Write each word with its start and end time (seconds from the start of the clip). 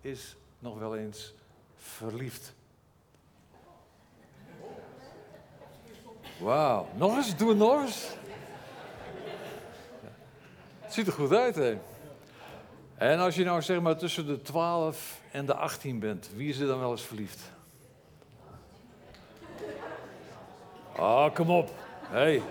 is 0.00 0.36
nog 0.58 0.78
wel 0.78 0.96
eens 0.96 1.34
verliefd? 1.76 2.54
Wauw. 6.38 6.88
Nog 6.94 7.16
eens? 7.16 7.36
Doe 7.36 7.48
het 7.48 7.58
nog 7.58 7.82
eens. 7.82 8.08
Het 10.80 10.92
ziet 10.92 11.06
er 11.06 11.12
goed 11.12 11.32
uit, 11.32 11.54
hè? 11.54 11.78
En 12.94 13.18
als 13.18 13.34
je 13.34 13.44
nou 13.44 13.62
zeg 13.62 13.80
maar 13.80 13.96
tussen 13.96 14.26
de 14.26 14.42
12 14.42 15.20
en 15.30 15.46
de 15.46 15.54
18 15.54 15.98
bent, 15.98 16.30
wie 16.34 16.48
is 16.48 16.58
er 16.58 16.66
dan 16.66 16.80
wel 16.80 16.90
eens 16.90 17.02
verliefd? 17.02 17.52
Ah, 20.96 21.34
kom 21.34 21.50
op. 21.50 21.70
Hey. 22.08 22.42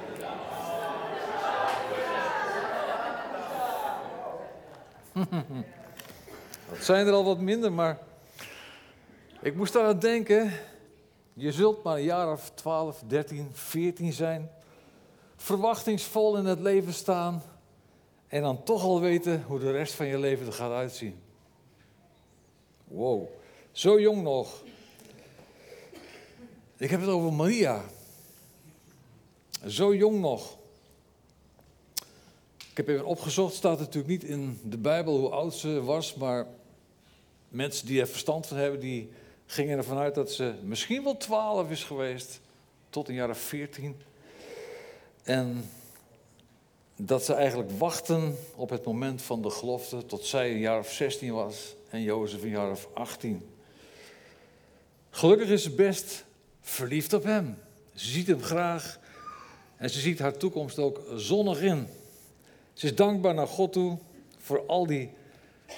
Dat 6.69 6.83
zijn 6.83 7.07
er 7.07 7.13
al 7.13 7.23
wat 7.23 7.39
minder, 7.39 7.71
maar 7.71 7.99
ik 9.41 9.55
moest 9.55 9.77
aan 9.77 9.99
denken. 9.99 10.51
Je 11.33 11.51
zult 11.51 11.83
maar 11.83 11.95
een 11.95 12.03
jaar 12.03 12.31
of 12.31 12.51
12, 12.53 13.03
13, 13.07 13.49
14 13.53 14.13
zijn. 14.13 14.51
Verwachtingsvol 15.35 16.37
in 16.37 16.45
het 16.45 16.59
leven 16.59 16.93
staan. 16.93 17.43
En 18.27 18.41
dan 18.41 18.63
toch 18.63 18.83
al 18.83 19.01
weten 19.01 19.43
hoe 19.43 19.59
de 19.59 19.71
rest 19.71 19.93
van 19.93 20.05
je 20.05 20.19
leven 20.19 20.45
er 20.45 20.53
gaat 20.53 20.71
uitzien. 20.71 21.21
Wow, 22.87 23.27
zo 23.71 23.99
jong 23.99 24.21
nog. 24.21 24.63
Ik 26.77 26.89
heb 26.89 26.99
het 26.99 27.09
over 27.09 27.33
Maria. 27.33 27.83
Zo 29.67 29.95
jong 29.95 30.19
nog. 30.19 30.57
Ik 32.69 32.77
heb 32.77 32.87
even 32.87 33.05
opgezocht, 33.05 33.55
staat 33.55 33.79
natuurlijk 33.79 34.07
niet 34.07 34.23
in 34.23 34.59
de 34.63 34.77
Bijbel 34.77 35.17
hoe 35.17 35.29
oud 35.29 35.53
ze 35.53 35.83
was, 35.83 36.15
maar 36.15 36.47
mensen 37.49 37.85
die 37.85 37.99
er 37.99 38.07
verstand 38.07 38.47
van 38.47 38.57
hebben, 38.57 38.79
die 38.79 39.09
gingen 39.45 39.77
ervan 39.77 39.97
uit 39.97 40.15
dat 40.15 40.31
ze 40.31 40.53
misschien 40.63 41.03
wel 41.03 41.17
12 41.17 41.69
is 41.69 41.83
geweest, 41.83 42.39
tot 42.89 43.07
een 43.07 43.13
jaar 43.13 43.29
of 43.29 43.39
14. 43.39 44.01
En 45.23 45.69
dat 46.95 47.25
ze 47.25 47.33
eigenlijk 47.33 47.71
wachten 47.71 48.37
op 48.55 48.69
het 48.69 48.85
moment 48.85 49.21
van 49.21 49.41
de 49.41 49.49
gelofte 49.49 50.05
tot 50.05 50.25
zij 50.25 50.51
een 50.51 50.59
jaar 50.59 50.79
of 50.79 50.91
16 50.91 51.33
was 51.33 51.75
en 51.89 52.01
Jozef 52.01 52.43
een 52.43 52.49
jaar 52.49 52.71
of 52.71 52.87
18. 52.93 53.49
Gelukkig 55.09 55.49
is 55.49 55.63
ze 55.63 55.71
best 55.71 56.25
verliefd 56.61 57.13
op 57.13 57.23
hem. 57.23 57.57
Ze 57.93 58.09
ziet 58.09 58.27
hem 58.27 58.41
graag 58.41 58.99
en 59.77 59.89
ze 59.89 59.99
ziet 59.99 60.19
haar 60.19 60.37
toekomst 60.37 60.79
ook 60.79 61.01
zonnig 61.15 61.61
in. 61.61 61.87
Ze 62.73 62.85
is 62.85 62.95
dankbaar 62.95 63.33
naar 63.33 63.47
God 63.47 63.73
toe 63.73 63.97
voor 64.37 64.65
al 64.65 64.85
die 64.85 65.09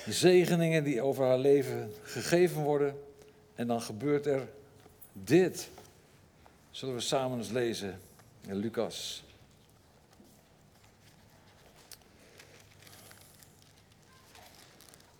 zegeningen 0.07 0.83
die 0.83 1.01
over 1.01 1.25
haar 1.25 1.37
leven 1.37 1.93
gegeven 2.03 2.61
worden. 2.61 2.95
En 3.55 3.67
dan 3.67 3.81
gebeurt 3.81 4.25
er 4.25 4.47
dit. 5.13 5.69
Zullen 6.71 6.95
we 6.95 7.01
samen 7.01 7.37
eens 7.37 7.49
lezen 7.49 7.99
in 8.47 8.55
Lucas. 8.55 9.23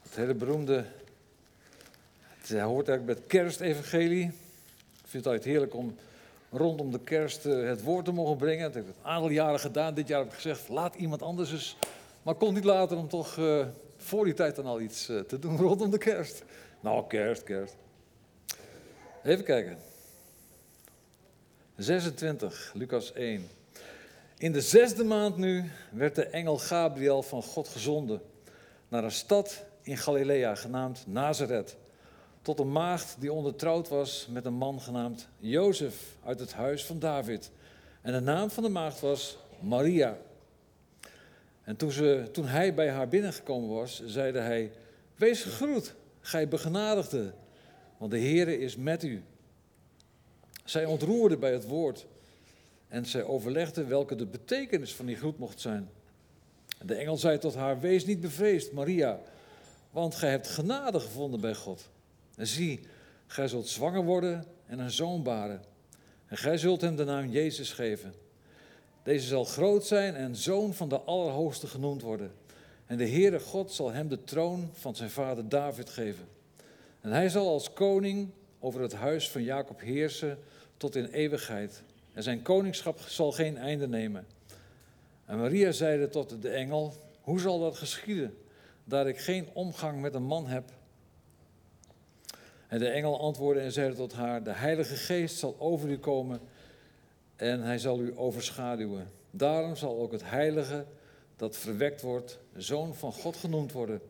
Het 0.02 0.16
hele 0.16 0.34
beroemde, 0.34 0.86
het 2.20 2.60
hoort 2.60 2.88
eigenlijk 2.88 3.06
bij 3.06 3.16
het 3.16 3.28
kerstevangelie. 3.28 4.24
Ik 4.24 5.08
vind 5.08 5.24
het 5.24 5.26
altijd 5.26 5.44
heerlijk 5.44 5.76
om 5.76 5.96
rondom 6.52 6.92
de 6.92 7.00
kerst 7.00 7.46
eh, 7.46 7.64
het 7.64 7.84
woord 7.84 8.06
te 8.06 8.12
mogen 8.12 8.38
brengen. 8.38 8.64
Dat 8.64 8.74
heb 8.74 8.88
het 8.88 8.96
aantal 9.02 9.30
jaren 9.30 9.60
gedaan. 9.60 9.94
Dit 9.94 10.08
jaar 10.08 10.20
heb 10.20 10.28
ik 10.28 10.34
gezegd, 10.34 10.70
laat 10.70 10.96
iemand 10.96 11.22
anders 11.22 11.52
eens. 11.52 11.78
Maar 12.24 12.36
kon 12.36 12.54
niet 12.54 12.64
later 12.64 12.98
om 12.98 13.08
toch 13.08 13.38
uh, 13.38 13.66
voor 14.02 14.26
die 14.26 14.34
tijd 14.34 14.56
dan 14.56 14.66
al 14.66 14.82
iets 14.82 15.10
uh, 15.10 15.20
te 15.20 15.40
doen 15.40 15.58
rondom 15.68 15.92
de 15.92 15.98
kerst. 15.98 16.44
Nou, 16.80 17.08
kerst, 17.08 17.44
kerst. 17.44 17.76
Even 19.24 19.44
kijken. 19.44 19.78
26, 21.76 22.72
Lucas 22.74 23.14
1. 23.14 23.48
In 24.38 24.52
de 24.52 24.62
zesde 24.62 25.04
maand 25.04 25.38
nu 25.38 25.72
werd 25.92 26.16
de 26.16 26.26
engel 26.26 26.58
Gabriel 26.58 27.24
van 27.24 27.44
God 27.44 27.68
gezonden 27.68 28.22
naar 28.88 29.04
een 29.04 29.12
stad 29.12 29.64
in 29.82 29.98
Galilea 29.98 30.56
genaamd 30.56 31.04
Nazareth 31.08 31.76
tot 32.42 32.60
een 32.60 32.72
maagd 32.72 33.16
die 33.20 33.34
ondertrouwd 33.34 33.90
was 33.90 34.28
met 34.30 34.46
een 34.46 34.54
man 34.54 34.82
genaamd 34.82 35.28
Jozef 35.38 36.16
uit 36.26 36.40
het 36.40 36.54
huis 36.54 36.86
van 36.86 37.00
David. 37.00 37.52
En 38.02 38.14
de 38.14 38.20
naam 38.20 38.50
van 38.50 38.64
de 38.64 38.70
maagd 38.70 39.00
was 39.00 39.38
Maria. 39.60 40.18
En 41.64 41.76
toen, 41.76 41.92
ze, 41.92 42.30
toen 42.32 42.46
hij 42.46 42.74
bij 42.74 42.90
haar 42.90 43.08
binnengekomen 43.08 43.70
was, 43.70 44.04
zeide 44.06 44.40
hij: 44.40 44.72
Wees 45.16 45.44
gegroet, 45.44 45.96
gij 46.20 46.48
begenadigde, 46.48 47.34
want 47.98 48.12
de 48.12 48.20
Heere 48.20 48.60
is 48.60 48.76
met 48.76 49.04
u. 49.04 49.24
Zij 50.66 50.86
ontroerde 50.86 51.38
bij 51.38 51.52
het 51.52 51.68
woord 51.68 52.06
en 52.88 53.06
zij 53.06 53.24
overlegde 53.24 53.86
welke 53.86 54.16
de 54.16 54.26
betekenis 54.26 54.96
van 54.96 55.06
die 55.06 55.16
groet 55.16 55.38
mocht 55.38 55.60
zijn. 55.60 55.90
De 56.82 56.96
engel 56.96 57.18
zei 57.18 57.38
tot 57.38 57.56
haar: 57.56 57.80
Wees 57.80 58.06
niet 58.06 58.22
bevreesd, 58.22 58.72
Maria, 58.72 59.20
want 59.92 60.16
gij 60.16 60.30
hebt 60.30 60.48
genade 60.48 61.00
gevonden 61.00 61.42
bij 61.42 61.56
God. 61.56 61.90
En 62.36 62.48
zie, 62.48 62.80
gij 63.28 63.48
zult 63.48 63.68
zwanger 63.68 64.04
worden 64.04 64.46
en 64.66 64.80
een 64.80 64.92
zoon 64.92 65.24
baren. 65.24 65.64
En 66.28 66.38
gij 66.38 66.58
zult 66.58 66.82
hem 66.82 66.96
de 66.96 67.04
naam 67.04 67.30
Jezus 67.30 67.74
geven. 67.74 68.14
Deze 69.04 69.28
zal 69.28 69.46
groot 69.46 69.86
zijn 69.86 70.16
en 70.16 70.36
zoon 70.36 70.74
van 70.74 70.90
de 70.90 71.00
Allerhoogste 71.00 71.68
genoemd 71.68 72.02
worden. 72.02 72.32
En 72.86 72.98
de 72.98 73.10
Heere 73.10 73.40
God 73.40 73.72
zal 73.72 73.92
hem 73.92 74.08
de 74.08 74.24
troon 74.24 74.70
van 74.74 74.96
zijn 74.96 75.10
vader 75.10 75.50
David 75.50 75.90
geven. 75.90 76.28
En 77.02 77.12
hij 77.12 77.30
zal 77.30 77.48
als 77.48 77.74
koning 77.74 78.30
over 78.60 78.82
het 78.82 78.94
huis 78.94 79.30
van 79.30 79.44
Jacob 79.44 79.80
heersen 79.80 80.38
tot 80.78 80.96
in 80.96 81.06
eeuwigheid. 81.06 81.84
En 82.14 82.24
zijn 82.24 82.42
koningschap 82.42 83.00
zal 83.00 83.32
geen 83.32 83.58
einde 83.58 83.88
nemen. 83.88 84.26
En 85.26 85.38
Maria 85.38 85.72
zeide 85.72 86.10
tot 86.10 86.42
de 86.42 86.50
engel: 86.50 86.94
Hoe 87.22 87.40
zal 87.40 87.60
dat 87.60 87.78
geschieden, 87.78 88.38
daar 88.84 89.08
ik 89.08 89.18
geen 89.18 89.48
omgang 89.54 90.02
met 90.02 90.14
een 90.14 90.24
man 90.24 90.48
heb? 90.48 90.64
En 92.68 92.80
de 92.80 92.88
engel 92.88 93.20
antwoordde 93.20 93.62
en 93.62 93.72
zeide 93.72 93.96
tot 93.96 94.14
haar: 94.14 94.44
De 94.44 94.54
Heilige 94.54 94.96
Geest 94.96 95.38
zal 95.38 95.56
over 95.60 95.90
u 95.90 95.98
komen 95.98 96.40
en 97.42 97.62
hij 97.62 97.78
zal 97.78 98.02
u 98.02 98.18
overschaduwen. 98.18 99.12
Daarom 99.32 99.76
zal 99.76 100.00
ook 100.00 100.12
het 100.12 100.30
Heilige 100.30 100.86
dat 101.36 101.58
verwekt 101.58 102.02
wordt, 102.02 102.40
zoon 102.56 102.96
van 102.96 103.12
God 103.14 103.36
genoemd 103.36 103.72
worden. 103.72 104.02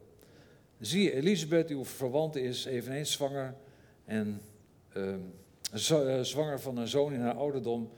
Zie, 0.79 1.13
Elisabeth, 1.13 1.69
uw 1.69 1.85
verwante, 1.85 2.41
is 2.41 2.65
eveneens 2.65 3.11
zwanger 3.11 3.55
en 4.05 4.41
uh, 4.97 5.15
zwanger 6.21 6.59
van 6.59 6.77
een 6.77 6.87
zoon 6.87 7.13
in 7.13 7.19
haar 7.19 7.35
ouderdom. 7.35 7.89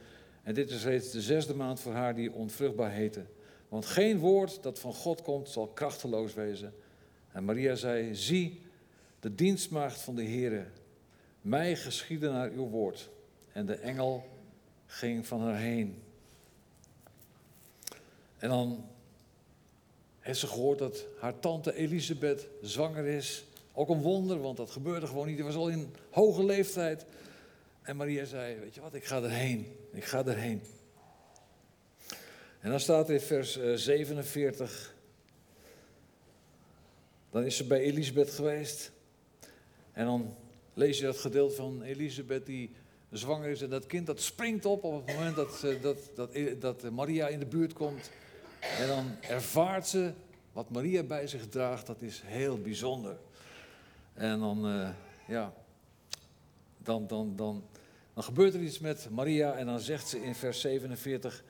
En 0.42 0.54
dit 0.54 0.70
is 0.70 0.84
reeds 0.84 1.10
de 1.10 1.20
zesde 1.20 1.54
maand 1.54 1.80
voor 1.80 1.92
haar 1.92 2.14
die 2.14 2.32
onvruchtbaar 2.32 2.90
heette. 2.90 3.24
Want 3.68 3.86
geen 3.86 4.18
woord 4.18 4.62
dat 4.62 4.78
van 4.78 4.92
God 4.92 5.22
komt 5.22 5.48
zal 5.48 5.66
krachteloos 5.66 6.34
wezen. 6.34 6.74
En 7.32 7.44
Maria 7.44 7.74
zei: 7.74 8.14
Zie, 8.14 8.60
de 9.20 9.34
dienstmaagd 9.34 10.00
van 10.00 10.14
de 10.14 10.24
Heere, 10.24 10.64
mij 11.40 11.76
geschieden 11.76 12.32
naar 12.32 12.50
uw 12.50 12.68
woord. 12.68 13.10
En 13.52 13.66
de 13.66 13.74
engel 13.74 14.32
ging 14.94 15.26
van 15.26 15.40
haar 15.40 15.58
heen. 15.58 16.02
En 18.38 18.48
dan 18.48 18.86
heeft 20.20 20.38
ze 20.38 20.46
gehoord 20.46 20.78
dat 20.78 21.06
haar 21.18 21.38
tante 21.38 21.74
Elisabeth 21.74 22.48
zwanger 22.62 23.04
is. 23.04 23.44
Ook 23.72 23.88
een 23.88 24.02
wonder, 24.02 24.40
want 24.40 24.56
dat 24.56 24.70
gebeurde 24.70 25.06
gewoon 25.06 25.26
niet. 25.26 25.36
Die 25.36 25.44
was 25.44 25.54
al 25.54 25.68
in 25.68 25.94
hoge 26.10 26.44
leeftijd. 26.44 27.06
En 27.82 27.96
Maria 27.96 28.24
zei, 28.24 28.60
weet 28.60 28.74
je 28.74 28.80
wat, 28.80 28.94
ik 28.94 29.04
ga 29.04 29.22
erheen. 29.22 29.76
Ik 29.92 30.04
ga 30.04 30.26
erheen. 30.26 30.62
En 32.60 32.70
dan 32.70 32.80
staat 32.80 33.08
er 33.08 33.14
in 33.14 33.20
vers 33.20 33.58
47. 33.74 34.88
Eh, 34.88 34.94
dan 37.30 37.44
is 37.44 37.56
ze 37.56 37.64
bij 37.64 37.80
Elisabeth 37.80 38.30
geweest. 38.30 38.92
En 39.92 40.04
dan 40.04 40.36
lees 40.74 40.98
je 40.98 41.04
dat 41.04 41.18
gedeelte 41.18 41.54
van 41.54 41.82
Elisabeth 41.82 42.46
die 42.46 42.70
zwanger 43.18 43.48
is 43.48 43.62
en 43.62 43.70
dat 43.70 43.86
kind 43.86 44.06
dat 44.06 44.20
springt 44.20 44.64
op 44.64 44.84
op 44.84 45.06
het 45.06 45.16
moment 45.16 45.36
dat, 45.36 45.66
dat, 45.82 45.98
dat, 46.14 46.60
dat 46.60 46.90
Maria 46.90 47.28
in 47.28 47.38
de 47.38 47.46
buurt 47.46 47.72
komt. 47.72 48.10
En 48.78 48.88
dan 48.88 49.16
ervaart 49.20 49.86
ze 49.86 50.12
wat 50.52 50.70
Maria 50.70 51.02
bij 51.02 51.26
zich 51.26 51.48
draagt, 51.48 51.86
dat 51.86 52.02
is 52.02 52.22
heel 52.24 52.58
bijzonder. 52.58 53.16
En 54.12 54.38
dan, 54.38 54.66
uh, 54.66 54.88
ja, 55.26 55.52
dan, 56.78 57.06
dan, 57.06 57.36
dan, 57.36 57.64
dan 58.14 58.24
gebeurt 58.24 58.54
er 58.54 58.60
iets 58.60 58.78
met 58.78 59.08
Maria 59.10 59.52
en 59.52 59.66
dan 59.66 59.80
zegt 59.80 60.08
ze 60.08 60.22
in 60.22 60.34
vers 60.34 60.60
47, 60.60 61.44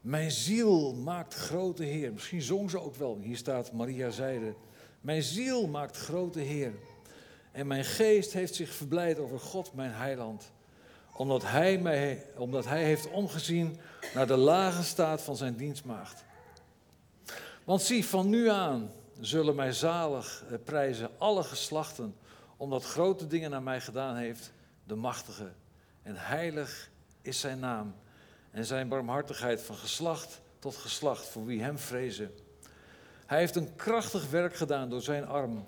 mijn 0.00 0.30
ziel 0.30 0.94
maakt 0.94 1.34
grote 1.34 1.84
Heer. 1.84 2.12
Misschien 2.12 2.42
zong 2.42 2.70
ze 2.70 2.80
ook 2.80 2.94
wel, 2.94 3.18
hier 3.18 3.36
staat 3.36 3.72
Maria 3.72 4.10
zeide, 4.10 4.54
mijn 5.00 5.22
ziel 5.22 5.66
maakt 5.66 5.96
grote 5.96 6.40
Heer. 6.40 6.72
En 7.52 7.66
mijn 7.66 7.84
geest 7.84 8.32
heeft 8.32 8.54
zich 8.54 8.70
verblijd 8.74 9.18
over 9.18 9.40
God, 9.40 9.74
mijn 9.74 9.92
heiland. 9.92 10.52
Omdat 11.22 11.42
hij, 11.42 11.78
mij, 11.78 12.24
omdat 12.36 12.64
hij 12.64 12.84
heeft 12.84 13.10
omgezien 13.10 13.80
naar 14.14 14.26
de 14.26 14.36
lage 14.36 14.82
staat 14.82 15.22
van 15.22 15.36
zijn 15.36 15.56
dienstmaagd. 15.56 16.24
Want 17.64 17.82
zie, 17.82 18.06
van 18.06 18.28
nu 18.28 18.48
aan 18.48 18.90
zullen 19.20 19.54
mij 19.54 19.72
zalig 19.72 20.44
eh, 20.50 20.58
prijzen, 20.64 21.10
alle 21.18 21.42
geslachten, 21.42 22.16
omdat 22.56 22.84
grote 22.84 23.26
dingen 23.26 23.50
naar 23.50 23.62
mij 23.62 23.80
gedaan 23.80 24.16
heeft, 24.16 24.52
de 24.84 24.94
machtige. 24.94 25.52
En 26.02 26.16
heilig 26.16 26.90
is 27.20 27.40
zijn 27.40 27.58
naam 27.58 27.94
en 28.50 28.64
zijn 28.64 28.88
barmhartigheid 28.88 29.62
van 29.62 29.76
geslacht 29.76 30.40
tot 30.58 30.76
geslacht 30.76 31.26
voor 31.26 31.44
wie 31.44 31.62
hem 31.62 31.78
vrezen. 31.78 32.30
Hij 33.26 33.38
heeft 33.38 33.56
een 33.56 33.74
krachtig 33.76 34.30
werk 34.30 34.54
gedaan 34.54 34.88
door 34.90 35.02
zijn 35.02 35.26
arm. 35.26 35.64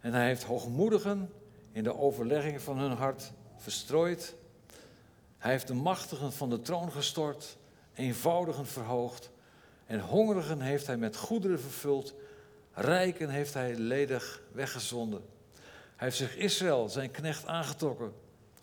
En 0.00 0.12
hij 0.12 0.26
heeft 0.26 0.42
hoogmoedigen 0.42 1.32
in 1.72 1.84
de 1.84 1.98
overlegging 1.98 2.62
van 2.62 2.78
hun 2.78 2.92
hart 2.92 3.32
verstrooid. 3.56 4.40
Hij 5.42 5.50
heeft 5.50 5.66
de 5.66 5.74
machtigen 5.74 6.32
van 6.32 6.50
de 6.50 6.60
troon 6.60 6.92
gestort, 6.92 7.56
eenvoudigen 7.94 8.66
verhoogd. 8.66 9.30
En 9.86 10.00
hongerigen 10.00 10.60
heeft 10.60 10.86
hij 10.86 10.96
met 10.96 11.16
goederen 11.16 11.60
vervuld. 11.60 12.14
Rijken 12.72 13.28
heeft 13.28 13.54
hij 13.54 13.74
ledig 13.74 14.42
weggezonden. 14.52 15.24
Hij 15.96 16.06
heeft 16.06 16.16
zich 16.16 16.36
Israël, 16.36 16.88
zijn 16.88 17.10
knecht, 17.10 17.46
aangetrokken 17.46 18.12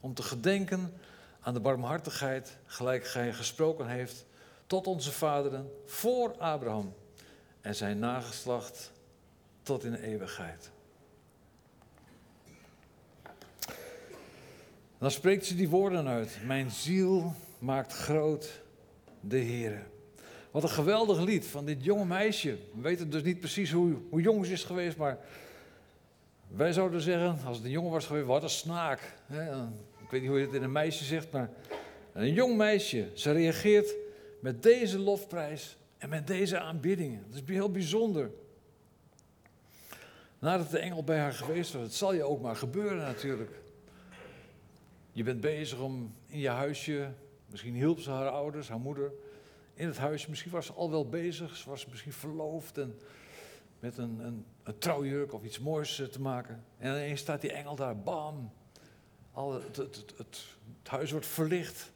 om 0.02 0.14
te 0.14 0.24
gedenken 0.24 0.94
aan 1.40 1.54
de 1.54 1.60
barmhartigheid, 1.60 2.58
gelijk 2.66 3.14
hij 3.14 3.34
gesproken 3.34 3.88
heeft, 3.88 4.25
tot 4.68 4.88
onze 4.88 5.12
vaderen 5.12 5.72
voor 5.86 6.38
Abraham 6.38 6.94
en 7.62 7.75
zijn 7.75 8.00
nageslacht 8.00 8.92
tot 9.64 9.84
in 9.84 9.94
eeuwigheid. 9.94 10.72
Dan 15.00 15.12
spreekt 15.12 15.46
ze 15.46 15.56
die 15.56 15.69
woorden 15.69 16.07
uit. 16.07 16.38
Mijn 16.46 16.72
ziel 16.72 17.34
maakt 17.60 17.94
groot 17.94 18.62
de 19.22 19.38
Heer. 19.38 19.88
Wat 20.51 20.63
een 20.63 20.69
geweldig 20.69 21.22
lied 21.22 21.46
van 21.46 21.66
dit 21.66 21.84
jonge 21.84 22.06
meisje. 22.06 22.57
We 22.74 22.81
weten 22.81 23.10
dus 23.10 23.24
niet 23.24 23.40
precies 23.40 23.72
hoe, 23.72 23.96
hoe 24.10 24.22
jong 24.22 24.46
ze 24.46 24.51
is 24.51 24.63
geweest, 24.63 24.98
maar 24.98 25.18
wij 26.48 26.74
zouden 26.74 27.01
zeggen, 27.01 27.38
als 27.46 27.57
het 27.57 27.66
een 27.66 27.72
jongen 27.72 27.92
was 27.92 28.06
geweest, 28.06 28.25
wat 28.25 28.44
een 28.44 28.50
snaak. 28.50 29.13
Ik 30.04 30.10
weet 30.10 30.22
niet 30.22 30.30
hoe 30.30 30.40
je 30.40 30.46
het 30.46 30.56
in 30.56 30.63
een 30.63 30.72
meisje 30.72 31.04
zegt, 31.04 31.31
maar 31.31 31.50
een 32.13 32.34
jong 32.34 32.57
meisje. 32.57 33.07
Ze 33.13 33.31
reageert 33.31 33.96
met 34.40 34.63
deze 34.63 35.00
lofprijs 35.00 35.78
en 35.98 36.10
met 36.10 36.28
deze 36.28 36.60
aanbiddingen. 36.60 37.25
Dat 37.30 37.42
is 37.42 37.56
heel 37.56 37.72
bijzonder. 37.72 38.31
Nadat 40.40 40.72
de 40.72 40.80
engel 40.80 41.04
bij 41.04 41.18
haar 41.18 41.34
geweest 41.34 41.74
was, 41.74 41.81
het 41.81 41.94
zal 41.94 42.13
je 42.13 42.24
ook 42.24 42.42
maar 42.42 42.56
gebeuren 42.56 42.98
natuurlijk. 42.98 43.51
Je 45.12 45.24
bent 45.24 45.42
bezig 45.42 45.80
om 45.80 46.16
in 46.28 46.40
je 46.40 46.50
huisje, 46.50 47.14
misschien 47.46 47.74
hielp 47.74 48.00
ze 48.00 48.12
haar 48.12 48.30
ouders, 48.30 48.70
haar 48.70 48.80
moeder, 48.80 49.12
in 49.74 49.88
het 49.88 49.98
huisje. 49.98 50.30
Misschien 50.30 50.52
was 50.52 50.66
ze 50.66 50.74
al 50.74 50.92
wel 50.92 51.10
bezig, 51.10 51.56
ze 51.56 51.70
was 51.70 51.86
misschien 51.86 52.14
verloofd 52.14 52.78
en 52.78 53.00
met 53.80 53.98
een, 53.98 54.20
een, 54.20 54.46
een 54.64 54.78
trouwjurk 54.78 55.34
of 55.34 55.44
iets 55.44 55.60
moois 55.60 56.00
eh, 56.00 56.08
te 56.08 56.22
maken. 56.22 56.64
En 56.78 56.92
ineens 56.92 57.20
staat 57.20 57.42
die 57.42 57.52
engel 57.52 57.76
daar, 57.76 57.98
bam. 57.98 58.52
Al 59.32 59.54
het, 59.54 59.76
het, 59.76 60.14
het, 60.18 60.46
huis 60.84 61.12
wordt 61.12 61.26
verlicht 61.26 61.92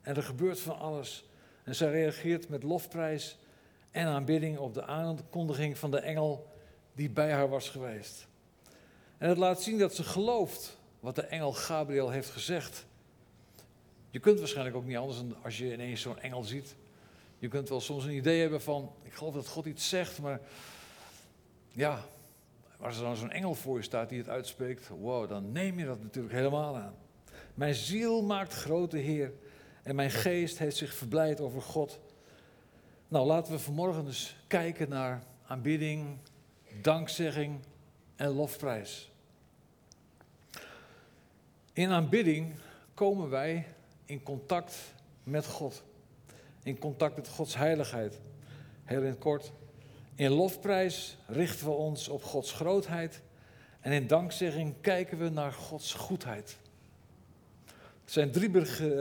en 0.00 0.16
er 0.16 0.22
gebeurt 0.22 0.60
van 0.60 0.78
alles. 0.78 1.24
En 1.64 1.74
zij 1.74 1.90
reageert 1.90 2.48
met 2.48 2.62
lofprijs 2.62 3.38
en 3.90 4.06
aanbidding 4.06 4.58
op 4.58 4.74
de 4.74 4.84
aankondiging 4.84 5.78
van 5.78 5.90
de 5.90 5.98
engel 5.98 6.52
die 6.94 7.10
bij 7.10 7.32
haar 7.32 7.48
was 7.48 7.68
geweest. 7.68 8.26
En 9.18 9.28
het 9.28 9.38
laat 9.38 9.62
zien 9.62 9.78
dat 9.78 9.94
ze 9.94 10.02
gelooft 10.02 10.78
wat 11.04 11.14
de 11.14 11.22
engel 11.22 11.52
Gabriel 11.52 12.10
heeft 12.10 12.30
gezegd. 12.30 12.86
Je 14.10 14.18
kunt 14.18 14.38
waarschijnlijk 14.38 14.76
ook 14.76 14.84
niet 14.84 14.96
anders 14.96 15.16
dan 15.16 15.36
als 15.42 15.58
je 15.58 15.72
ineens 15.72 16.00
zo'n 16.00 16.18
engel 16.18 16.42
ziet. 16.42 16.76
Je 17.38 17.48
kunt 17.48 17.68
wel 17.68 17.80
soms 17.80 18.04
een 18.04 18.14
idee 18.14 18.40
hebben 18.40 18.62
van, 18.62 18.92
ik 19.02 19.12
geloof 19.12 19.34
dat 19.34 19.48
God 19.48 19.66
iets 19.66 19.88
zegt, 19.88 20.20
maar 20.20 20.40
ja, 21.70 22.04
als 22.80 22.96
er 22.96 23.02
dan 23.02 23.16
zo'n 23.16 23.30
engel 23.30 23.54
voor 23.54 23.76
je 23.76 23.82
staat 23.82 24.08
die 24.08 24.18
het 24.18 24.28
uitspreekt, 24.28 24.88
wow, 24.88 25.28
dan 25.28 25.52
neem 25.52 25.78
je 25.78 25.84
dat 25.84 26.02
natuurlijk 26.02 26.34
helemaal 26.34 26.76
aan. 26.76 26.94
Mijn 27.54 27.74
ziel 27.74 28.22
maakt 28.22 28.54
grote 28.54 28.96
Heer 28.96 29.32
en 29.82 29.94
mijn 29.94 30.10
geest 30.10 30.58
heeft 30.58 30.76
zich 30.76 30.94
verblijd 30.94 31.40
over 31.40 31.62
God. 31.62 31.98
Nou, 33.08 33.26
laten 33.26 33.52
we 33.52 33.58
vanmorgen 33.58 34.04
dus 34.04 34.36
kijken 34.46 34.88
naar 34.88 35.22
aanbidding, 35.46 36.18
dankzegging 36.82 37.60
en 38.16 38.28
lofprijs. 38.28 39.12
In 41.74 41.90
aanbidding 41.90 42.54
komen 42.94 43.30
wij 43.30 43.66
in 44.04 44.22
contact 44.22 44.94
met 45.22 45.46
God. 45.46 45.82
In 46.62 46.78
contact 46.78 47.16
met 47.16 47.28
Gods 47.28 47.56
heiligheid. 47.56 48.20
Heel 48.84 49.00
in 49.00 49.08
het 49.08 49.18
kort. 49.18 49.52
In 50.14 50.30
lofprijs 50.30 51.16
richten 51.26 51.66
we 51.66 51.72
ons 51.72 52.08
op 52.08 52.22
Gods 52.22 52.52
grootheid. 52.52 53.22
En 53.80 53.92
in 53.92 54.06
dankzegging 54.06 54.74
kijken 54.80 55.18
we 55.18 55.28
naar 55.28 55.52
Gods 55.52 55.94
goedheid. 55.94 56.58
Er 58.04 58.10
zijn 58.10 58.30
drie 58.30 58.50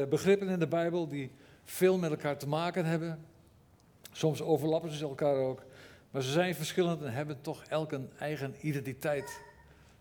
begrippen 0.07 0.49
in 0.49 0.59
de 0.59 0.67
Bijbel 0.67 1.07
die 1.07 1.31
veel 1.63 1.97
met 1.97 2.11
elkaar 2.11 2.37
te 2.37 2.47
maken 2.47 2.85
hebben. 2.85 3.25
Soms 4.11 4.41
overlappen 4.41 4.91
ze 4.91 5.03
elkaar 5.03 5.35
ook. 5.35 5.63
Maar 6.11 6.21
ze 6.21 6.31
zijn 6.31 6.55
verschillend 6.55 7.01
en 7.01 7.13
hebben 7.13 7.41
toch 7.41 7.63
elk 7.63 7.91
een 7.91 8.09
eigen 8.19 8.55
identiteit. 8.61 9.41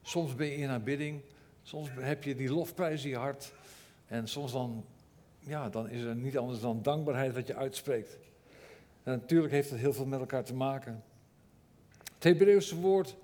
Soms 0.02 0.34
ben 0.34 0.46
je 0.46 0.56
in 0.56 0.68
aanbidding, 0.68 1.22
soms 1.62 1.88
heb 1.92 2.22
je 2.24 2.34
die 2.34 2.52
lofprijs 2.52 3.04
in 3.04 3.10
je 3.10 3.16
hart. 3.16 3.52
En 4.06 4.28
soms 4.28 4.52
dan, 4.52 4.84
ja, 5.38 5.68
dan 5.68 5.88
is 5.88 6.02
er 6.02 6.14
niet 6.14 6.38
anders 6.38 6.60
dan 6.60 6.82
dankbaarheid 6.82 7.34
wat 7.34 7.46
je 7.46 7.54
uitspreekt. 7.54 8.18
En 9.02 9.12
natuurlijk 9.12 9.52
heeft 9.52 9.70
het 9.70 9.78
heel 9.78 9.92
veel 9.92 10.06
met 10.06 10.20
elkaar 10.20 10.44
te 10.44 10.54
maken. 10.54 11.02
Het 12.14 12.24
Hebreeuwse 12.24 12.76
woord 12.76 13.16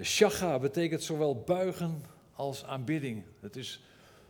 shacha 0.00 0.58
betekent 0.58 1.02
zowel 1.02 1.42
buigen 1.46 2.02
als 2.34 2.64
aanbidding. 2.64 3.22
Het 3.40 3.56
is, 3.56 3.82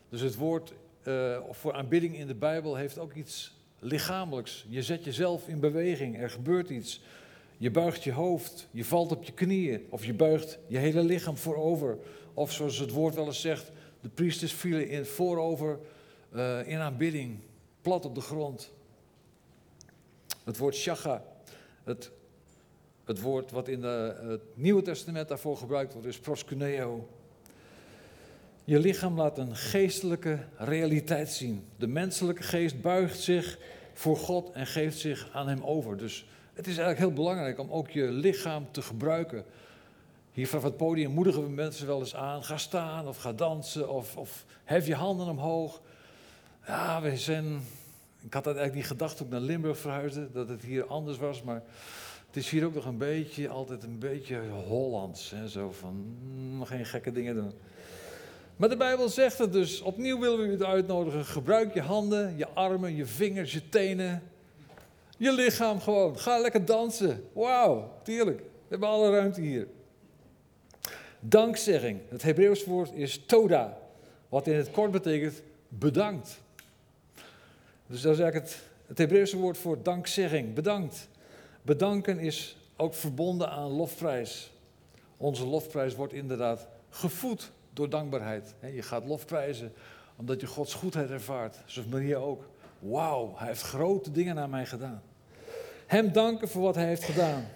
dus 0.09 0.21
het 0.21 0.35
woord 0.35 0.73
uh, 1.05 1.39
voor 1.51 1.73
aanbidding 1.73 2.17
in 2.17 2.27
de 2.27 2.35
Bijbel 2.35 2.77
heeft 2.77 2.99
ook 2.99 3.15
iets 3.15 3.55
lichamelijks. 3.79 4.67
Je 4.69 4.83
zet 4.83 5.05
jezelf 5.05 5.49
in 5.49 5.61
beweging, 5.61 6.21
er 6.21 6.31
gebeurt 6.31 6.71
iets. 6.71 7.01
Je 7.57 7.71
buigt 7.71 8.05
je 8.05 8.13
hoofd, 8.13 8.69
je 8.71 8.85
valt 8.85 9.13
op 9.13 9.25
je 9.25 9.33
knieën 9.33 9.87
of 9.89 10.05
je 10.05 10.15
buigt 10.15 10.59
je 10.67 10.79
hele 10.79 11.03
lichaam 11.03 11.37
voorover. 11.37 11.99
Of 12.35 12.53
zoals 12.53 12.79
het 12.79 12.91
woord 12.91 13.15
wel 13.15 13.27
eens 13.27 13.41
zegt, 13.41 13.71
de 14.01 14.09
priesters 14.09 14.53
vielen 14.53 14.89
in 14.89 15.05
voorover 15.05 15.79
uh, 16.35 16.67
in 16.67 16.79
aanbidding, 16.79 17.39
plat 17.83 18.05
op 18.05 18.15
de 18.15 18.21
grond. 18.21 18.73
Het 20.45 20.57
woord 20.59 20.75
shacha, 20.75 21.25
het, 21.85 22.11
het 23.05 23.21
woord 23.21 23.51
wat 23.51 23.69
in 23.69 23.81
de, 23.81 24.17
het 24.23 24.43
Nieuwe 24.55 24.83
Testament 24.83 25.29
daarvoor 25.29 25.57
gebruikt 25.57 25.93
wordt, 25.93 26.09
is 26.09 26.19
proskuneo. 26.19 27.09
Je 28.65 28.79
lichaam 28.79 29.17
laat 29.17 29.39
een 29.39 29.57
geestelijke 29.57 30.39
realiteit 30.57 31.31
zien. 31.31 31.65
De 31.77 31.87
menselijke 31.87 32.43
geest 32.43 32.81
buigt 32.81 33.21
zich 33.21 33.59
voor 33.93 34.17
God 34.17 34.51
en 34.53 34.67
geeft 34.67 34.99
zich 34.99 35.29
aan 35.33 35.49
Hem 35.49 35.63
over. 35.63 35.97
Dus 35.97 36.27
het 36.53 36.67
is 36.67 36.77
eigenlijk 36.77 36.99
heel 36.99 37.13
belangrijk 37.13 37.59
om 37.59 37.71
ook 37.71 37.91
je 37.91 38.11
lichaam 38.11 38.67
te 38.71 38.83
gebruiken. 38.83 39.45
Hier 40.33 40.49
vanaf 40.49 40.65
het 40.65 40.77
podium 40.77 41.11
moedigen 41.11 41.43
we 41.43 41.49
mensen 41.49 41.87
wel 41.87 41.99
eens 41.99 42.15
aan. 42.15 42.45
Ga 42.45 42.57
staan 42.57 43.09
of 43.09 43.17
ga 43.17 43.33
dansen 43.33 43.89
of, 43.89 44.17
of 44.17 44.45
hef 44.65 44.87
je 44.87 44.95
handen 44.95 45.27
omhoog. 45.27 45.81
Ja, 46.67 47.03
we 47.03 47.17
zijn... 47.17 47.61
Ik 48.21 48.35
had 48.35 48.45
eigenlijk 48.47 48.75
die 48.75 48.83
gedachte 48.85 49.23
ook 49.23 49.31
naar 49.31 49.41
Limburg 49.41 49.79
verhuisde, 49.79 50.31
dat 50.33 50.49
het 50.49 50.63
hier 50.63 50.87
anders 50.87 51.19
was. 51.19 51.43
Maar 51.43 51.63
het 52.27 52.37
is 52.37 52.51
hier 52.51 52.65
ook 52.65 52.75
nog 52.75 52.85
een 52.85 52.99
beetje, 52.99 53.49
altijd 53.49 53.83
een 53.83 53.99
beetje 53.99 54.41
Hollands. 54.67 55.31
Hè, 55.31 55.49
zo 55.49 55.71
van, 55.71 56.17
mm, 56.23 56.65
geen 56.65 56.87
gekke 56.87 57.13
dingen 57.13 57.35
doen. 57.35 57.53
Maar 58.57 58.69
de 58.69 58.77
Bijbel 58.77 59.09
zegt 59.09 59.39
het 59.39 59.53
dus. 59.53 59.81
Opnieuw 59.81 60.19
willen 60.19 60.39
we 60.39 60.57
u 60.57 60.65
uitnodigen. 60.65 61.25
Gebruik 61.25 61.75
je 61.75 61.83
handen, 61.83 62.37
je 62.37 62.49
armen, 62.49 62.97
je 62.97 63.07
vingers, 63.07 63.53
je 63.53 63.69
tenen. 63.69 64.23
Je 65.17 65.33
lichaam 65.33 65.81
gewoon. 65.81 66.19
Ga 66.19 66.39
lekker 66.39 66.65
dansen. 66.65 67.25
Wauw, 67.33 68.01
tuurlijk. 68.03 68.39
We 68.39 68.69
hebben 68.69 68.89
alle 68.89 69.11
ruimte 69.11 69.41
hier. 69.41 69.69
Dankzegging. 71.25 72.01
Het 72.09 72.23
Hebreeuws 72.23 72.65
woord 72.65 72.93
is 72.93 73.23
toda. 73.27 73.79
Wat 74.29 74.47
in 74.47 74.55
het 74.55 74.71
kort 74.71 74.91
betekent 74.91 75.43
bedankt. 75.69 76.41
Dus 77.87 78.01
dat 78.01 78.13
is 78.13 78.21
eigenlijk 78.21 78.35
het, 78.35 78.63
het 78.87 78.99
Hebreeuwse 78.99 79.37
woord 79.37 79.59
voor 79.59 79.83
dankzegging. 79.83 80.55
Bedankt. 80.55 81.09
Bedanken 81.63 82.19
is 82.19 82.57
ook 82.77 82.95
verbonden 82.95 83.51
aan 83.51 83.71
lofprijs. 83.71 84.53
Onze 85.17 85.47
lofprijs 85.47 85.95
wordt 85.95 86.13
inderdaad 86.13 86.69
gevoed 86.91 87.51
door 87.73 87.89
dankbaarheid. 87.89 88.55
Je 88.75 88.83
gaat 88.83 89.07
lofprijzen 89.07 89.73
omdat 90.17 90.41
je 90.41 90.47
Gods 90.47 90.75
goedheid 90.75 91.11
ervaart. 91.11 91.57
Zoals 91.65 91.89
Maria 91.89 92.17
ook. 92.17 92.45
Wauw, 92.79 93.33
hij 93.37 93.47
heeft 93.47 93.63
grote 93.63 94.11
dingen 94.11 94.35
naar 94.35 94.49
mij 94.49 94.67
gedaan. 94.67 95.03
Hem 95.87 96.13
danken 96.13 96.49
voor 96.49 96.63
wat 96.63 96.75
hij 96.75 96.87
heeft 96.87 97.05
gedaan. 97.05 97.49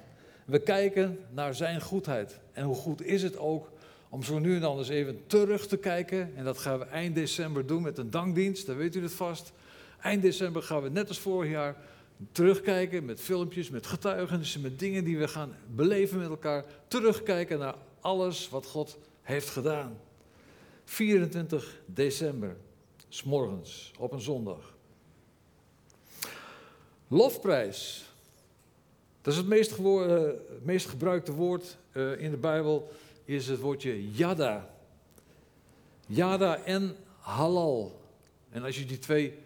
We 0.47 0.59
kijken 0.59 1.19
naar 1.31 1.55
zijn 1.55 1.81
goedheid. 1.81 2.38
En 2.53 2.65
hoe 2.65 2.75
goed 2.75 3.03
is 3.03 3.23
het 3.23 3.38
ook 3.38 3.71
om 4.09 4.23
zo 4.23 4.38
nu 4.38 4.55
en 4.55 4.61
dan 4.61 4.79
eens 4.79 4.88
even 4.88 5.26
terug 5.26 5.67
te 5.67 5.76
kijken. 5.76 6.33
En 6.37 6.45
dat 6.45 6.59
gaan 6.59 6.79
we 6.79 6.85
eind 6.85 7.15
december 7.15 7.67
doen 7.67 7.83
met 7.83 7.99
een 7.99 8.11
dankdienst, 8.11 8.67
dan 8.67 8.76
weet 8.76 8.95
u 8.95 9.03
het 9.03 9.12
vast. 9.12 9.53
Eind 10.00 10.23
december 10.23 10.62
gaan 10.62 10.83
we 10.83 10.88
net 10.88 11.09
als 11.09 11.19
vorig 11.19 11.50
jaar 11.50 11.76
Terugkijken 12.33 13.05
met 13.05 13.21
filmpjes, 13.21 13.71
met 13.71 13.87
getuigenissen, 13.87 14.61
met 14.61 14.79
dingen 14.79 15.05
die 15.05 15.19
we 15.19 15.29
gaan 15.29 15.57
beleven 15.75 16.19
met 16.19 16.29
elkaar. 16.29 16.65
Terugkijken 16.88 17.59
naar 17.59 17.75
alles 18.00 18.49
wat 18.49 18.67
God 18.67 18.99
heeft 19.23 19.49
gedaan. 19.49 19.99
24 20.85 21.81
december, 21.87 22.57
s'morgens, 23.09 23.93
op 23.99 24.12
een 24.12 24.21
zondag. 24.21 24.75
Lofprijs. 27.09 28.06
Dat 29.26 29.35
is 29.35 29.40
het 29.40 29.50
meest, 29.50 29.78
uh, 29.78 30.23
meest 30.62 30.87
gebruikte 30.87 31.33
woord 31.33 31.76
uh, 31.92 32.21
in 32.21 32.30
de 32.30 32.37
Bijbel, 32.37 32.90
is 33.25 33.47
het 33.47 33.61
woordje 33.61 34.11
yada. 34.11 34.71
Yada 36.06 36.59
en 36.64 36.97
halal. 37.18 38.00
En 38.50 38.62
als 38.62 38.78
je 38.78 38.85
die 38.85 38.99
twee, 38.99 39.38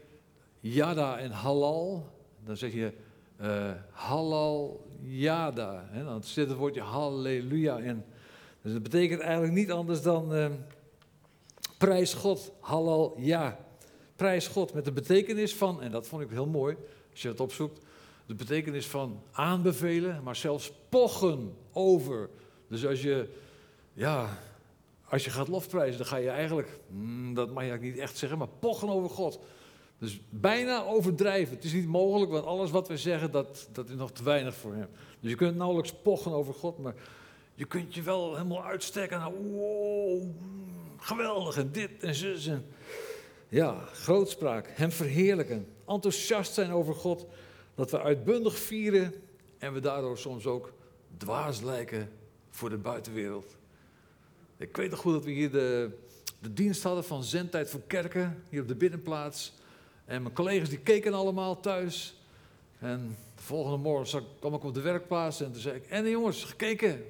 yada 0.61 1.19
en 1.19 1.31
halal, 1.31 2.07
dan 2.45 2.57
zeg 2.57 2.73
je 2.73 2.93
uh, 3.41 3.71
halal 3.91 4.87
yada. 5.03 5.89
Hè? 5.91 6.05
Dan 6.05 6.23
zit 6.23 6.49
het 6.49 6.59
woordje 6.59 6.81
halleluja 6.81 7.79
in. 7.79 8.05
Dus 8.63 8.73
dat 8.73 8.83
betekent 8.83 9.21
eigenlijk 9.21 9.53
niet 9.53 9.71
anders 9.71 10.03
dan 10.03 10.53
prijs 11.79 12.15
God, 12.15 12.53
halal 12.61 13.15
ja. 13.19 13.59
Prijs 14.17 14.49
God 14.49 14.75
met 14.75 14.85
de 14.85 14.93
betekenis 14.93 15.55
van, 15.55 15.83
en 15.83 15.91
dat 15.91 16.07
vond 16.07 16.23
ik 16.23 16.31
heel 16.31 16.47
mooi, 16.47 16.77
als 17.11 17.23
je 17.23 17.29
het 17.29 17.41
opzoekt, 17.41 17.89
de 18.31 18.37
betekenis 18.37 18.87
van 18.87 19.23
aanbevelen, 19.33 20.23
maar 20.23 20.37
zelfs 20.37 20.73
pochen 20.89 21.57
over. 21.73 22.31
Dus 22.69 22.87
als 22.87 23.03
je, 23.03 23.29
ja, 23.93 24.39
als 25.09 25.25
je 25.25 25.31
gaat 25.31 25.49
lofprijzen, 25.49 25.99
dan 25.99 26.07
ga 26.07 26.17
je 26.17 26.29
eigenlijk, 26.29 26.79
hmm, 26.89 27.35
dat 27.35 27.51
mag 27.51 27.65
je 27.65 27.79
niet 27.81 27.99
echt 27.99 28.17
zeggen, 28.17 28.39
maar 28.39 28.49
pochen 28.49 28.89
over 28.89 29.11
God. 29.11 29.41
Dus 29.99 30.21
bijna 30.29 30.85
overdrijven. 30.85 31.55
Het 31.55 31.65
is 31.65 31.73
niet 31.73 31.87
mogelijk, 31.87 32.31
want 32.31 32.45
alles 32.45 32.71
wat 32.71 32.89
we 32.89 32.97
zeggen, 32.97 33.31
dat, 33.31 33.69
dat 33.73 33.89
is 33.89 33.95
nog 33.95 34.11
te 34.11 34.23
weinig 34.23 34.55
voor 34.55 34.75
hem. 34.75 34.89
Dus 35.21 35.31
je 35.31 35.37
kunt 35.37 35.57
nauwelijks 35.57 35.93
pochen 36.03 36.33
over 36.33 36.55
God, 36.55 36.79
maar 36.79 36.95
je 37.55 37.65
kunt 37.65 37.95
je 37.95 38.03
wel 38.03 38.33
helemaal 38.33 38.65
uitstekken 38.65 39.19
naar, 39.19 39.33
wow, 39.33 40.23
geweldig 40.97 41.57
en 41.57 41.73
dit 41.73 41.91
en 42.01 42.15
zus. 42.15 42.51
Ja, 43.49 43.85
grootspraak, 43.93 44.69
hem 44.75 44.91
verheerlijken, 44.91 45.67
enthousiast 45.87 46.55
zijn 46.55 46.71
over 46.71 46.95
God, 46.95 47.27
dat 47.81 47.91
we 47.91 48.01
uitbundig 48.01 48.59
vieren 48.59 49.15
en 49.59 49.73
we 49.73 49.81
daardoor 49.81 50.19
soms 50.19 50.47
ook 50.47 50.73
dwaas 51.17 51.61
lijken 51.61 52.11
voor 52.51 52.71
de 52.71 52.77
buitenwereld. 52.77 53.57
Ik 54.57 54.77
weet 54.77 54.91
nog 54.91 54.99
goed 54.99 55.13
dat 55.13 55.25
we 55.25 55.31
hier 55.31 55.51
de, 55.51 55.91
de 56.41 56.53
dienst 56.53 56.83
hadden 56.83 57.05
van 57.05 57.25
Zendtijd 57.25 57.71
voor 57.71 57.81
Kerken, 57.87 58.43
hier 58.49 58.61
op 58.61 58.69
de 58.69 58.75
binnenplaats. 58.75 59.53
En 60.05 60.23
mijn 60.23 60.35
collega's 60.35 60.69
die 60.69 60.79
keken 60.79 61.15
allemaal 61.15 61.61
thuis. 61.61 62.15
En 62.79 63.17
de 63.37 63.43
volgende 63.43 63.77
morgen 63.77 64.25
kwam 64.39 64.55
ik 64.55 64.65
op 64.65 64.75
de 64.75 64.81
werkplaats 64.81 65.41
en 65.41 65.53
toen 65.53 65.61
zei 65.61 65.77
ik, 65.77 65.87
en 65.87 66.09
jongens, 66.09 66.45
gekeken? 66.45 67.05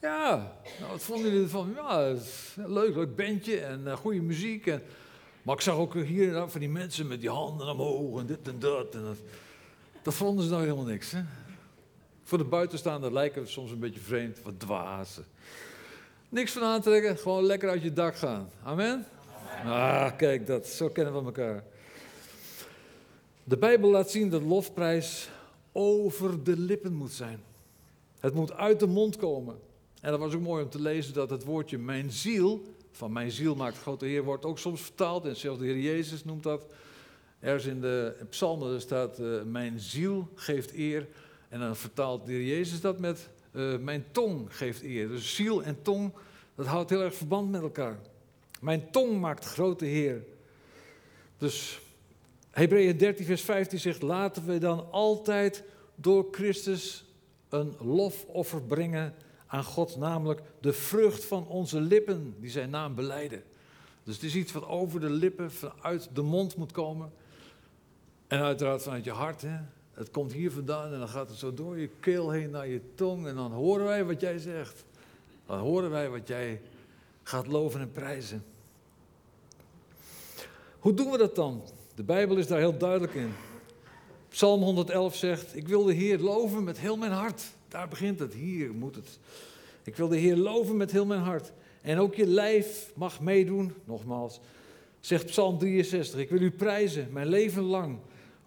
Ja, 0.00 0.56
nou, 0.78 0.90
wat 0.90 1.02
vonden 1.02 1.30
jullie 1.30 1.44
ervan? 1.44 1.72
Ja, 1.74 2.14
leuk, 2.54 2.94
leuk 2.94 3.16
bandje 3.16 3.60
en 3.60 3.80
uh, 3.84 3.96
goede 3.96 4.20
muziek. 4.20 4.66
En, 4.66 4.82
maar 5.42 5.54
ik 5.54 5.60
zag 5.60 5.76
ook 5.76 5.94
hier 5.94 6.28
en 6.28 6.34
daar 6.34 6.50
van 6.50 6.60
die 6.60 6.68
mensen 6.68 7.06
met 7.06 7.20
die 7.20 7.30
handen 7.30 7.68
omhoog 7.68 8.20
en 8.20 8.26
dit 8.26 8.48
en 8.48 8.58
dat. 8.58 8.94
En 8.94 9.02
dat, 9.02 9.18
dat 10.02 10.14
vonden 10.14 10.44
ze 10.44 10.50
nou 10.50 10.62
helemaal 10.62 10.84
niks. 10.84 11.10
Hè? 11.10 11.22
Voor 12.22 12.38
de 12.38 12.44
buitenstaander 12.44 13.12
lijken 13.12 13.42
we 13.42 13.48
soms 13.48 13.70
een 13.70 13.78
beetje 13.78 14.00
vreemd, 14.00 14.42
wat 14.42 14.60
dwazen. 14.60 15.24
Niks 16.28 16.52
van 16.52 16.62
aantrekken, 16.62 17.18
gewoon 17.18 17.44
lekker 17.44 17.68
uit 17.68 17.82
je 17.82 17.92
dak 17.92 18.16
gaan. 18.16 18.50
Amen? 18.62 19.06
Ah, 19.64 20.16
kijk, 20.16 20.46
dat, 20.46 20.66
zo 20.66 20.88
kennen 20.88 21.14
we 21.14 21.24
elkaar. 21.24 21.64
De 23.44 23.56
Bijbel 23.56 23.90
laat 23.90 24.10
zien 24.10 24.30
dat 24.30 24.42
lofprijs 24.42 25.30
over 25.72 26.44
de 26.44 26.56
lippen 26.56 26.92
moet 26.92 27.12
zijn. 27.12 27.40
Het 28.20 28.34
moet 28.34 28.52
uit 28.52 28.80
de 28.80 28.86
mond 28.86 29.16
komen. 29.16 29.58
En 30.00 30.10
dat 30.10 30.20
was 30.20 30.34
ook 30.34 30.40
mooi 30.40 30.64
om 30.64 30.70
te 30.70 30.80
lezen 30.80 31.14
dat 31.14 31.30
het 31.30 31.44
woordje 31.44 31.78
mijn 31.78 32.10
ziel, 32.10 32.62
van 32.92 33.12
mijn 33.12 33.30
ziel 33.30 33.54
maakt 33.54 33.78
grote 33.78 34.04
Heer, 34.04 34.24
wordt 34.24 34.44
ook 34.44 34.58
soms 34.58 34.80
vertaald. 34.80 35.24
En 35.24 35.36
zelfs 35.36 35.58
de 35.58 35.64
Heer 35.64 35.78
Jezus 35.78 36.24
noemt 36.24 36.42
dat. 36.42 36.66
Ergens 37.40 37.64
in 37.64 37.80
de 37.80 38.14
psalmen 38.30 38.80
staat, 38.80 39.18
uh, 39.18 39.42
mijn 39.42 39.80
ziel 39.80 40.28
geeft 40.34 40.74
eer. 40.74 41.06
En 41.48 41.60
dan 41.60 41.76
vertaalt 41.76 42.26
de 42.26 42.46
Jezus 42.46 42.80
dat 42.80 42.98
met, 42.98 43.28
uh, 43.52 43.76
mijn 43.76 44.04
tong 44.12 44.56
geeft 44.56 44.82
eer. 44.82 45.08
Dus 45.08 45.34
ziel 45.34 45.62
en 45.62 45.82
tong, 45.82 46.12
dat 46.54 46.66
houdt 46.66 46.90
heel 46.90 47.02
erg 47.02 47.14
verband 47.14 47.50
met 47.50 47.62
elkaar. 47.62 47.98
Mijn 48.60 48.90
tong 48.90 49.20
maakt 49.20 49.44
grote 49.44 49.84
Heer. 49.84 50.24
Dus 51.38 51.80
Hebreeën 52.50 52.96
13, 52.96 53.24
vers 53.26 53.42
15 53.42 53.78
zegt: 53.78 54.02
Laten 54.02 54.46
we 54.46 54.58
dan 54.58 54.90
altijd 54.90 55.64
door 55.94 56.28
Christus 56.30 57.04
een 57.48 57.74
lofoffer 57.78 58.62
brengen 58.62 59.14
aan 59.46 59.64
God, 59.64 59.96
namelijk 59.96 60.40
de 60.60 60.72
vrucht 60.72 61.24
van 61.24 61.46
onze 61.46 61.80
lippen, 61.80 62.34
die 62.40 62.50
zijn 62.50 62.70
naam 62.70 62.94
beleiden. 62.94 63.42
Dus 64.02 64.14
het 64.14 64.24
is 64.24 64.34
iets 64.34 64.52
wat 64.52 64.66
over 64.66 65.00
de 65.00 65.10
lippen, 65.10 65.52
vanuit 65.52 66.08
de 66.14 66.22
mond 66.22 66.56
moet 66.56 66.72
komen. 66.72 67.12
En 68.30 68.40
uiteraard 68.40 68.82
vanuit 68.82 69.04
je 69.04 69.10
hart. 69.10 69.42
Hè? 69.42 69.56
Het 69.92 70.10
komt 70.10 70.32
hier 70.32 70.50
vandaan 70.50 70.92
en 70.92 70.98
dan 70.98 71.08
gaat 71.08 71.28
het 71.28 71.38
zo 71.38 71.54
door 71.54 71.78
je 71.78 71.88
keel 72.00 72.30
heen 72.30 72.50
naar 72.50 72.68
je 72.68 72.80
tong. 72.94 73.26
En 73.26 73.34
dan 73.34 73.52
horen 73.52 73.84
wij 73.84 74.04
wat 74.04 74.20
jij 74.20 74.38
zegt. 74.38 74.84
Dan 75.46 75.58
horen 75.58 75.90
wij 75.90 76.08
wat 76.08 76.28
jij 76.28 76.60
gaat 77.22 77.46
loven 77.46 77.80
en 77.80 77.92
prijzen. 77.92 78.44
Hoe 80.78 80.94
doen 80.94 81.10
we 81.10 81.18
dat 81.18 81.34
dan? 81.34 81.62
De 81.94 82.02
Bijbel 82.02 82.36
is 82.36 82.46
daar 82.46 82.58
heel 82.58 82.78
duidelijk 82.78 83.14
in. 83.14 83.32
Psalm 84.28 84.62
111 84.62 85.16
zegt: 85.16 85.56
Ik 85.56 85.68
wil 85.68 85.84
de 85.84 85.94
Heer 85.94 86.18
loven 86.18 86.64
met 86.64 86.78
heel 86.78 86.96
mijn 86.96 87.12
hart. 87.12 87.42
Daar 87.68 87.88
begint 87.88 88.18
het, 88.18 88.34
hier 88.34 88.74
moet 88.74 88.94
het. 88.94 89.18
Ik 89.82 89.96
wil 89.96 90.08
de 90.08 90.16
Heer 90.16 90.36
loven 90.36 90.76
met 90.76 90.90
heel 90.90 91.06
mijn 91.06 91.20
hart. 91.20 91.52
En 91.82 91.98
ook 91.98 92.14
je 92.14 92.26
lijf 92.26 92.90
mag 92.94 93.20
meedoen, 93.20 93.74
nogmaals. 93.84 94.40
Zegt 95.00 95.26
Psalm 95.26 95.58
63, 95.58 96.20
ik 96.20 96.30
wil 96.30 96.40
u 96.40 96.50
prijzen 96.50 97.08
mijn 97.12 97.26
leven 97.26 97.62
lang, 97.62 97.98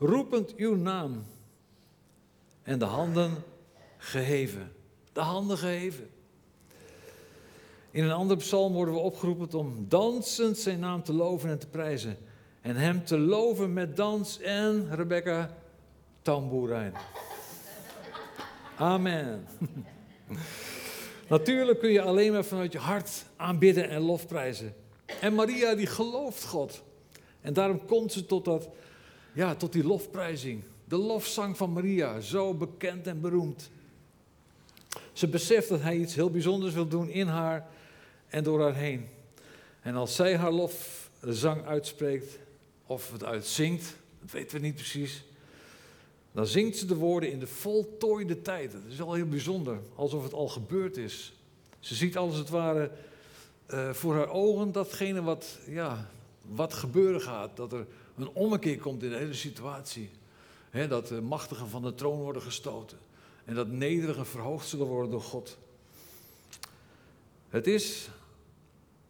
roepend 0.04 0.56
uw 0.56 0.76
naam. 0.76 1.24
En 2.64 2.80
de 2.80 2.86
handen 2.86 3.32
geheven. 3.98 4.72
De 5.14 5.22
handen 5.22 5.58
geheven. 5.58 6.10
In 7.92 8.04
een 8.04 8.12
andere 8.12 8.40
psalm 8.40 8.74
worden 8.74 8.94
we 8.94 9.00
opgeroepen 9.00 9.60
om 9.60 9.86
dansend 9.88 10.58
zijn 10.58 10.80
naam 10.80 11.04
te 11.04 11.14
loven 11.14 11.50
en 11.50 11.60
te 11.60 11.68
prijzen. 11.68 12.18
En 12.62 12.76
hem 12.76 13.06
te 13.06 13.18
loven 13.18 13.74
met 13.74 13.96
dans 13.96 14.40
en, 14.40 14.96
Rebecca, 14.96 15.58
tamboerijn. 16.22 16.94
Amen. 18.78 19.48
Natuurlijk 21.28 21.80
kun 21.80 21.92
je 21.92 22.02
alleen 22.02 22.32
maar 22.32 22.44
vanuit 22.44 22.72
je 22.72 22.80
hart 22.80 23.26
aanbidden 23.36 23.90
en 23.90 24.02
lofprijzen. 24.02 24.76
En 25.22 25.34
Maria 25.36 25.76
die 25.76 25.88
gelooft 25.88 26.44
God. 26.44 26.84
En 27.42 27.54
daarom 27.54 27.86
komt 27.86 28.12
ze 28.12 28.26
tot, 28.26 28.46
dat, 28.46 28.70
ja, 29.34 29.56
tot 29.56 29.74
die 29.74 29.84
lofprijzing. 29.84 30.64
De 30.86 30.98
lofzang 30.98 31.58
van 31.58 31.74
Maria, 31.74 32.20
zo 32.20 32.54
bekend 32.54 33.08
en 33.08 33.22
beroemd. 33.22 33.70
Ze 35.14 35.28
beseft 35.28 35.70
dat 35.70 35.82
hij 35.82 35.98
iets 35.98 36.16
heel 36.16 36.30
bijzonders 36.30 36.74
wil 36.74 36.88
doen 36.88 37.10
in 37.10 37.28
haar 37.28 37.68
en 38.28 38.44
door 38.44 38.62
haar 38.62 38.76
heen. 38.76 39.08
En 39.82 39.96
als 39.96 40.16
zij 40.16 40.38
haar 40.38 40.52
lofzang 40.52 41.66
uitspreekt, 41.66 42.40
of 42.86 43.12
het 43.12 43.24
uitzingt, 43.24 43.96
dat 44.22 44.32
weten 44.32 44.58
we 44.58 44.66
niet 44.66 44.76
precies. 44.76 45.24
Dan 46.32 46.48
zingt 46.48 46.78
ze 46.78 46.86
de 46.86 46.96
woorden 46.96 47.32
in 47.32 47.40
de 47.40 47.48
voltooide 47.48 48.42
tijd. 48.42 48.72
Dat 48.72 48.82
is 48.88 48.98
wel 48.98 49.14
heel 49.14 49.28
bijzonder, 49.28 49.80
alsof 49.96 50.24
het 50.24 50.34
al 50.34 50.48
gebeurd 50.48 50.98
is. 50.98 51.34
Ze 51.80 51.96
ziet 51.96 52.18
als 52.18 52.38
het 52.38 52.50
ware 52.50 52.92
uh, 53.70 53.90
voor 53.90 54.16
haar 54.16 54.30
ogen 54.30 54.72
datgene 54.72 55.22
wat, 55.22 55.60
ja, 55.68 56.10
wat 56.42 56.74
gebeuren 56.74 57.22
gaat. 57.22 57.58
Dat 57.58 57.74
er 57.74 57.86
een 58.18 58.30
ommekeer 58.30 58.78
komt 58.78 59.04
in 59.04 59.10
de 59.10 59.18
hele 59.18 59.34
situatie. 59.34 60.10
dat 60.90 61.08
de 61.08 61.22
machtigen 61.22 61.70
van 61.70 61.82
de 61.82 61.96
troon 61.96 62.20
worden 62.20 62.42
gestoten. 62.42 62.98
En 63.46 63.56
dat 63.56 63.68
nederigen 63.68 64.26
verhoogd 64.26 64.68
zullen 64.68 64.88
worden 64.88 65.12
door 65.12 65.22
God. 65.22 65.58
Het 67.50 67.68
is 67.68 68.10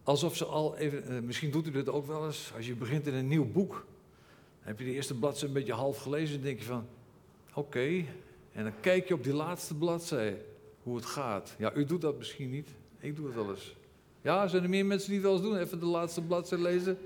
alsof 0.03 0.36
ze 0.36 0.45
al 0.45 0.77
even, 0.77 1.12
uh, 1.12 1.19
misschien 1.19 1.51
doet 1.51 1.67
u 1.67 1.72
dit 1.72 1.89
ook 1.89 2.07
wel 2.07 2.25
eens, 2.25 2.51
als 2.55 2.67
je 2.67 2.75
begint 2.75 3.07
in 3.07 3.13
een 3.13 3.27
nieuw 3.27 3.51
boek. 3.51 3.86
heb 4.62 4.79
je 4.79 4.86
de 4.86 4.91
eerste 4.91 5.13
bladzijde 5.13 5.48
een 5.48 5.53
beetje 5.53 5.74
half 5.74 5.98
gelezen 5.98 6.36
en 6.36 6.41
denk 6.41 6.60
je 6.60 6.65
van, 6.65 6.88
Oké, 7.53 8.05
en 8.51 8.63
dan 8.63 8.74
kijk 8.79 9.07
je 9.07 9.13
op 9.13 9.24
die 9.24 9.33
laatste 9.33 9.75
bladzij 9.75 10.41
hoe 10.83 10.95
het 10.95 11.05
gaat. 11.05 11.55
Ja, 11.57 11.74
u 11.75 11.86
doet 11.86 12.01
dat 12.01 12.17
misschien 12.17 12.50
niet. 12.50 12.69
Ik 13.00 13.15
doe 13.15 13.25
het 13.25 13.36
wel 13.36 13.50
eens. 13.50 13.75
Ja, 14.22 14.48
zijn 14.48 14.63
er 14.63 14.69
meer 14.69 14.86
mensen 14.86 15.10
die 15.10 15.17
het 15.17 15.27
wel 15.27 15.36
eens 15.36 15.45
doen? 15.45 15.57
Even 15.57 15.79
de 15.79 15.86
laatste 15.86 16.22
bladzij 16.22 16.57
lezen? 16.57 16.98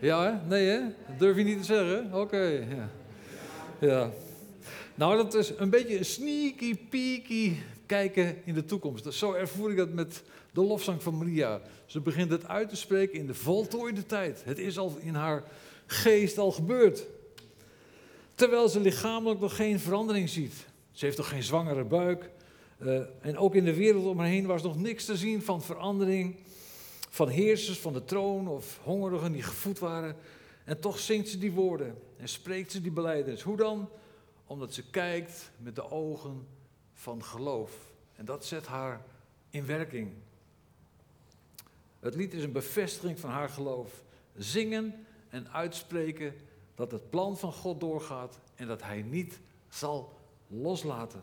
Ja? 0.00 0.42
Nee, 0.48 0.66
hè? 0.66 0.80
Dat 0.80 1.18
durf 1.18 1.36
je 1.36 1.42
niet 1.42 1.58
te 1.58 1.64
zeggen? 1.64 2.14
Oké, 2.14 2.66
ja. 2.68 2.90
ja. 3.80 4.10
Nou, 4.94 5.16
dat 5.16 5.34
is 5.34 5.52
een 5.56 5.70
beetje 5.70 5.98
een 5.98 6.04
sneaky 6.04 6.76
peaky 6.90 7.52
kijken 7.86 8.36
in 8.44 8.54
de 8.54 8.64
toekomst. 8.64 9.12
Zo 9.14 9.32
ervoer 9.32 9.70
ik 9.70 9.76
dat 9.76 9.92
met 9.92 10.22
de 10.52 10.60
lofzang 10.60 11.02
van 11.02 11.18
Maria. 11.18 11.60
Ze 11.86 12.00
begint 12.00 12.30
het 12.30 12.48
uit 12.48 12.68
te 12.68 12.76
spreken 12.76 13.18
in 13.18 13.26
de 13.26 13.34
voltooide 13.34 14.06
tijd. 14.06 14.42
Het 14.44 14.58
is 14.58 14.78
al 14.78 14.96
in 15.00 15.14
haar 15.14 15.44
geest 15.86 16.38
al 16.38 16.52
gebeurd. 16.52 17.06
Terwijl 18.34 18.68
ze 18.68 18.80
lichamelijk 18.80 19.40
nog 19.40 19.56
geen 19.56 19.80
verandering 19.80 20.28
ziet. 20.28 20.66
Ze 20.92 21.04
heeft 21.04 21.16
nog 21.16 21.28
geen 21.28 21.42
zwangere 21.42 21.84
buik. 21.84 22.30
Uh, 22.82 23.00
en 23.20 23.38
ook 23.38 23.54
in 23.54 23.64
de 23.64 23.74
wereld 23.74 24.06
om 24.06 24.18
haar 24.18 24.28
heen 24.28 24.46
was 24.46 24.62
nog 24.62 24.78
niks 24.78 25.04
te 25.04 25.16
zien 25.16 25.42
van 25.42 25.62
verandering. 25.62 26.36
Van 27.16 27.28
heersers 27.28 27.78
van 27.78 27.92
de 27.92 28.04
troon 28.04 28.48
of 28.48 28.78
hongerigen 28.82 29.32
die 29.32 29.42
gevoed 29.42 29.78
waren. 29.78 30.16
En 30.64 30.80
toch 30.80 30.98
zingt 30.98 31.28
ze 31.28 31.38
die 31.38 31.52
woorden 31.52 31.98
en 32.16 32.28
spreekt 32.28 32.72
ze 32.72 32.80
die 32.80 32.90
beleiders. 32.90 33.42
Hoe 33.42 33.56
dan? 33.56 33.88
Omdat 34.46 34.74
ze 34.74 34.90
kijkt 34.90 35.50
met 35.58 35.74
de 35.74 35.90
ogen 35.90 36.46
van 36.92 37.24
geloof. 37.24 37.72
En 38.14 38.24
dat 38.24 38.44
zet 38.44 38.66
haar 38.66 39.04
in 39.50 39.66
werking. 39.66 40.12
Het 42.00 42.14
lied 42.14 42.34
is 42.34 42.42
een 42.42 42.52
bevestiging 42.52 43.20
van 43.20 43.30
haar 43.30 43.48
geloof. 43.48 44.02
Zingen 44.36 45.06
en 45.28 45.52
uitspreken 45.52 46.34
dat 46.74 46.90
het 46.90 47.10
plan 47.10 47.38
van 47.38 47.52
God 47.52 47.80
doorgaat 47.80 48.38
en 48.54 48.66
dat 48.66 48.82
Hij 48.82 49.02
niet 49.02 49.38
zal 49.68 50.18
loslaten. 50.46 51.22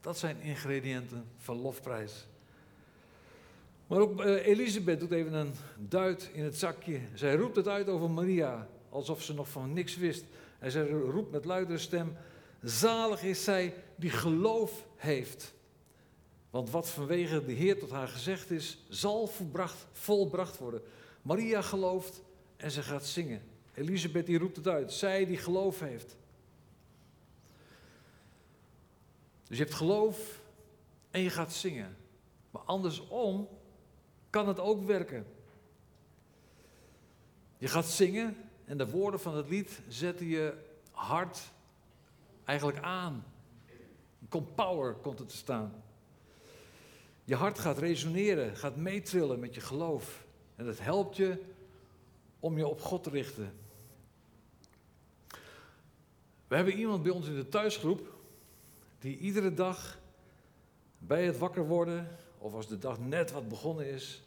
Dat 0.00 0.18
zijn 0.18 0.40
ingrediënten 0.40 1.24
van 1.36 1.60
lofprijs. 1.60 2.26
Maar 3.86 3.98
ook 3.98 4.24
uh, 4.24 4.46
Elisabeth 4.46 5.00
doet 5.00 5.10
even 5.10 5.32
een 5.32 5.54
duit 5.78 6.30
in 6.32 6.44
het 6.44 6.58
zakje. 6.58 7.00
Zij 7.14 7.34
roept 7.34 7.56
het 7.56 7.68
uit 7.68 7.88
over 7.88 8.10
Maria, 8.10 8.68
alsof 8.88 9.22
ze 9.22 9.34
nog 9.34 9.48
van 9.48 9.72
niks 9.72 9.96
wist. 9.96 10.24
En 10.58 10.70
zij 10.70 10.88
roept 10.88 11.30
met 11.30 11.44
luidere 11.44 11.78
stem: 11.78 12.16
Zalig 12.62 13.22
is 13.22 13.44
zij 13.44 13.74
die 13.96 14.10
geloof 14.10 14.86
heeft. 14.96 15.54
Want 16.50 16.70
wat 16.70 16.90
vanwege 16.90 17.44
de 17.44 17.52
Heer 17.52 17.78
tot 17.78 17.90
haar 17.90 18.08
gezegd 18.08 18.50
is, 18.50 18.84
zal 18.88 19.26
volbracht, 19.26 19.86
volbracht 19.92 20.58
worden. 20.58 20.82
Maria 21.22 21.62
gelooft 21.62 22.22
en 22.56 22.70
ze 22.70 22.82
gaat 22.82 23.06
zingen. 23.06 23.42
Elisabeth 23.74 24.26
die 24.26 24.38
roept 24.38 24.56
het 24.56 24.68
uit. 24.68 24.92
Zij 24.92 25.26
die 25.26 25.36
geloof 25.36 25.80
heeft. 25.80 26.16
Dus 29.48 29.58
je 29.58 29.62
hebt 29.64 29.76
geloof 29.76 30.40
en 31.10 31.20
je 31.20 31.30
gaat 31.30 31.52
zingen. 31.52 31.96
Maar 32.50 32.62
andersom 32.62 33.48
kan 34.34 34.48
het 34.48 34.60
ook 34.60 34.84
werken. 34.84 35.26
Je 37.58 37.68
gaat 37.68 37.86
zingen 37.86 38.36
en 38.64 38.78
de 38.78 38.90
woorden 38.90 39.20
van 39.20 39.36
het 39.36 39.48
lied 39.48 39.80
zetten 39.88 40.26
je 40.26 40.54
hart 40.90 41.52
eigenlijk 42.44 42.78
aan. 42.78 43.24
Komt 44.28 44.54
power, 44.54 44.94
komt 44.94 45.20
er 45.20 45.26
te 45.26 45.36
staan. 45.36 45.82
Je 47.24 47.34
hart 47.34 47.58
gaat 47.58 47.78
resoneren, 47.78 48.56
gaat 48.56 48.76
meetrillen 48.76 49.38
met 49.38 49.54
je 49.54 49.60
geloof. 49.60 50.26
En 50.56 50.64
dat 50.64 50.78
helpt 50.78 51.16
je 51.16 51.42
om 52.40 52.58
je 52.58 52.66
op 52.66 52.80
God 52.80 53.02
te 53.02 53.10
richten. 53.10 53.52
We 56.48 56.56
hebben 56.56 56.74
iemand 56.74 57.02
bij 57.02 57.12
ons 57.12 57.26
in 57.26 57.34
de 57.34 57.48
thuisgroep 57.48 58.14
die 58.98 59.18
iedere 59.18 59.54
dag 59.54 59.98
bij 60.98 61.24
het 61.24 61.38
wakker 61.38 61.66
worden, 61.66 62.18
of 62.44 62.54
als 62.54 62.68
de 62.68 62.78
dag 62.78 62.98
net 62.98 63.32
wat 63.32 63.48
begonnen 63.48 63.86
is, 63.86 64.22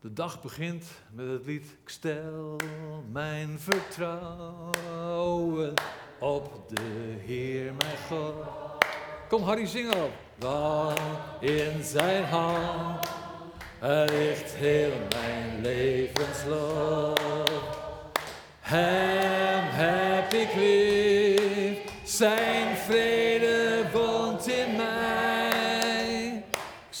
de 0.00 0.12
dag 0.12 0.42
begint 0.42 0.84
met 1.10 1.28
het 1.28 1.46
lied 1.46 1.64
Ik 1.82 1.88
stel 1.88 2.56
mijn 3.10 3.60
vertrouwen 3.60 4.74
op 6.18 6.68
de 6.68 7.14
Heer 7.26 7.74
mijn 7.74 7.96
God. 8.08 8.34
Kom 9.28 9.42
Harry, 9.42 9.66
zing 9.66 9.94
op. 9.94 10.10
Want 10.38 11.00
in 11.40 11.84
zijn 11.84 12.24
hand 12.24 13.08
ligt 14.10 14.52
heel 14.54 14.92
mijn 15.08 15.60
levensloop. 15.60 17.16
Hem 18.60 19.64
heb 19.70 20.32
ik 20.32 20.52
zijn 22.04 22.76
vrede 22.76 23.61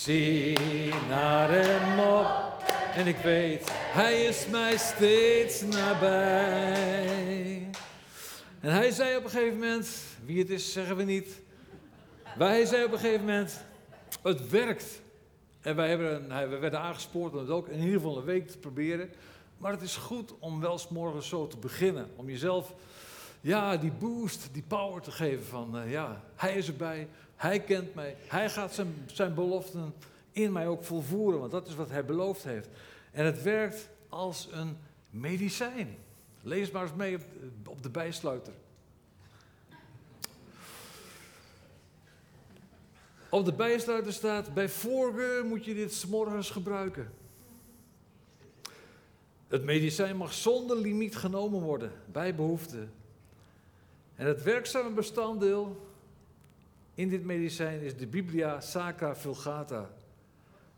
zie 0.02 0.94
naar 1.08 1.50
hem 1.50 1.98
op 1.98 2.62
en 2.94 3.06
ik 3.06 3.16
weet, 3.16 3.70
hij 3.72 4.22
is 4.22 4.46
mij 4.46 4.76
steeds 4.76 5.62
nabij. 5.62 7.68
En 8.60 8.72
hij 8.72 8.90
zei 8.90 9.16
op 9.16 9.24
een 9.24 9.30
gegeven 9.30 9.58
moment, 9.58 9.90
wie 10.24 10.38
het 10.38 10.50
is 10.50 10.72
zeggen 10.72 10.96
we 10.96 11.02
niet, 11.02 11.40
wij 12.36 12.64
zei 12.64 12.84
op 12.84 12.92
een 12.92 12.98
gegeven 12.98 13.20
moment, 13.20 13.60
het 14.22 14.50
werkt. 14.50 15.00
En 15.60 15.76
wij 15.76 15.88
hebben, 15.88 16.28
we 16.50 16.58
werden 16.58 16.80
aangespoord 16.80 17.32
om 17.32 17.38
het 17.38 17.50
ook 17.50 17.68
in 17.68 17.78
ieder 17.78 17.94
geval 17.94 18.16
een 18.16 18.24
week 18.24 18.48
te 18.48 18.58
proberen. 18.58 19.10
Maar 19.58 19.72
het 19.72 19.82
is 19.82 19.96
goed 19.96 20.34
om 20.38 20.60
wel 20.60 20.72
eens 20.72 20.88
morgens 20.88 21.28
zo 21.28 21.46
te 21.46 21.56
beginnen. 21.56 22.10
Om 22.16 22.28
jezelf 22.28 22.74
ja, 23.40 23.76
die 23.76 23.92
boost, 23.92 24.48
die 24.52 24.64
power 24.66 25.02
te 25.02 25.10
geven 25.10 25.44
van 25.44 25.76
uh, 25.76 25.90
ja, 25.90 26.22
hij 26.34 26.54
is 26.54 26.66
erbij, 26.66 27.08
hij 27.42 27.60
kent 27.60 27.94
mij, 27.94 28.16
hij 28.26 28.50
gaat 28.50 28.74
zijn, 28.74 28.94
zijn 29.06 29.34
beloften 29.34 29.94
in 30.32 30.52
mij 30.52 30.66
ook 30.66 30.84
volvoeren, 30.84 31.40
want 31.40 31.52
dat 31.52 31.68
is 31.68 31.74
wat 31.74 31.90
hij 31.90 32.04
beloofd 32.04 32.44
heeft. 32.44 32.68
En 33.12 33.24
het 33.24 33.42
werkt 33.42 33.88
als 34.08 34.48
een 34.52 34.76
medicijn. 35.10 35.96
Lees 36.42 36.70
maar 36.70 36.82
eens 36.82 36.94
mee 36.94 37.18
op, 37.66 37.82
de 37.82 37.90
bijsluiter. 37.90 38.52
Op 43.28 43.44
de 43.44 43.52
bijsluiter 43.52 44.12
staat, 44.12 44.54
bij 44.54 44.68
voorkeur 44.68 45.44
moet 45.44 45.64
je 45.64 45.74
dit 45.74 45.94
s'morgens 45.94 46.50
gebruiken. 46.50 47.12
Het 49.48 49.64
medicijn 49.64 50.16
mag 50.16 50.32
zonder 50.32 50.76
limiet 50.76 51.16
genomen 51.16 51.60
worden, 51.60 51.92
bij 52.12 52.34
behoefte. 52.34 52.86
En 54.14 54.26
het 54.26 54.42
werkzame 54.42 54.90
bestanddeel 54.90 55.90
in 56.94 57.08
dit 57.08 57.24
medicijn 57.24 57.80
is 57.80 57.96
de 57.96 58.06
Biblia 58.06 58.60
Sacra 58.60 59.16
Vulgata. 59.16 59.90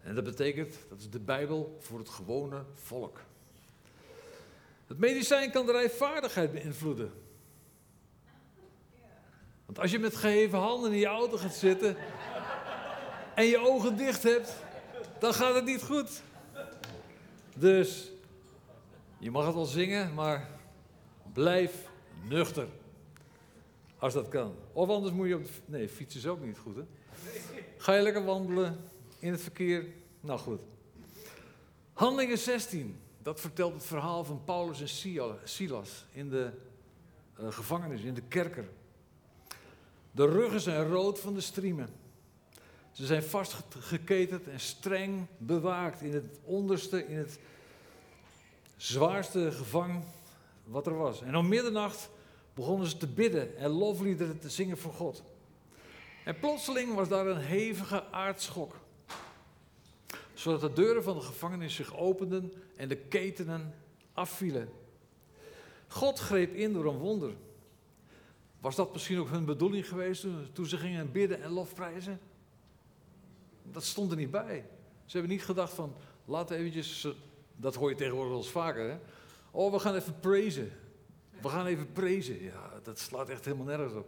En 0.03 0.15
dat 0.15 0.25
betekent, 0.25 0.77
dat 0.89 0.99
is 0.99 1.11
de 1.11 1.21
Bijbel 1.21 1.77
voor 1.81 1.99
het 1.99 2.09
gewone 2.09 2.65
volk. 2.75 3.21
Het 4.87 4.99
medicijn 4.99 5.51
kan 5.51 5.67
de 5.67 5.73
rijvaardigheid 5.73 6.53
beïnvloeden. 6.53 7.13
Want 9.67 9.79
als 9.79 9.91
je 9.91 9.99
met 9.99 10.17
geheven 10.17 10.59
handen 10.59 10.93
in 10.93 10.99
je 10.99 11.07
auto 11.07 11.37
gaat 11.37 11.55
zitten 11.55 11.97
en 13.35 13.45
je 13.45 13.59
ogen 13.59 13.97
dicht 13.97 14.23
hebt, 14.23 14.55
dan 15.19 15.35
gaat 15.35 15.55
het 15.55 15.65
niet 15.65 15.83
goed. 15.83 16.23
Dus 17.55 18.11
je 19.19 19.31
mag 19.31 19.47
het 19.47 19.55
wel 19.55 19.65
zingen, 19.65 20.15
maar 20.15 20.49
blijf 21.33 21.89
nuchter. 22.29 22.69
Als 24.05 24.15
dat 24.15 24.29
kan. 24.29 24.55
Of 24.73 24.89
anders 24.89 25.13
moet 25.13 25.29
je 25.29 25.35
op 25.35 25.45
de... 25.45 25.51
Nee, 25.65 25.89
fietsen 25.89 26.21
is 26.21 26.27
ook 26.27 26.45
niet 26.45 26.59
goed, 26.59 26.77
hè? 26.77 26.83
Ga 27.77 27.95
je 27.95 28.03
lekker 28.03 28.25
wandelen 28.25 28.81
in 29.19 29.31
het 29.33 29.41
verkeer? 29.41 29.87
Nou 30.21 30.39
goed. 30.39 30.61
Handelingen 31.93 32.39
16. 32.39 33.01
Dat 33.23 33.41
vertelt 33.41 33.75
het 33.75 33.85
verhaal 33.85 34.25
van 34.25 34.45
Paulus 34.45 34.81
en 34.81 34.89
Silas 35.45 36.05
in 36.13 36.29
de 36.29 36.51
uh, 37.41 37.53
gevangenis, 37.53 38.03
in 38.03 38.15
de 38.15 38.23
kerker. 38.29 38.69
De 40.11 40.27
ruggen 40.27 40.61
zijn 40.61 40.89
rood 40.89 41.21
van 41.21 41.35
de 41.35 41.41
striemen. 41.41 41.89
Ze 42.93 43.07
zijn 43.07 43.23
vastgeketend 43.23 44.49
en 44.49 44.61
streng 44.61 45.27
bewaakt 45.39 46.03
in 46.03 46.13
het 46.15 46.39
onderste, 46.43 47.07
in 47.07 47.17
het 47.17 47.39
zwaarste 48.77 49.53
gevang 49.53 50.05
wat 50.65 50.87
er 50.87 50.97
was. 50.97 51.23
En 51.23 51.37
om 51.37 51.49
middernacht 51.49 52.13
begonnen 52.55 52.87
ze 52.87 52.97
te 52.97 53.07
bidden 53.07 53.57
en 53.57 53.71
lofliederen 53.71 54.39
te 54.39 54.51
zingen 54.51 54.79
voor 54.79 54.93
God. 54.93 55.23
En 56.25 56.39
plotseling 56.39 56.95
was 56.95 57.09
daar 57.09 57.27
een 57.27 57.41
hevige 57.41 58.11
aardschok. 58.11 58.77
Zodat 60.35 60.61
de 60.61 60.73
deuren 60.73 61.03
van 61.03 61.15
de 61.15 61.23
gevangenis 61.23 61.75
zich 61.75 61.97
openden 61.97 62.53
en 62.77 62.89
de 62.89 62.97
ketenen 62.97 63.75
afvielen. 64.13 64.69
God 65.89 66.19
greep 66.19 66.55
in 66.55 66.73
door 66.73 66.87
een 66.87 66.99
wonder. 66.99 67.33
Was 68.61 68.77
dat 68.77 68.93
misschien 68.93 69.19
ook 69.19 69.29
hun 69.29 69.45
bedoeling 69.45 69.89
geweest 69.89 70.27
toen 70.53 70.67
ze 70.67 70.77
gingen 70.77 71.13
bidden 71.13 71.43
en 71.43 71.51
lofprijzen? 71.51 72.21
Dat 73.63 73.85
stond 73.85 74.11
er 74.11 74.17
niet 74.17 74.31
bij. 74.31 74.65
Ze 75.05 75.17
hebben 75.17 75.37
niet 75.37 75.45
gedacht 75.45 75.73
van, 75.73 75.95
laten 76.25 76.57
eventjes, 76.57 77.09
dat 77.57 77.75
hoor 77.75 77.91
je 77.91 77.97
tegenwoordig 77.97 78.33
wel 78.33 78.41
eens 78.41 78.51
vaker, 78.51 78.91
hè? 78.91 78.99
Oh, 79.51 79.73
we 79.73 79.79
gaan 79.79 79.95
even 79.95 80.21
praisen. 80.21 80.73
We 81.45 81.51
gaan 81.51 81.67
even 81.67 81.93
prezen. 81.93 82.43
Ja, 82.43 82.71
dat 82.83 82.99
slaat 82.99 83.29
echt 83.29 83.45
helemaal 83.45 83.67
nergens 83.67 83.95
op. 83.95 84.07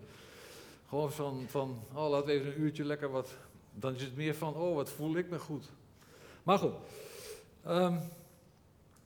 Gewoon 0.88 1.12
van, 1.12 1.44
van 1.48 1.82
oh, 1.94 2.08
laten 2.08 2.26
we 2.26 2.32
even 2.32 2.46
een 2.46 2.60
uurtje 2.60 2.84
lekker 2.84 3.10
wat. 3.10 3.28
Dan 3.74 3.94
is 3.94 4.02
het 4.02 4.16
meer 4.16 4.34
van, 4.34 4.54
oh, 4.54 4.74
wat 4.74 4.90
voel 4.90 5.16
ik 5.16 5.30
me 5.30 5.38
goed. 5.38 5.64
Maar 6.42 6.58
goed. 6.58 6.74
Um, 7.66 8.00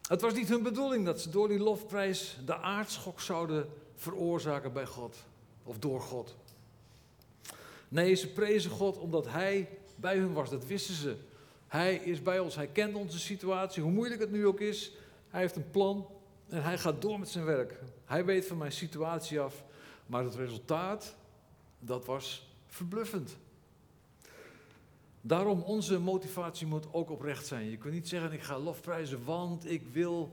het 0.08 0.20
was 0.20 0.34
niet 0.34 0.48
hun 0.48 0.62
bedoeling 0.62 1.04
dat 1.04 1.20
ze 1.20 1.30
door 1.30 1.48
die 1.48 1.58
lofprijs 1.58 2.38
de 2.44 2.56
aardschok 2.56 3.20
zouden 3.20 3.68
veroorzaken 3.96 4.72
bij 4.72 4.86
God. 4.86 5.16
Of 5.64 5.78
door 5.78 6.00
God. 6.00 6.36
Nee, 7.88 8.14
ze 8.14 8.32
prezen 8.32 8.70
God 8.70 8.98
omdat 8.98 9.26
Hij 9.26 9.68
bij 9.96 10.16
hun 10.16 10.32
was. 10.32 10.50
Dat 10.50 10.66
wisten 10.66 10.94
ze. 10.94 11.16
Hij 11.66 11.94
is 11.94 12.22
bij 12.22 12.38
ons. 12.38 12.56
Hij 12.56 12.66
kent 12.66 12.94
onze 12.94 13.18
situatie, 13.18 13.82
hoe 13.82 13.92
moeilijk 13.92 14.20
het 14.20 14.30
nu 14.32 14.46
ook 14.46 14.60
is. 14.60 14.92
Hij 15.28 15.40
heeft 15.40 15.56
een 15.56 15.70
plan 15.70 16.06
en 16.50 16.62
hij 16.62 16.78
gaat 16.78 17.02
door 17.02 17.18
met 17.18 17.28
zijn 17.28 17.44
werk. 17.44 17.80
Hij 18.04 18.24
weet 18.24 18.46
van 18.46 18.58
mijn 18.58 18.72
situatie 18.72 19.40
af 19.40 19.64
Maar 20.06 20.24
het 20.24 20.34
resultaat, 20.34 21.14
dat 21.78 22.06
was 22.06 22.54
verbluffend. 22.66 23.36
Daarom, 25.20 25.62
onze 25.62 25.98
motivatie 25.98 26.66
moet 26.66 26.92
ook 26.92 27.10
oprecht 27.10 27.46
zijn. 27.46 27.70
Je 27.70 27.76
kunt 27.76 27.94
niet 27.94 28.08
zeggen, 28.08 28.32
ik 28.32 28.42
ga 28.42 28.58
lofprijzen, 28.58 29.24
want 29.24 29.70
ik 29.70 29.82
wil 29.92 30.32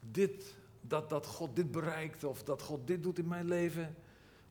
dit, 0.00 0.54
dat, 0.80 1.08
dat 1.08 1.26
God 1.26 1.56
dit 1.56 1.70
bereikt 1.70 2.24
of 2.24 2.42
dat 2.42 2.62
God 2.62 2.86
dit 2.86 3.02
doet 3.02 3.18
in 3.18 3.28
mijn 3.28 3.48
leven. 3.48 3.96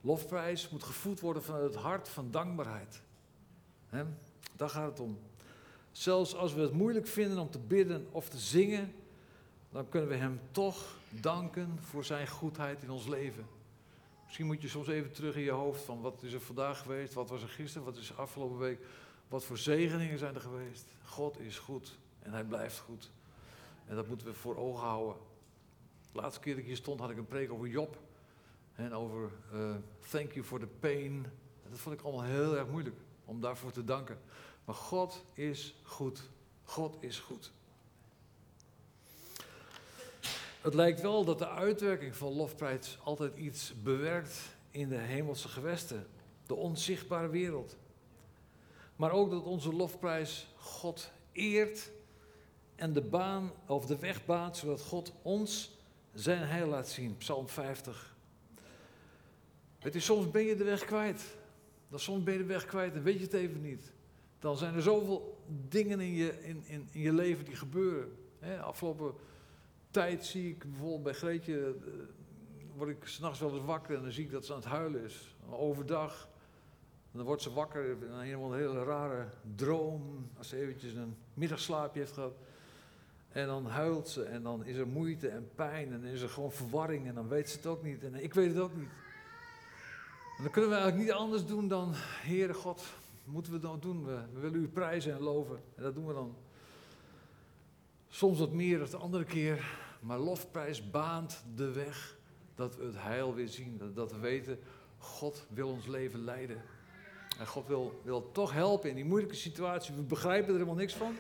Lofprijs 0.02 0.70
moet 0.70 0.84
gevoed 0.84 1.20
worden 1.20 1.44
vanuit 1.44 1.74
het 1.74 1.84
hart 1.84 2.10
van 2.10 2.32
dankbaarheid. 2.32 3.02
He? 3.90 4.04
Daar 4.56 4.70
gaat 4.70 4.90
het 4.90 5.00
om. 5.00 5.18
Zelfs 5.92 6.36
als 6.36 6.54
we 6.54 6.62
het 6.62 6.74
moeilijk 6.74 7.08
vinden 7.08 7.38
om 7.38 7.50
te 7.50 7.60
bidden 7.60 8.08
of 8.12 8.30
te 8.30 8.38
zingen, 8.38 8.94
dan 9.72 9.90
kunnen 9.90 10.10
we 10.10 10.16
Hem 10.16 10.40
toch 10.52 10.98
danken 11.22 11.80
voor 11.82 12.04
Zijn 12.04 12.28
goedheid 12.28 12.84
in 12.84 12.90
ons 12.90 13.08
leven. 13.08 13.46
Misschien 14.24 14.46
moet 14.46 14.62
je 14.62 14.68
soms 14.68 14.88
even 14.88 15.12
terug 15.12 15.36
in 15.36 15.42
je 15.42 15.52
hoofd 15.52 15.82
van 15.82 16.02
wat 16.02 16.24
is 16.24 16.34
er 16.34 16.42
vandaag 16.42 16.82
geweest, 16.82 17.14
wat 17.14 17.30
was 17.30 17.42
er 17.42 17.50
gisteren, 17.50 17.86
wat 17.86 17.98
is 17.98 18.10
er 18.10 18.16
afgelopen 18.16 18.58
week, 18.58 18.86
wat 19.28 19.44
voor 19.44 19.58
zegeningen 19.58 20.18
zijn 20.18 20.36
er 20.36 20.42
geweest. 20.42 20.86
God 21.04 21.40
is 21.40 21.58
goed 21.60 21.98
en 22.20 22.32
Hij 22.32 22.44
blijft 22.44 22.80
goed. 22.80 23.12
En 23.86 23.96
dat 23.96 24.08
moeten 24.08 24.28
we 24.28 24.34
voor 24.34 24.58
ogen 24.58 24.88
houden. 24.88 25.16
De 26.12 26.22
laatste 26.22 26.40
keer 26.40 26.54
dat 26.54 26.62
ik 26.62 26.68
hier 26.68 26.78
stond 26.78 27.00
had 27.00 27.10
ik 27.10 27.18
een 27.18 27.28
preek 27.28 27.52
over 27.52 27.68
Job. 27.68 27.98
En 28.76 28.94
over 28.94 29.32
uh, 29.54 29.76
thank 30.10 30.32
you 30.32 30.46
for 30.46 30.60
the 30.60 30.68
pain. 30.68 31.26
Dat 31.70 31.80
vond 31.80 32.00
ik 32.00 32.06
allemaal 32.06 32.24
heel 32.24 32.58
erg 32.58 32.68
moeilijk 32.68 32.96
om 33.26 33.42
daarvoor 33.42 33.72
te 33.72 33.84
danken. 33.84 34.20
Maar 34.66 34.76
God 34.76 35.26
is 35.34 35.76
goed. 35.84 36.30
God 36.64 36.98
is 37.00 37.20
goed. 37.20 37.52
Het 40.66 40.74
lijkt 40.74 41.02
wel 41.02 41.26
dat 41.26 41.40
de 41.40 41.50
uitwerking 41.50 42.16
van 42.16 42.34
lofprijs 42.34 43.00
altijd 43.04 43.38
iets 43.38 43.74
bewerkt 43.84 44.40
in 44.72 44.90
de 44.90 44.98
hemelse 44.98 45.48
gewesten, 45.48 46.08
de 46.46 46.56
onzichtbare 46.56 47.30
wereld. 47.30 47.78
Maar 48.96 49.12
ook 49.12 49.32
dat 49.32 49.44
onze 49.44 49.74
lofprijs 49.74 50.48
God 50.58 51.12
eert 51.32 51.92
en 52.76 52.94
de 52.94 53.02
baan 53.02 53.52
of 53.68 53.86
de 53.86 54.00
weg 54.00 54.26
baant, 54.26 54.58
zodat 54.58 54.82
God 54.82 55.14
ons 55.22 55.78
zijn 56.14 56.48
heil 56.48 56.68
laat 56.68 56.90
zien. 56.90 57.18
Psalm 57.18 57.48
50. 57.48 58.16
Het 59.80 59.96
is 59.96 60.06
soms 60.06 60.32
ben 60.32 60.44
je 60.44 60.56
de 60.56 60.64
weg 60.64 60.86
kwijt. 60.86 61.36
Dan 61.90 62.00
soms 62.00 62.24
ben 62.24 62.34
je 62.34 62.40
de 62.40 62.46
weg 62.46 62.66
kwijt 62.66 62.94
en 62.94 63.04
weet 63.04 63.18
je 63.18 63.24
het 63.24 63.34
even 63.34 63.62
niet. 63.62 63.92
Dan 64.40 64.58
zijn 64.58 64.76
er 64.76 64.82
zoveel 64.82 65.44
dingen 65.70 66.00
in 66.00 66.14
je, 66.14 66.44
in, 66.44 66.64
in, 66.66 66.88
in 66.92 67.02
je 67.02 67.14
leven 67.14 67.46
die 67.46 67.56
gebeuren. 67.56 68.18
afgelopen 68.62 69.16
tijd 69.96 70.26
zie 70.26 70.50
ik 70.50 70.72
bijvoorbeeld 70.72 71.04
bij 71.04 71.14
Greetje, 71.14 71.76
uh, 71.88 71.94
word 72.76 72.90
ik 72.90 73.06
s'nachts 73.06 73.40
wel 73.40 73.54
eens 73.54 73.66
wakker 73.66 73.96
en 73.96 74.02
dan 74.02 74.12
zie 74.12 74.26
ik 74.26 74.32
dat 74.32 74.46
ze 74.46 74.54
aan 74.54 74.60
het 74.60 74.68
huilen 74.68 75.04
is. 75.04 75.36
Overdag, 75.50 76.30
dan 77.12 77.26
wordt 77.26 77.42
ze 77.42 77.54
wakker 77.54 77.90
in 77.90 78.12
een 78.12 78.54
hele 78.54 78.84
rare 78.84 79.26
droom, 79.56 80.30
als 80.38 80.50
ze 80.50 80.58
eventjes 80.58 80.94
een 80.94 81.16
middagslaapje 81.34 82.00
heeft 82.00 82.12
gehad. 82.12 82.38
En 83.30 83.48
dan 83.48 83.66
huilt 83.66 84.10
ze 84.10 84.24
en 84.24 84.44
dan 84.44 84.66
is 84.66 84.78
er 84.78 84.88
moeite 84.88 85.28
en 85.28 85.50
pijn 85.56 85.94
en 85.94 86.04
is 86.04 86.22
er 86.22 86.30
gewoon 86.30 86.52
verwarring 86.52 87.08
en 87.08 87.16
dan 87.16 87.28
weet 87.28 87.50
ze 87.50 87.58
het 87.58 87.66
ook 87.66 87.84
niet 87.84 88.04
en 88.04 88.24
ik 88.24 88.34
weet 88.34 88.54
het 88.54 88.60
ook 88.60 88.76
niet. 88.76 88.90
En 90.38 90.44
dan 90.44 90.52
kunnen 90.52 90.70
we 90.70 90.76
eigenlijk 90.76 91.08
niet 91.08 91.18
anders 91.18 91.46
doen 91.46 91.68
dan, 91.68 91.92
Heere 91.96 92.54
God, 92.54 92.84
moeten 93.24 93.52
we 93.52 93.60
dan 93.60 93.80
doen? 93.80 94.06
We, 94.06 94.20
we 94.34 94.40
willen 94.40 94.62
u 94.62 94.68
prijzen 94.68 95.14
en 95.14 95.22
loven 95.22 95.60
en 95.76 95.84
dat 95.84 95.96
doen 95.96 96.08
we 96.08 96.14
dan. 96.14 96.36
Soms 98.08 98.40
wat 98.40 98.52
meer 98.52 98.80
dan 98.80 98.90
de 98.90 98.98
andere 98.98 99.24
keer, 99.24 99.84
maar 100.06 100.20
lofprijs 100.20 100.90
baant 100.90 101.44
de 101.56 101.72
weg 101.72 102.18
dat 102.56 102.76
we 102.76 102.86
het 102.86 102.98
heil 102.98 103.34
weer 103.34 103.48
zien. 103.48 103.94
Dat, 103.94 104.12
we 104.12 104.20
weten, 104.20 104.60
God 104.98 105.46
wil 105.50 105.70
ons 105.70 105.86
leven 105.88 106.24
leiden. 106.24 106.62
En 107.40 107.48
God 107.48 107.68
wil, 107.68 108.02
wil 108.04 108.32
toch 108.32 108.52
helpen 108.52 108.90
in 108.90 108.96
die 108.96 109.06
moeilijke 109.06 109.36
situatie. 109.36 109.96
We 109.96 110.02
begrijpen 110.02 110.48
er 110.48 110.54
helemaal 110.54 110.76
niks 110.76 110.94
van. 110.94 111.16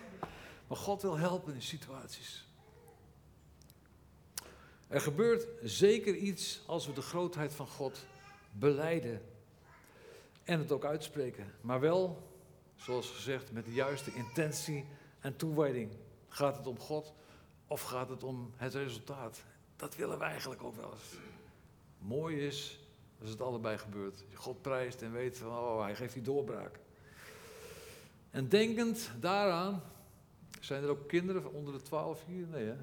Maar 0.67 0.77
God 0.77 1.01
wil 1.01 1.17
helpen 1.17 1.53
in 1.53 1.61
situaties. 1.61 2.47
Er 4.87 5.01
gebeurt 5.01 5.47
zeker 5.63 6.15
iets 6.15 6.61
als 6.65 6.87
we 6.87 6.93
de 6.93 7.01
grootheid 7.01 7.53
van 7.53 7.67
God 7.67 8.05
beleiden. 8.51 9.21
En 10.43 10.59
het 10.59 10.71
ook 10.71 10.85
uitspreken. 10.85 11.53
Maar 11.61 11.79
wel, 11.79 12.31
zoals 12.75 13.09
gezegd, 13.09 13.51
met 13.51 13.65
de 13.65 13.73
juiste 13.73 14.13
intentie 14.13 14.85
en 15.19 15.35
toewijding. 15.35 15.91
Gaat 16.27 16.57
het 16.57 16.67
om 16.67 16.79
God 16.79 17.13
of 17.67 17.81
gaat 17.81 18.09
het 18.09 18.23
om 18.23 18.51
het 18.55 18.73
resultaat? 18.73 19.43
Dat 19.75 19.95
willen 19.95 20.17
we 20.17 20.23
eigenlijk 20.23 20.63
ook 20.63 20.75
wel 20.75 20.91
eens. 20.91 21.17
Mooi 21.97 22.45
is 22.45 22.79
als 23.21 23.29
het 23.29 23.41
allebei 23.41 23.77
gebeurt. 23.77 24.23
God 24.33 24.61
prijst 24.61 25.01
en 25.01 25.11
weet 25.11 25.37
van, 25.37 25.49
oh, 25.49 25.81
hij 25.81 25.95
geeft 25.95 26.13
die 26.13 26.23
doorbraak. 26.23 26.79
En 28.31 28.49
denkend 28.49 29.11
daaraan, 29.19 29.83
zijn 30.59 30.83
er 30.83 30.89
ook 30.89 31.07
kinderen 31.07 31.53
onder 31.53 31.73
de 31.73 31.81
twaalf 31.81 32.25
hier? 32.25 32.47
Nee, 32.47 32.65
hè? 32.65 32.75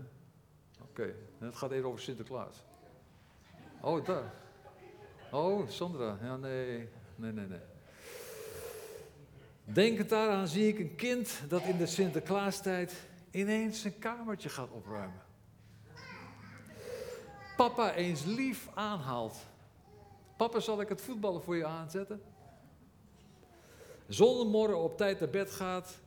Oké, 0.83 1.15
het 1.39 1.55
gaat 1.55 1.71
even 1.71 1.89
over 1.89 2.01
Sinterklaas. 2.01 2.57
Oh, 3.81 4.05
daar. 4.05 4.35
Oh, 5.31 5.69
Sandra. 5.69 6.19
Ja, 6.23 6.37
nee, 6.37 6.89
nee, 7.17 7.33
nee, 7.33 7.47
nee. 7.47 7.61
Denkend 9.65 10.09
daaraan 10.09 10.49
zie 10.49 10.69
ik 10.69 10.79
een 10.79 10.95
kind 10.95 11.41
dat 11.49 11.63
in 11.63 11.77
de 11.77 11.87
Sinterklaastijd 11.87 12.95
ineens 13.33 13.81
zijn 13.81 13.99
kamertje 13.99 14.49
gaat 14.49 14.71
opruimen. 14.71 15.23
Papa 17.57 17.95
eens 17.95 18.25
lief 18.25 18.69
aanhaalt. 18.75 19.37
Papa, 20.37 20.61
zal 20.61 20.81
ik 20.81 20.89
het 20.89 21.03
voetballen 21.03 21.43
voor 21.43 21.57
je 21.57 21.67
aanzetten? 21.67 22.23
Zonder 24.09 24.47
morgen 24.47 24.79
op 24.79 24.97
tijd 24.97 25.21
naar 25.21 25.31
bed 25.31 25.51
gaat. 25.51 25.99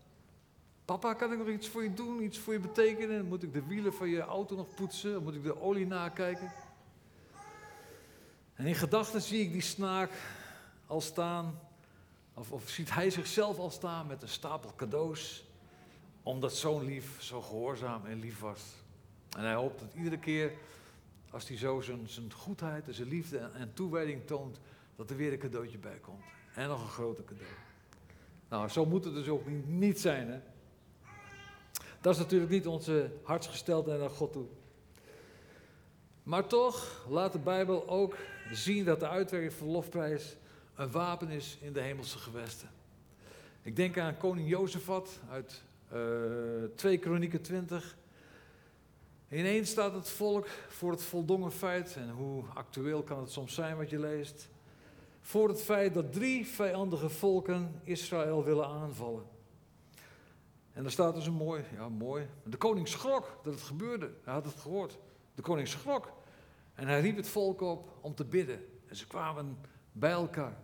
Papa, 0.86 1.14
kan 1.14 1.32
ik 1.32 1.38
nog 1.38 1.48
iets 1.48 1.68
voor 1.68 1.84
je 1.84 1.94
doen? 1.94 2.24
Iets 2.24 2.38
voor 2.38 2.54
je 2.54 2.60
betekenen? 2.60 3.26
Moet 3.26 3.44
ik 3.44 3.54
de 3.54 3.66
wielen 3.66 3.94
van 3.94 4.10
je 4.10 4.20
auto 4.20 4.56
nog 4.56 4.74
poetsen? 4.76 5.24
Moet 5.24 5.36
ik 5.36 5.44
de 5.44 5.62
olie 5.62 5.88
nakijken? 5.88 6.52
En 8.54 8.66
in 8.66 8.76
gedachten 8.76 9.22
zie 9.22 9.42
ik 9.42 9.52
die 9.52 9.62
snaak 9.62 10.12
al 10.88 11.02
staan. 11.02 11.60
Of, 12.34 12.52
of 12.52 12.70
ziet 12.70 12.94
hij 12.94 13.10
zichzelf 13.10 13.58
al 13.58 13.70
staan 13.70 14.08
met 14.08 14.22
een 14.22 14.30
stapel 14.30 14.74
cadeaus 14.76 15.46
omdat 16.26 16.56
zo'n 16.56 16.86
lief, 16.86 17.22
zo 17.22 17.42
gehoorzaam 17.42 18.06
en 18.06 18.20
lief 18.20 18.40
was. 18.40 18.62
En 19.38 19.44
hij 19.44 19.54
hoopt 19.54 19.80
dat 19.80 19.94
iedere 19.94 20.18
keer, 20.20 20.52
als 21.30 21.48
hij 21.48 21.58
zo 21.58 21.82
zijn, 21.82 22.10
zijn 22.10 22.34
goedheid 22.34 22.88
en 22.88 22.94
zijn 22.94 23.08
liefde 23.08 23.38
en, 23.38 23.74
toewijding 23.74 24.26
toont, 24.26 24.60
dat 24.96 25.10
er 25.10 25.16
weer 25.16 25.34
een 25.34 25.40
cadeautje 25.40 25.78
bij 25.78 25.98
komt. 26.02 26.24
En 26.56 26.68
nog 26.68 26.82
een 26.82 26.90
groter 26.90 27.24
cadeau. 27.24 27.50
Nou, 28.50 28.70
zo 28.70 28.86
moet 28.86 29.06
het 29.06 29.14
dus 29.14 29.28
ook 29.28 29.48
niet, 29.66 30.00
zijn, 30.00 30.28
hè. 30.28 30.40
Dat 32.02 32.14
is 32.14 32.20
natuurlijk 32.20 32.52
niet 32.52 32.68
onze 32.68 33.12
hartsgesteldheid 33.24 34.00
naar 34.00 34.10
God 34.10 34.34
toe. 34.34 34.48
Maar 36.24 36.48
toch 36.48 37.06
laat 37.10 37.32
de 37.32 37.40
Bijbel 37.40 37.90
ook 37.90 38.18
zien 38.52 38.86
dat 38.86 39.00
de 39.00 39.08
uitwerking 39.08 39.54
van 39.54 39.68
lofprijs 39.68 40.36
een 40.76 40.92
wapen 40.92 41.30
is 41.30 41.58
in 41.62 41.74
de 41.74 41.82
hemelse 41.82 42.18
gewesten. 42.18 42.70
Ik 43.62 43.76
denk 43.76 43.98
aan 43.98 44.18
koning 44.18 44.50
Jozefat 44.50 45.20
uit 45.30 45.64
2 46.76 46.98
Kronieken 46.98 47.42
20. 47.42 47.98
Ineens 49.30 49.70
staat 49.70 49.94
het 49.94 50.10
volk 50.10 50.48
voor 50.68 50.92
het 50.92 51.04
voldongen 51.04 51.52
feit, 51.52 51.96
en 51.96 52.10
hoe 52.10 52.44
actueel 52.54 53.04
kan 53.04 53.20
het 53.20 53.32
soms 53.32 53.54
zijn 53.54 53.78
wat 53.78 53.90
je 53.90 54.00
leest, 54.00 54.50
voor 55.22 55.48
het 55.48 55.62
feit 55.62 55.94
dat 55.94 56.14
drie 56.14 56.48
vijandige 56.48 57.10
volken 57.10 57.82
Israël 57.84 58.44
willen 58.44 58.68
aanvallen. 58.68 59.24
En 60.74 60.82
daar 60.82 60.92
staat 60.92 61.16
dus 61.16 61.28
een 61.28 61.34
mooi, 61.34 61.64
ja 61.76 61.90
mooi, 61.90 62.28
de 62.44 62.58
koning 62.58 62.88
schrok 62.88 63.40
dat 63.44 63.54
het 63.54 63.64
gebeurde. 63.64 64.12
Hij 64.24 64.34
had 64.34 64.46
het 64.46 64.56
gehoord. 64.56 64.98
De 65.36 65.42
koning 65.42 65.68
schrok. 65.68 66.14
En 66.74 66.88
hij 66.88 67.02
riep 67.02 67.16
het 67.16 67.28
volk 67.28 67.62
op 67.62 67.92
om 68.02 68.16
te 68.16 68.26
bidden. 68.26 68.66
En 68.88 68.96
ze 68.96 69.08
kwamen 69.08 69.58
bij 69.92 70.12
elkaar. 70.12 70.58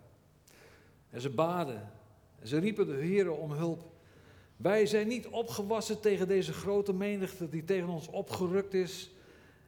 En 1.10 1.22
ze 1.22 1.30
baden. 1.30 1.92
En 2.40 2.48
ze 2.48 2.58
riepen 2.60 2.88
de 2.88 2.94
Heer 2.94 3.32
om 3.32 3.52
hulp. 3.52 3.91
Wij 4.62 4.86
zijn 4.86 5.08
niet 5.08 5.28
opgewassen 5.28 6.00
tegen 6.00 6.28
deze 6.28 6.54
grote 6.54 6.94
menigte 6.94 7.50
die 7.50 7.64
tegen 7.64 7.90
ons 7.90 8.08
opgerukt 8.08 8.74
is. 8.74 9.12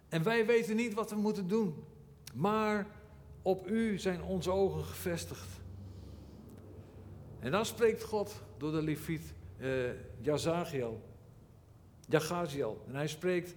En 0.09 0.23
wij 0.23 0.45
weten 0.45 0.75
niet 0.75 0.93
wat 0.93 1.09
we 1.09 1.15
moeten 1.15 1.47
doen. 1.47 1.83
Maar 2.33 2.87
op 3.41 3.67
u 3.67 3.97
zijn 3.97 4.23
onze 4.23 4.51
ogen 4.51 4.83
gevestigd. 4.83 5.47
En 7.39 7.51
dan 7.51 7.65
spreekt 7.65 8.03
God 8.03 8.41
door 8.57 8.71
de 8.71 8.81
leviet 8.81 9.33
uh, 9.59 9.89
Jazagiel. 10.21 11.01
Jagaziel. 12.07 12.83
En 12.87 12.95
hij 12.95 13.07
spreekt, 13.07 13.53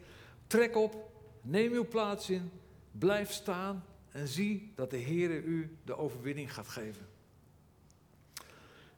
trek 0.46 0.76
op, 0.76 1.10
neem 1.42 1.72
uw 1.72 1.88
plaats 1.88 2.30
in, 2.30 2.50
blijf 2.92 3.32
staan 3.32 3.84
en 4.10 4.28
zie 4.28 4.72
dat 4.74 4.90
de 4.90 5.00
Heere 5.00 5.42
u 5.42 5.76
de 5.84 5.96
overwinning 5.96 6.54
gaat 6.54 6.68
geven. 6.68 7.06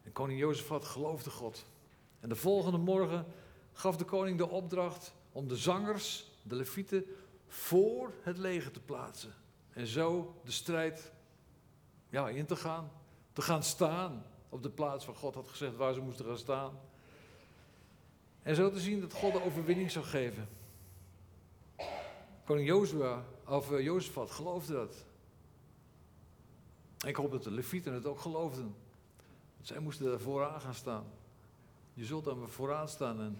En 0.02 0.12
koning 0.12 0.38
Jozefat 0.38 0.84
geloofde 0.84 1.30
God. 1.30 1.66
En 2.20 2.28
de 2.28 2.36
volgende 2.36 2.78
morgen 2.78 3.26
gaf 3.72 3.96
de 3.96 4.04
koning 4.04 4.38
de 4.38 4.48
opdracht 4.48 5.14
om 5.32 5.48
de 5.48 5.56
zangers, 5.56 6.30
de 6.42 6.54
levieten, 6.54 7.04
voor 7.46 8.12
het 8.22 8.38
leger 8.38 8.70
te 8.70 8.80
plaatsen. 8.80 9.34
En 9.72 9.86
zo 9.86 10.34
de 10.44 10.50
strijd 10.50 11.12
ja, 12.08 12.28
in 12.28 12.46
te 12.46 12.56
gaan. 12.56 12.90
Te 13.32 13.42
gaan 13.42 13.62
staan 13.62 14.24
op 14.48 14.62
de 14.62 14.70
plaats 14.70 15.06
waar 15.06 15.14
God 15.14 15.34
had 15.34 15.48
gezegd 15.48 15.76
waar 15.76 15.94
ze 15.94 16.00
moesten 16.00 16.24
gaan 16.24 16.38
staan. 16.38 16.78
En 18.42 18.54
zo 18.54 18.70
te 18.70 18.80
zien 18.80 19.00
dat 19.00 19.12
God 19.12 19.32
de 19.32 19.44
overwinning 19.44 19.90
zou 19.90 20.04
geven. 20.04 20.48
Koning 22.44 22.68
Jozua, 22.68 23.24
of 23.46 23.70
uh, 23.70 23.80
Jozefat 23.84 24.30
geloofde 24.30 24.72
dat. 24.72 25.04
Ik 27.06 27.16
hoop 27.16 27.30
dat 27.30 27.42
de 27.42 27.50
Levieten 27.50 27.92
het 27.92 28.06
ook 28.06 28.20
geloofden. 28.20 28.74
Zij 29.60 29.78
moesten 29.78 30.06
daar 30.06 30.20
vooraan 30.20 30.60
gaan 30.60 30.74
staan. 30.74 31.04
Je 31.98 32.04
zult 32.04 32.24
dan 32.24 32.48
vooraan 32.48 32.88
staan 32.88 33.20
en 33.20 33.38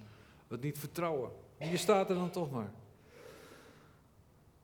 het 0.48 0.60
niet 0.60 0.78
vertrouwen. 0.78 1.30
Je 1.58 1.76
staat 1.76 2.10
er 2.10 2.16
dan 2.16 2.30
toch 2.30 2.50
maar. 2.50 2.70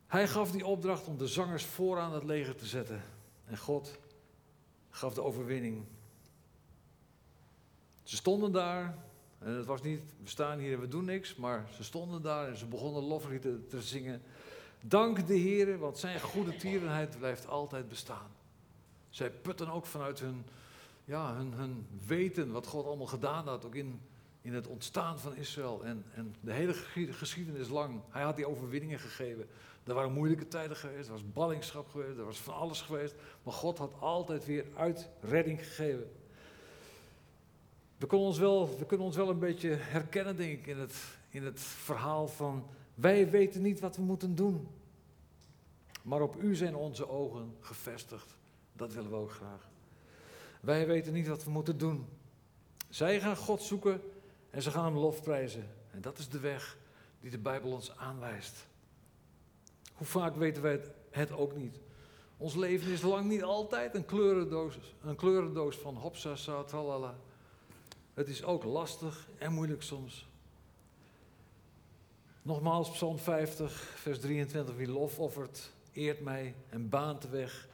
Hij 0.06 0.28
gaf 0.28 0.50
die 0.50 0.66
opdracht 0.66 1.06
om 1.06 1.18
de 1.18 1.26
zangers 1.26 1.64
vooraan 1.64 2.12
het 2.12 2.24
leger 2.24 2.54
te 2.56 2.66
zetten. 2.66 3.02
En 3.44 3.58
God 3.58 3.98
gaf 4.90 5.14
de 5.14 5.22
overwinning. 5.22 5.84
Ze 8.02 8.16
stonden 8.16 8.52
daar. 8.52 8.98
En 9.38 9.52
het 9.52 9.66
was 9.66 9.82
niet, 9.82 10.00
we 10.22 10.28
staan 10.28 10.58
hier 10.58 10.72
en 10.72 10.80
we 10.80 10.88
doen 10.88 11.04
niks. 11.04 11.34
Maar 11.34 11.68
ze 11.76 11.84
stonden 11.84 12.22
daar 12.22 12.48
en 12.48 12.56
ze 12.56 12.66
begonnen 12.66 13.02
loflieden 13.02 13.66
te 13.68 13.82
zingen. 13.82 14.22
Dank 14.80 15.26
de 15.26 15.34
Heer, 15.34 15.78
want 15.78 15.98
zijn 15.98 16.20
goede 16.20 16.56
tierenheid 16.56 17.18
blijft 17.18 17.48
altijd 17.48 17.88
bestaan. 17.88 18.30
Zij 19.10 19.30
putten 19.30 19.68
ook 19.68 19.86
vanuit 19.86 20.20
hun, 20.20 20.44
ja, 21.04 21.34
hun, 21.34 21.86
weten 22.06 22.52
wat 22.52 22.66
God 22.66 22.86
allemaal 22.86 23.06
gedaan 23.06 23.48
had. 23.48 23.64
Ook 23.64 23.74
in, 23.74 24.00
in 24.40 24.54
het 24.54 24.66
ontstaan 24.66 25.18
van 25.18 25.36
Israël. 25.36 25.84
En, 25.84 26.04
en 26.14 26.34
de 26.40 26.52
hele 26.52 26.74
geschiedenis 27.12 27.68
lang. 27.68 28.00
Hij 28.08 28.22
had 28.22 28.36
die 28.36 28.48
overwinningen 28.48 28.98
gegeven. 28.98 29.46
Er 29.84 29.94
waren 29.94 30.12
moeilijke 30.12 30.48
tijden 30.48 30.76
geweest, 30.76 31.06
er 31.06 31.12
was 31.12 31.32
ballingschap 31.32 31.88
geweest, 31.88 32.18
er 32.18 32.24
was 32.24 32.38
van 32.38 32.54
alles 32.54 32.80
geweest. 32.80 33.14
Maar 33.42 33.52
God 33.52 33.78
had 33.78 33.92
altijd 34.00 34.44
weer 34.44 34.64
uitredding 34.76 35.58
gegeven. 35.66 36.10
We 37.96 38.06
kunnen 38.06 38.26
ons 38.26 38.38
wel, 38.38 38.78
we 38.78 38.86
kunnen 38.86 39.06
ons 39.06 39.16
wel 39.16 39.30
een 39.30 39.38
beetje 39.38 39.68
herkennen, 39.68 40.36
denk 40.36 40.58
ik, 40.58 40.66
in 40.66 40.78
het, 40.78 40.94
in 41.28 41.44
het 41.44 41.60
verhaal 41.60 42.28
van 42.28 42.66
wij 42.94 43.30
weten 43.30 43.62
niet 43.62 43.80
wat 43.80 43.96
we 43.96 44.02
moeten 44.02 44.34
doen. 44.34 44.68
Maar 46.02 46.20
op 46.20 46.42
u 46.42 46.54
zijn 46.54 46.74
onze 46.74 47.08
ogen 47.08 47.56
gevestigd. 47.60 48.36
Dat 48.72 48.92
willen 48.92 49.10
we 49.10 49.16
ook 49.16 49.32
graag. 49.32 49.68
Wij 50.64 50.86
weten 50.86 51.12
niet 51.12 51.26
wat 51.26 51.44
we 51.44 51.50
moeten 51.50 51.78
doen. 51.78 52.06
Zij 52.88 53.20
gaan 53.20 53.36
God 53.36 53.62
zoeken 53.62 54.00
en 54.50 54.62
ze 54.62 54.70
gaan 54.70 54.84
hem 54.84 54.96
lofprijzen. 54.96 55.68
En 55.90 56.00
dat 56.00 56.18
is 56.18 56.28
de 56.28 56.38
weg 56.38 56.76
die 57.20 57.30
de 57.30 57.38
Bijbel 57.38 57.70
ons 57.70 57.96
aanwijst. 57.96 58.66
Hoe 59.94 60.06
vaak 60.06 60.36
weten 60.36 60.62
wij 60.62 60.80
het, 61.10 61.32
ook 61.32 61.56
niet? 61.56 61.80
Ons 62.36 62.54
leven 62.54 62.92
is 62.92 63.02
lang 63.02 63.28
niet 63.28 63.42
altijd 63.42 63.94
een 63.94 64.04
kleurendoos, 64.04 64.78
een 65.02 65.16
kleurendoos 65.16 65.76
van 65.76 65.96
hopsa, 65.96 66.36
sa, 66.36 66.62
tralala. 66.62 67.14
Het 68.14 68.28
is 68.28 68.44
ook 68.44 68.64
lastig 68.64 69.28
en 69.38 69.52
moeilijk 69.52 69.82
soms. 69.82 70.28
Nogmaals, 72.42 72.90
Psalm 72.90 73.18
50, 73.18 73.72
vers 73.96 74.20
23. 74.20 74.74
Wie 74.74 74.88
lof 74.88 75.18
offert, 75.18 75.70
eert 75.92 76.20
mij 76.20 76.54
en 76.68 76.88
baant 76.88 77.22
de 77.22 77.28
weg, 77.28 77.68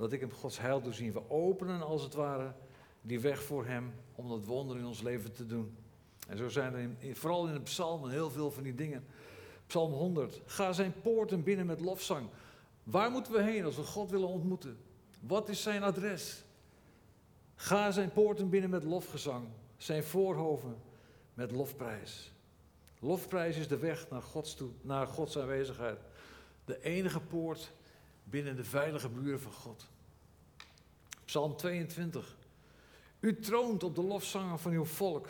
dat 0.00 0.12
ik 0.12 0.20
hem 0.20 0.32
Gods 0.32 0.58
heil 0.58 0.82
doe 0.82 0.92
zien. 0.92 1.12
We 1.12 1.30
openen 1.30 1.82
als 1.82 2.02
het 2.02 2.14
ware 2.14 2.52
die 3.02 3.20
weg 3.20 3.42
voor 3.42 3.66
hem 3.66 3.92
om 4.14 4.28
dat 4.28 4.44
wonder 4.44 4.76
in 4.76 4.86
ons 4.86 5.02
leven 5.02 5.32
te 5.32 5.46
doen. 5.46 5.76
En 6.28 6.36
zo 6.36 6.48
zijn 6.48 6.74
er 6.74 6.80
in, 6.98 7.16
vooral 7.16 7.46
in 7.46 7.54
de 7.54 7.60
psalmen 7.60 8.10
heel 8.10 8.30
veel 8.30 8.50
van 8.50 8.62
die 8.62 8.74
dingen. 8.74 9.04
Psalm 9.66 9.92
100. 9.92 10.40
Ga 10.46 10.72
zijn 10.72 10.92
poorten 11.02 11.42
binnen 11.42 11.66
met 11.66 11.80
lofzang. 11.80 12.28
Waar 12.82 13.10
moeten 13.10 13.32
we 13.32 13.42
heen 13.42 13.64
als 13.64 13.76
we 13.76 13.82
God 13.82 14.10
willen 14.10 14.28
ontmoeten? 14.28 14.78
Wat 15.20 15.48
is 15.48 15.62
zijn 15.62 15.82
adres? 15.82 16.44
Ga 17.54 17.90
zijn 17.90 18.12
poorten 18.12 18.48
binnen 18.48 18.70
met 18.70 18.84
lofgezang. 18.84 19.48
Zijn 19.76 20.04
voorhoven 20.04 20.76
met 21.34 21.50
lofprijs. 21.50 22.32
Lofprijs 22.98 23.56
is 23.56 23.68
de 23.68 23.78
weg 23.78 24.10
naar 24.10 24.22
Gods, 24.22 24.54
toe, 24.54 24.70
naar 24.80 25.06
Gods 25.06 25.38
aanwezigheid. 25.38 25.98
De 26.64 26.82
enige 26.82 27.20
poort 27.20 27.72
binnen 28.30 28.56
de 28.56 28.64
veilige 28.64 29.08
buren 29.08 29.40
van 29.40 29.52
God. 29.52 29.86
Psalm 31.24 31.56
22. 31.56 32.36
U 33.20 33.40
troont 33.40 33.82
op 33.82 33.94
de 33.94 34.02
lofzangen 34.02 34.58
van 34.58 34.72
uw 34.72 34.84
volk. 34.84 35.28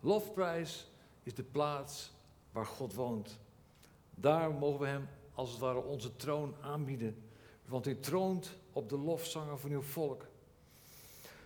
Lofprijs 0.00 0.86
is 1.22 1.34
de 1.34 1.42
plaats 1.42 2.12
waar 2.52 2.66
God 2.66 2.94
woont. 2.94 3.38
Daar 4.14 4.50
mogen 4.50 4.80
we 4.80 4.86
Hem 4.86 5.08
als 5.34 5.50
het 5.50 5.58
ware 5.58 5.82
onze 5.82 6.16
troon 6.16 6.54
aanbieden. 6.60 7.22
Want 7.64 7.86
u 7.86 8.00
troont 8.00 8.56
op 8.72 8.88
de 8.88 8.98
lofzangen 8.98 9.58
van 9.58 9.70
uw 9.70 9.82
volk. 9.82 10.26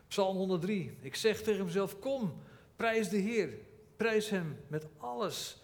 Psalm 0.09 0.37
103. 0.37 0.97
Ik 1.01 1.15
zeg 1.15 1.43
tegen 1.43 1.65
mezelf: 1.65 1.99
Kom, 1.99 2.33
prijs 2.77 3.09
de 3.09 3.17
Heer. 3.17 3.59
Prijs 3.97 4.31
Hem 4.31 4.61
met 4.69 4.87
alles 4.99 5.62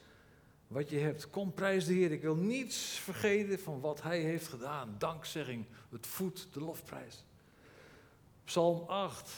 wat 0.69 0.91
je 0.91 0.99
hebt. 0.99 1.31
Kom, 1.31 1.53
prijs 1.53 1.87
de 1.87 1.93
Heer. 1.93 2.13
Ik 2.13 2.23
wil 2.23 2.37
niets 2.37 2.99
vergeten 2.99 3.59
van 3.59 3.81
wat 3.81 4.03
Hij 4.03 4.21
heeft 4.21 4.49
gedaan. 4.49 4.95
Dankzegging, 4.99 5.65
het 5.91 6.07
voedt 6.07 6.49
de 6.53 6.61
lofprijs. 6.61 7.25
Psalm 8.45 8.89
8. 8.89 9.31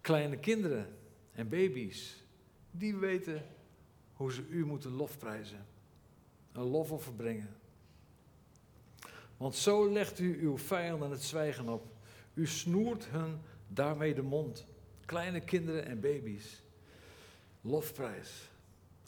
Kleine 0.00 0.38
kinderen 0.38 0.96
en 1.32 1.48
baby's, 1.48 2.24
die 2.70 2.96
weten 2.96 3.46
hoe 4.12 4.32
ze 4.32 4.46
u 4.48 4.66
moeten 4.66 4.90
lofprijzen 4.90 5.66
een 6.52 6.70
lofoffer 6.70 7.12
brengen. 7.12 7.56
Want 9.36 9.54
zo 9.54 9.92
legt 9.92 10.18
u 10.18 10.40
uw 10.40 10.58
vijanden 10.58 11.10
het 11.10 11.22
zwijgen 11.22 11.68
op. 11.68 11.86
U 12.34 12.46
snoert 12.46 13.06
hun 13.06 13.40
daarmee 13.68 14.14
de 14.14 14.22
mond. 14.22 14.66
Kleine 15.04 15.40
kinderen 15.40 15.84
en 15.84 16.00
baby's. 16.00 16.62
Lofprijs. 17.60 18.50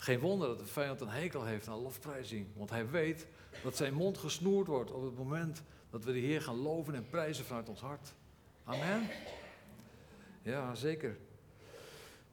Geen 0.02 0.18
wonder 0.18 0.48
dat 0.48 0.58
de 0.58 0.66
vijand 0.66 1.00
een 1.00 1.08
hekel 1.08 1.44
heeft 1.44 1.68
aan 1.68 1.82
lofprijzing. 1.82 2.46
Want 2.56 2.70
hij 2.70 2.90
weet 2.90 3.26
dat 3.62 3.76
zijn 3.76 3.94
mond 3.94 4.18
gesnoerd 4.18 4.66
wordt 4.66 4.92
op 4.92 5.02
het 5.02 5.16
moment 5.16 5.62
dat 5.90 6.04
we 6.04 6.12
de 6.12 6.18
Heer 6.18 6.42
gaan 6.42 6.56
loven 6.56 6.94
en 6.94 7.08
prijzen 7.08 7.44
vanuit 7.44 7.68
ons 7.68 7.80
hart. 7.80 8.14
Amen. 8.64 9.08
Ja, 10.42 10.74
zeker. 10.74 11.16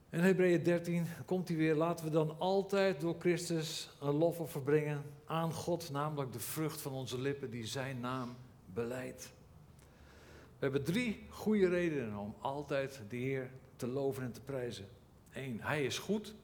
In 0.10 0.19
Hebreeën 0.19 0.63
13 0.63 1.08
komt 1.25 1.47
hij 1.47 1.58
weer, 1.58 1.75
laten 1.75 2.06
we 2.06 2.12
dan 2.12 2.39
altijd 2.39 3.01
door 3.01 3.15
Christus 3.19 3.89
een 3.99 4.15
lofoffer 4.15 4.62
brengen 4.62 5.03
aan 5.25 5.53
God, 5.53 5.91
namelijk 5.91 6.34
de 6.34 6.39
vrucht 6.39 6.82
van 6.82 6.91
onze 6.91 7.19
lippen 7.19 7.49
die 7.49 7.65
zijn 7.65 7.99
naam 7.99 8.36
beleidt. 8.73 9.34
We 10.30 10.65
hebben 10.65 10.84
drie 10.84 11.25
goede 11.30 11.69
redenen 11.69 12.17
om 12.17 12.36
altijd 12.39 13.01
de 13.10 13.17
Heer 13.17 13.51
te 13.75 13.88
loven 13.88 14.23
en 14.23 14.32
te 14.32 14.41
prijzen. 14.41 14.88
Eén, 15.34 15.62
Hij 15.62 15.86
is 15.86 15.97
goed. 15.97 16.36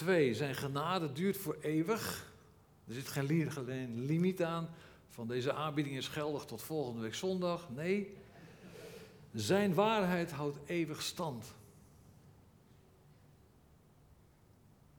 Twee, 0.00 0.34
Zijn 0.34 0.54
genade 0.54 1.12
duurt 1.12 1.36
voor 1.36 1.56
eeuwig. 1.60 2.32
Er 2.86 2.94
zit 2.94 3.08
geen 3.08 3.26
limiet 4.06 4.42
aan 4.42 4.68
van 5.08 5.28
deze 5.28 5.52
aanbieding 5.52 5.96
is 5.96 6.08
geldig 6.08 6.44
tot 6.44 6.62
volgende 6.62 7.00
week 7.00 7.14
zondag. 7.14 7.68
Nee, 7.70 8.16
zijn 9.32 9.74
waarheid 9.74 10.30
houdt 10.30 10.58
eeuwig 10.66 11.02
stand. 11.02 11.54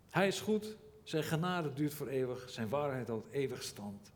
Hij 0.09 0.27
is 0.27 0.39
goed, 0.39 0.75
zijn 1.03 1.23
genade 1.23 1.73
duurt 1.73 1.93
voor 1.93 2.07
eeuwig, 2.07 2.49
zijn 2.49 2.69
waarheid 2.69 3.07
houdt 3.07 3.31
eeuwig 3.31 3.63
stand. 3.63 4.11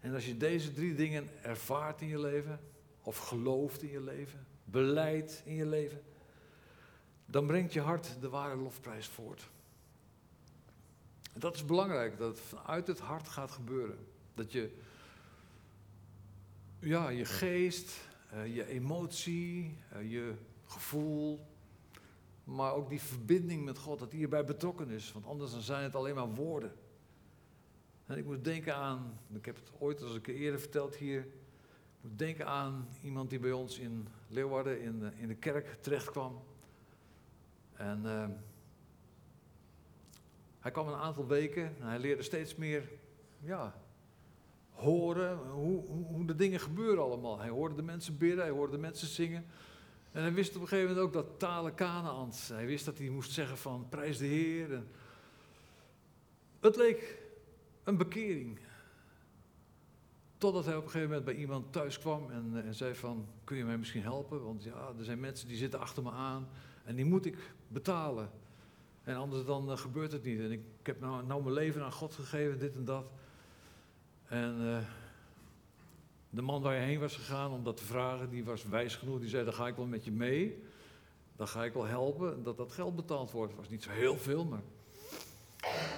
En 0.00 0.14
als 0.14 0.26
je 0.26 0.36
deze 0.36 0.72
drie 0.72 0.94
dingen 0.94 1.28
ervaart 1.42 2.00
in 2.00 2.08
je 2.08 2.20
leven, 2.20 2.60
of 3.02 3.18
gelooft 3.18 3.82
in 3.82 3.90
je 3.90 4.02
leven, 4.02 4.46
beleidt 4.64 5.42
in 5.44 5.54
je 5.54 5.66
leven, 5.66 6.02
dan 7.26 7.46
brengt 7.46 7.72
je 7.72 7.80
hart 7.80 8.16
de 8.20 8.28
ware 8.28 8.56
lofprijs 8.56 9.06
voort. 9.06 9.48
En 11.36 11.42
dat 11.42 11.54
is 11.54 11.64
belangrijk, 11.64 12.18
dat 12.18 12.28
het 12.28 12.40
vanuit 12.40 12.86
het 12.86 12.98
hart 12.98 13.28
gaat 13.28 13.50
gebeuren. 13.50 13.98
Dat 14.34 14.52
je, 14.52 14.70
ja, 16.78 17.08
je 17.08 17.24
geest, 17.24 18.08
eh, 18.30 18.54
je 18.54 18.66
emotie, 18.66 19.78
uh, 19.96 20.10
je 20.10 20.34
gevoel, 20.64 21.46
maar 22.44 22.72
ook 22.72 22.88
die 22.88 23.00
verbinding 23.00 23.64
met 23.64 23.78
God, 23.78 23.98
dat 23.98 24.10
die 24.10 24.18
hierbij 24.18 24.44
betrokken 24.44 24.90
is. 24.90 25.12
Want 25.12 25.26
anders 25.26 25.50
dan 25.50 25.60
zijn 25.60 25.82
het 25.82 25.94
alleen 25.94 26.14
maar 26.14 26.34
woorden. 26.34 26.72
En 28.06 28.18
ik 28.18 28.24
moet 28.24 28.44
denken 28.44 28.74
aan, 28.74 29.18
ik 29.32 29.44
heb 29.44 29.56
het 29.56 29.70
ooit 29.78 30.02
als 30.02 30.14
ik 30.14 30.26
eerder 30.26 30.60
verteld 30.60 30.96
hier, 30.96 31.20
ik 31.20 32.00
moet 32.00 32.18
denken 32.18 32.46
aan 32.46 32.88
iemand 33.02 33.30
die 33.30 33.38
bij 33.38 33.52
ons 33.52 33.78
in 33.78 34.08
Leeuwarden 34.28 34.80
in 34.80 34.98
de, 34.98 35.10
in 35.16 35.28
de 35.28 35.36
kerk 35.36 35.76
terecht 35.80 36.10
kwam. 36.10 36.42
En 37.72 38.02
uh, 38.04 38.26
hij 40.66 40.74
kwam 40.74 40.88
een 40.88 41.00
aantal 41.00 41.26
weken 41.26 41.76
en 41.80 41.86
hij 41.86 41.98
leerde 41.98 42.22
steeds 42.22 42.54
meer 42.54 42.88
ja, 43.40 43.74
horen 44.70 45.38
hoe, 45.38 45.84
hoe, 45.86 46.24
de 46.26 46.34
dingen 46.34 46.60
gebeuren 46.60 47.04
allemaal. 47.04 47.38
Hij 47.38 47.48
hoorde 47.48 47.74
de 47.74 47.82
mensen 47.82 48.18
bidden, 48.18 48.44
hij 48.44 48.50
hoorde 48.50 48.72
de 48.72 48.78
mensen 48.78 49.08
zingen. 49.08 49.46
En 50.12 50.22
hij 50.22 50.32
wist 50.32 50.56
op 50.56 50.62
een 50.62 50.68
gegeven 50.68 50.88
moment 50.88 51.06
ook 51.06 51.12
dat 51.12 51.38
talen 51.38 51.74
Kanaans. 51.74 52.48
Hij 52.48 52.66
wist 52.66 52.84
dat 52.84 52.98
hij 52.98 53.08
moest 53.08 53.32
zeggen 53.32 53.58
van 53.58 53.86
prijs 53.88 54.18
de 54.18 54.26
Heer. 54.26 54.72
En 54.72 54.88
het 56.60 56.76
leek 56.76 57.18
een 57.84 57.96
bekering. 57.96 58.58
Totdat 60.38 60.64
hij 60.64 60.76
op 60.76 60.84
een 60.84 60.90
gegeven 60.90 61.08
moment 61.08 61.24
bij 61.24 61.34
iemand 61.34 61.72
thuis 61.72 61.98
kwam 61.98 62.30
en, 62.30 62.50
eh, 62.54 62.66
en 62.66 62.74
zei 62.74 62.94
van, 62.94 63.26
kun 63.44 63.56
je 63.56 63.64
mij 63.64 63.78
misschien 63.78 64.02
helpen? 64.02 64.44
Want 64.44 64.62
ja, 64.64 64.92
er 64.98 65.04
zijn 65.04 65.20
mensen 65.20 65.48
die 65.48 65.56
zitten 65.56 65.80
achter 65.80 66.02
me 66.02 66.10
aan 66.10 66.48
en 66.84 66.96
die 66.96 67.04
moet 67.04 67.26
ik 67.26 67.54
betalen. 67.68 68.30
En 69.06 69.16
anders 69.16 69.44
dan 69.44 69.70
uh, 69.70 69.76
gebeurt 69.76 70.12
het 70.12 70.24
niet. 70.24 70.40
En 70.40 70.52
ik, 70.52 70.60
heb 70.82 71.00
nou, 71.00 71.26
nou, 71.26 71.42
mijn 71.42 71.54
leven 71.54 71.82
aan 71.82 71.92
God 71.92 72.14
gegeven, 72.14 72.58
dit 72.58 72.74
en 72.74 72.84
dat. 72.84 73.04
En 74.24 74.60
uh, 74.60 74.78
de 76.30 76.42
man 76.42 76.62
waar 76.62 76.74
je 76.74 76.80
heen 76.80 77.00
was 77.00 77.16
gegaan 77.16 77.50
om 77.50 77.64
dat 77.64 77.76
te 77.76 77.84
vragen, 77.84 78.30
die 78.30 78.44
was 78.44 78.64
wijs 78.64 78.96
genoeg. 78.96 79.20
Die 79.20 79.28
zei, 79.28 79.44
dan 79.44 79.54
ga 79.54 79.66
ik 79.66 79.76
wel 79.76 79.86
met 79.86 80.04
je 80.04 80.12
mee. 80.12 80.62
Dan 81.36 81.48
ga 81.48 81.64
ik 81.64 81.72
wel 81.72 81.84
helpen 81.84 82.42
dat 82.42 82.56
dat 82.56 82.72
geld 82.72 82.96
betaald 82.96 83.30
wordt. 83.30 83.52
Het 83.52 83.60
was 83.60 83.70
niet 83.70 83.82
zo 83.82 83.90
heel 83.90 84.16
veel, 84.16 84.44
maar... 84.44 84.62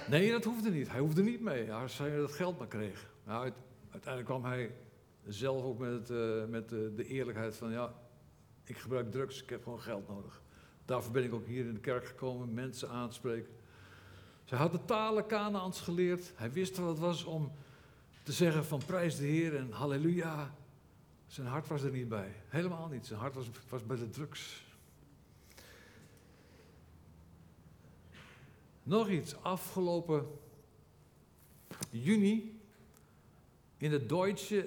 Nee, 0.09 0.31
dat 0.31 0.43
hoefde 0.43 0.69
niet. 0.69 0.89
Hij 0.89 0.99
hoefde 0.99 1.23
niet 1.23 1.41
mee, 1.41 1.73
als 1.73 1.97
hij 1.97 2.17
dat 2.17 2.31
geld 2.31 2.57
maar 2.57 2.67
kreeg. 2.67 3.11
Nou, 3.25 3.51
uiteindelijk 3.91 4.25
kwam 4.25 4.45
hij 4.45 4.75
zelf 5.27 5.63
ook 5.63 5.79
met, 5.79 5.91
het, 5.91 6.09
uh, 6.09 6.45
met 6.45 6.69
de 6.69 7.05
eerlijkheid 7.05 7.55
van... 7.55 7.71
ja, 7.71 7.93
ik 8.63 8.77
gebruik 8.77 9.11
drugs, 9.11 9.43
ik 9.43 9.49
heb 9.49 9.63
gewoon 9.63 9.81
geld 9.81 10.07
nodig. 10.07 10.41
Daarvoor 10.89 11.11
ben 11.11 11.23
ik 11.23 11.33
ook 11.33 11.45
hier 11.45 11.65
in 11.65 11.73
de 11.73 11.79
kerk 11.79 12.05
gekomen, 12.05 12.53
mensen 12.53 12.89
aanspreken. 12.89 13.51
Zij 14.43 14.57
had 14.57 14.71
de 14.71 14.85
talen 14.85 15.25
Kanaans 15.25 15.81
geleerd. 15.81 16.31
Hij 16.35 16.51
wist 16.51 16.77
wat 16.77 16.89
het 16.89 16.99
was 16.99 17.23
om 17.23 17.51
te 18.23 18.31
zeggen 18.31 18.65
van 18.65 18.81
prijs 18.85 19.17
de 19.17 19.25
Heer 19.25 19.55
en 19.55 19.71
halleluja. 19.71 20.55
Zijn 21.27 21.47
hart 21.47 21.67
was 21.67 21.81
er 21.81 21.91
niet 21.91 22.09
bij. 22.09 22.35
Helemaal 22.47 22.87
niet. 22.87 23.05
Zijn 23.05 23.19
hart 23.19 23.35
was, 23.35 23.49
was 23.69 23.85
bij 23.85 23.97
de 23.97 24.09
drugs. 24.09 24.65
Nog 28.83 29.09
iets. 29.09 29.41
Afgelopen 29.41 30.27
juni 31.89 32.61
in 33.77 33.89
de 33.89 34.05
Duitse 34.05 34.65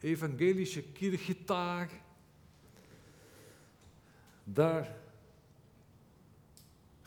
Evangelische 0.00 0.82
Kirchentag. 0.82 1.88
Daar 4.44 4.98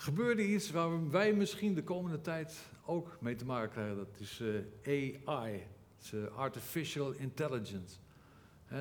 gebeurde 0.03 0.47
iets 0.47 0.71
waar 0.71 1.09
wij 1.09 1.33
misschien 1.33 1.73
de 1.73 1.83
komende 1.83 2.21
tijd 2.21 2.69
ook 2.85 3.17
mee 3.19 3.35
te 3.35 3.45
maken 3.45 3.69
krijgen. 3.69 3.95
Dat 3.95 4.19
is 4.19 4.39
uh, 4.39 5.27
AI, 5.27 5.63
uh, 6.13 6.35
Artificial 6.35 7.11
Intelligence. 7.11 7.95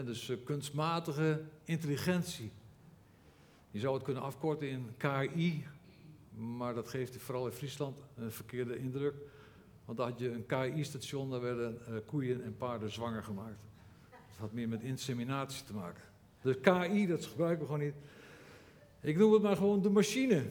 Dus 0.04 0.28
uh, 0.28 0.37
kunstmatige 0.44 1.42
intelligentie. 1.64 2.52
Je 3.70 3.78
zou 3.78 3.94
het 3.94 4.02
kunnen 4.02 4.22
afkorten 4.22 4.68
in 4.68 4.88
KI, 4.96 5.64
maar 6.35 6.74
dat 6.74 6.88
geeft 6.88 7.16
vooral 7.16 7.46
in 7.46 7.52
Friesland 7.52 7.96
een 8.16 8.32
verkeerde 8.32 8.78
indruk. 8.78 9.14
Want 9.85 9.98
dan 9.98 10.08
had 10.08 10.18
je 10.18 10.30
een 10.30 10.46
KI-station, 10.46 11.30
daar 11.30 11.40
werden 11.40 12.04
koeien 12.06 12.44
en 12.44 12.56
paarden 12.56 12.90
zwanger 12.90 13.22
gemaakt. 13.22 13.61
Dat 14.11 14.38
had 14.38 14.52
meer 14.52 14.68
met 14.68 14.82
inseminatie 14.82 15.64
te 15.64 15.74
maken. 15.74 16.02
Dus 16.40 16.56
KI, 16.61 17.06
dat 17.06 17.24
gebruiken 17.24 17.61
we 17.61 17.72
gewoon 17.72 17.87
niet. 17.87 17.94
Ik 19.00 19.16
noem 19.16 19.32
het 19.32 19.42
maar 19.42 19.56
gewoon 19.56 19.82
de 19.82 19.90
machine. 19.90 20.44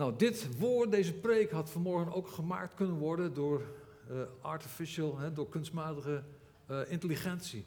Nou, 0.00 0.16
dit 0.16 0.58
woord, 0.58 0.90
deze 0.90 1.12
preek 1.12 1.50
had 1.50 1.70
vanmorgen 1.70 2.12
ook 2.12 2.28
gemaakt 2.28 2.74
kunnen 2.74 2.96
worden 2.96 3.34
door 3.34 3.62
uh, 4.10 4.20
artificial, 4.40 5.18
hè, 5.18 5.32
door 5.32 5.48
kunstmatige 5.48 6.22
uh, 6.70 6.80
intelligentie. 6.88 7.64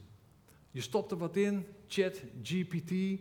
Je 0.71 0.81
stopt 0.81 1.11
er 1.11 1.17
wat 1.17 1.35
in, 1.35 1.65
chat, 1.87 2.23
GPT, 2.43 3.19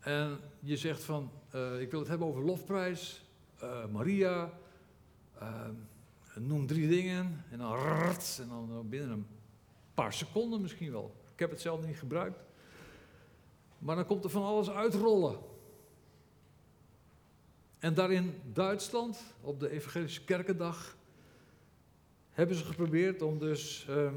en 0.00 0.38
je 0.60 0.76
zegt 0.76 1.02
van, 1.02 1.30
uh, 1.54 1.80
ik 1.80 1.90
wil 1.90 2.00
het 2.00 2.08
hebben 2.08 2.28
over 2.28 2.44
lofprijs, 2.44 3.24
Maria, 3.90 4.50
noem 6.34 6.66
drie 6.66 6.88
dingen, 6.88 7.44
en 7.50 7.58
dan 7.58 7.74
rrrt, 7.74 8.38
en 8.42 8.48
dan 8.48 8.88
binnen 8.88 9.10
een 9.10 9.26
paar 9.94 10.12
seconden 10.12 10.60
misschien 10.60 10.92
wel. 10.92 11.14
Ik 11.32 11.38
heb 11.38 11.50
het 11.50 11.60
zelf 11.60 11.86
niet 11.86 11.96
gebruikt. 11.96 12.38
Maar 13.78 13.96
dan 13.96 14.06
komt 14.06 14.24
er 14.24 14.30
van 14.30 14.44
alles 14.44 14.70
uitrollen. 14.70 15.38
En 17.84 17.94
daar 17.94 18.12
in 18.12 18.34
Duitsland, 18.52 19.22
op 19.40 19.60
de 19.60 19.70
Evangelische 19.70 20.24
Kerkendag, 20.24 20.96
hebben 22.30 22.56
ze 22.56 22.64
geprobeerd 22.64 23.22
om 23.22 23.38
dus 23.38 23.86
uh, 23.90 24.10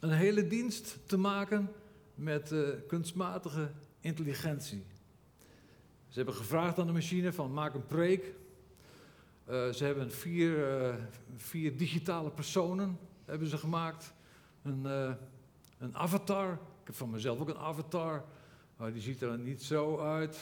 een 0.00 0.10
hele 0.10 0.46
dienst 0.46 0.98
te 1.06 1.16
maken 1.16 1.72
met 2.14 2.52
uh, 2.52 2.68
kunstmatige 2.86 3.70
intelligentie. 4.00 4.84
Ze 6.08 6.16
hebben 6.16 6.34
gevraagd 6.34 6.78
aan 6.78 6.86
de 6.86 6.92
machine 6.92 7.32
van 7.32 7.52
maak 7.52 7.74
een 7.74 7.86
preek. 7.86 8.24
Uh, 8.24 9.68
ze 9.68 9.84
hebben 9.84 10.12
vier, 10.12 10.94
vier, 11.36 11.76
digitale 11.76 12.30
personen 12.30 12.98
hebben 13.24 13.48
ze 13.48 13.58
gemaakt. 13.58 14.12
Een, 14.62 14.84
een 15.78 15.96
avatar. 15.96 16.52
Ik 16.52 16.86
heb 16.86 16.94
van 16.94 17.10
mezelf 17.10 17.40
ook 17.40 17.48
een 17.48 17.58
avatar. 17.58 18.24
Maar 18.76 18.92
die 18.92 19.02
ziet 19.02 19.22
er 19.22 19.38
niet 19.38 19.62
zo 19.62 19.98
uit. 19.98 20.38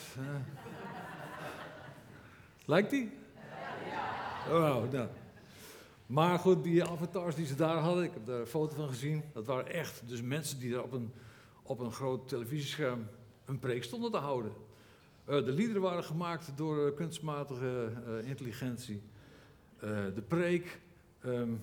Lijkt 2.67 2.89
die? 2.89 3.11
Oh, 4.49 4.91
nou. 4.91 5.07
Maar 6.05 6.39
goed, 6.39 6.63
die 6.63 6.83
avatars 6.83 7.35
die 7.35 7.45
ze 7.45 7.55
daar 7.55 7.77
hadden, 7.77 8.03
ik 8.03 8.13
heb 8.13 8.25
daar 8.25 8.39
een 8.39 8.47
foto 8.47 8.75
van 8.75 8.87
gezien, 8.87 9.23
dat 9.33 9.45
waren 9.45 9.71
echt 9.73 10.01
dus 10.05 10.21
mensen 10.21 10.59
die 10.59 10.71
daar 10.71 10.83
op 10.83 10.91
een, 10.91 11.11
op 11.63 11.79
een 11.79 11.91
groot 11.91 12.27
televisiescherm 12.27 13.07
een 13.45 13.59
preek 13.59 13.83
stonden 13.83 14.11
te 14.11 14.17
houden. 14.17 14.51
Uh, 15.29 15.45
de 15.45 15.51
liederen 15.51 15.81
waren 15.81 16.03
gemaakt 16.03 16.51
door 16.55 16.87
uh, 16.87 16.95
kunstmatige 16.95 17.89
uh, 18.07 18.27
intelligentie. 18.27 19.01
de 20.15 20.23
preek, 20.27 20.79
um, 21.25 21.61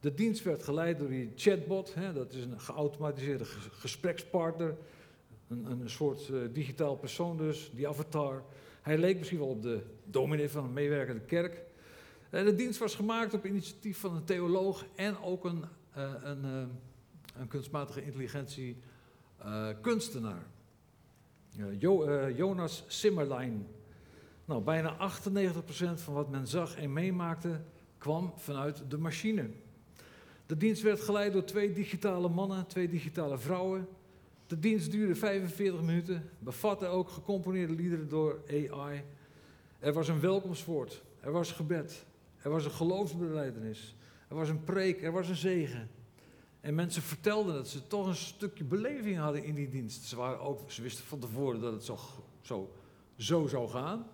de 0.00 0.14
dienst 0.14 0.42
werd 0.42 0.62
geleid 0.62 0.98
door 0.98 1.08
die 1.08 1.32
chatbot, 1.36 1.94
hè, 1.94 2.12
dat 2.12 2.32
is 2.32 2.44
een 2.44 2.60
geautomatiseerde 2.60 3.44
gesprekspartner, 3.70 4.76
een, 5.48 5.70
een 5.70 5.90
soort 5.90 6.32
digitaal 6.52 6.96
persoon 6.96 7.36
dus, 7.36 7.70
die 7.74 7.88
avatar. 7.88 8.42
Hij 8.90 8.98
leek 8.98 9.18
misschien 9.18 9.38
wel 9.38 9.48
op 9.48 9.62
de 9.62 9.82
dominee 10.04 10.48
van 10.48 10.64
een 10.64 10.72
meewerkende 10.72 11.20
kerk. 11.20 11.62
Eh, 12.30 12.44
de 12.44 12.54
dienst 12.54 12.78
was 12.78 12.94
gemaakt 12.94 13.34
op 13.34 13.46
initiatief 13.46 13.98
van 13.98 14.16
een 14.16 14.24
theoloog 14.24 14.84
en 14.94 15.22
ook 15.22 15.44
een, 15.44 15.64
uh, 15.96 16.12
een, 16.22 16.44
uh, 16.44 16.62
een, 17.40 17.48
kunstmatige 17.48 18.04
intelligentie 18.04 18.76
kunstenaar. 19.80 20.46
Jo, 21.78 22.30
Jonas 22.30 22.84
Simmerlein. 22.86 23.66
Nou, 24.44 24.62
bijna 24.62 24.96
98% 24.96 26.00
van 26.00 26.14
wat 26.14 26.30
men 26.30 26.46
zag 26.46 26.76
en 26.76 26.92
meemaakte 26.92 27.60
kwam 27.98 28.32
vanuit 28.36 28.82
de 28.88 28.98
machine. 28.98 29.50
De 30.46 30.56
dienst 30.56 30.82
werd 30.82 31.00
geleid 31.00 31.32
door 31.32 31.44
twee 31.44 31.72
digitale 31.72 32.28
mannen, 32.28 32.66
twee 32.66 32.88
digitale 32.88 33.38
vrouwen. 33.38 33.88
De 34.50 34.58
dienst 34.58 34.90
duurde 34.90 35.14
45 35.14 35.80
minuten, 35.80 36.30
bevatte 36.38 36.86
ook 36.86 37.08
gecomponeerde 37.08 37.74
liederen 37.74 38.08
door 38.08 38.40
AI. 38.48 39.02
Er 39.78 39.92
was 39.92 40.08
een 40.08 40.20
welkomstwoord, 40.20 41.02
er 41.20 41.32
was 41.32 41.52
gebed, 41.52 42.04
er 42.42 42.50
was 42.50 42.64
een 42.64 42.70
geloofsbeleidenis, 42.70 43.96
er 44.28 44.36
was 44.36 44.48
een 44.48 44.64
preek, 44.64 45.02
er 45.02 45.12
was 45.12 45.28
een 45.28 45.36
zegen. 45.36 45.90
En 46.60 46.74
mensen 46.74 47.02
vertelden 47.02 47.54
dat 47.54 47.68
ze 47.68 47.86
toch 47.86 48.06
een 48.06 48.14
stukje 48.14 48.64
beleving 48.64 49.18
hadden 49.18 49.44
in 49.44 49.54
die 49.54 49.68
dienst. 49.68 50.04
Ze, 50.04 50.16
waren 50.16 50.40
ook, 50.40 50.70
ze 50.70 50.82
wisten 50.82 51.04
van 51.04 51.18
tevoren 51.18 51.60
dat 51.60 51.72
het 51.72 51.84
zo, 51.84 51.98
zo, 52.40 52.70
zo 53.16 53.46
zou 53.46 53.68
gaan. 53.68 54.06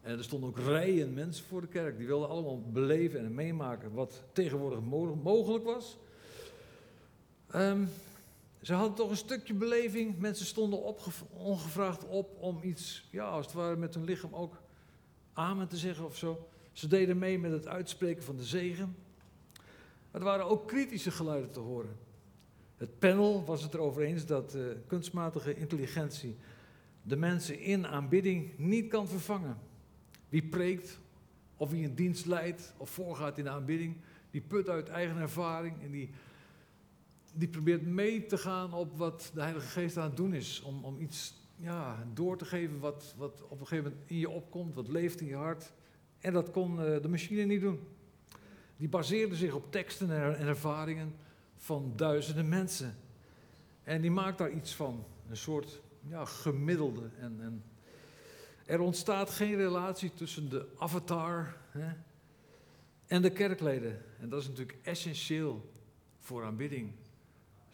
En 0.00 0.18
er 0.18 0.24
stonden 0.24 0.48
ook 0.48 0.58
rijen 0.58 1.14
mensen 1.14 1.44
voor 1.44 1.60
de 1.60 1.66
kerk. 1.66 1.98
Die 1.98 2.06
wilden 2.06 2.28
allemaal 2.28 2.62
beleven 2.62 3.20
en 3.24 3.34
meemaken 3.34 3.92
wat 3.92 4.22
tegenwoordig 4.32 4.80
mogelijk 5.22 5.64
was. 5.64 5.98
Um, 7.54 7.88
ze 8.66 8.74
hadden 8.74 8.94
toch 8.94 9.10
een 9.10 9.16
stukje 9.16 9.54
beleving. 9.54 10.18
Mensen 10.18 10.46
stonden 10.46 10.82
ongevraagd 11.30 12.04
op 12.04 12.36
om 12.40 12.58
iets, 12.62 13.08
ja, 13.10 13.24
als 13.24 13.46
het 13.46 13.54
ware 13.54 13.76
met 13.76 13.94
hun 13.94 14.04
lichaam 14.04 14.34
ook 14.34 14.62
amen 15.32 15.68
te 15.68 15.76
zeggen 15.76 16.04
of 16.04 16.16
zo. 16.16 16.48
Ze 16.72 16.88
deden 16.88 17.18
mee 17.18 17.38
met 17.38 17.50
het 17.50 17.66
uitspreken 17.66 18.22
van 18.22 18.36
de 18.36 18.44
zegen. 18.44 18.96
Er 20.10 20.24
waren 20.24 20.46
ook 20.46 20.68
kritische 20.68 21.10
geluiden 21.10 21.50
te 21.50 21.60
horen. 21.60 21.96
Het 22.76 22.98
panel 22.98 23.44
was 23.44 23.62
het 23.62 23.74
erover 23.74 24.02
eens 24.02 24.26
dat 24.26 24.54
uh, 24.54 24.66
kunstmatige 24.86 25.54
intelligentie 25.54 26.36
de 27.02 27.16
mensen 27.16 27.60
in 27.60 27.86
aanbidding 27.86 28.58
niet 28.58 28.88
kan 28.88 29.08
vervangen. 29.08 29.58
Wie 30.28 30.42
preekt, 30.42 30.98
of 31.56 31.70
wie 31.70 31.84
een 31.84 31.94
dienst 31.94 32.26
leidt 32.26 32.74
of 32.76 32.90
voorgaat 32.90 33.38
in 33.38 33.44
de 33.44 33.50
aanbidding, 33.50 33.96
die 34.30 34.40
put 34.40 34.68
uit 34.68 34.88
eigen 34.88 35.16
ervaring 35.16 35.82
en 35.82 35.90
die 35.90 36.10
die 37.38 37.48
probeert 37.48 37.86
mee 37.86 38.26
te 38.26 38.38
gaan 38.38 38.72
op 38.72 38.98
wat 38.98 39.30
de 39.34 39.40
Heilige 39.40 39.66
Geest 39.66 39.96
aan 39.96 40.08
het 40.08 40.16
doen 40.16 40.34
is. 40.34 40.62
Om, 40.62 40.84
om 40.84 41.00
iets 41.00 41.34
ja, 41.56 42.06
door 42.14 42.38
te 42.38 42.44
geven 42.44 42.78
wat, 42.78 43.14
wat 43.16 43.42
op 43.42 43.60
een 43.60 43.66
gegeven 43.66 43.90
moment 43.90 44.10
in 44.10 44.18
je 44.18 44.30
opkomt, 44.30 44.74
wat 44.74 44.88
leeft 44.88 45.20
in 45.20 45.26
je 45.26 45.34
hart. 45.34 45.72
En 46.18 46.32
dat 46.32 46.50
kon 46.50 46.70
uh, 46.70 47.02
de 47.02 47.08
machine 47.08 47.42
niet 47.42 47.60
doen. 47.60 47.80
Die 48.76 48.88
baseerde 48.88 49.36
zich 49.36 49.54
op 49.54 49.72
teksten 49.72 50.10
en, 50.10 50.38
en 50.38 50.46
ervaringen 50.46 51.14
van 51.56 51.92
duizenden 51.96 52.48
mensen. 52.48 52.96
En 53.82 54.00
die 54.00 54.10
maakt 54.10 54.38
daar 54.38 54.50
iets 54.50 54.74
van, 54.74 55.04
een 55.28 55.36
soort 55.36 55.80
ja, 56.08 56.24
gemiddelde. 56.24 57.10
En, 57.18 57.40
en 57.40 57.64
er 58.66 58.80
ontstaat 58.80 59.30
geen 59.30 59.56
relatie 59.56 60.14
tussen 60.14 60.48
de 60.48 60.66
avatar 60.78 61.56
hè, 61.70 61.92
En 63.06 63.22
de 63.22 63.30
kerkleden. 63.30 64.02
En 64.20 64.28
dat 64.28 64.42
is 64.42 64.48
natuurlijk 64.48 64.78
essentieel 64.82 65.72
voor 66.18 66.44
aanbidding. 66.44 66.92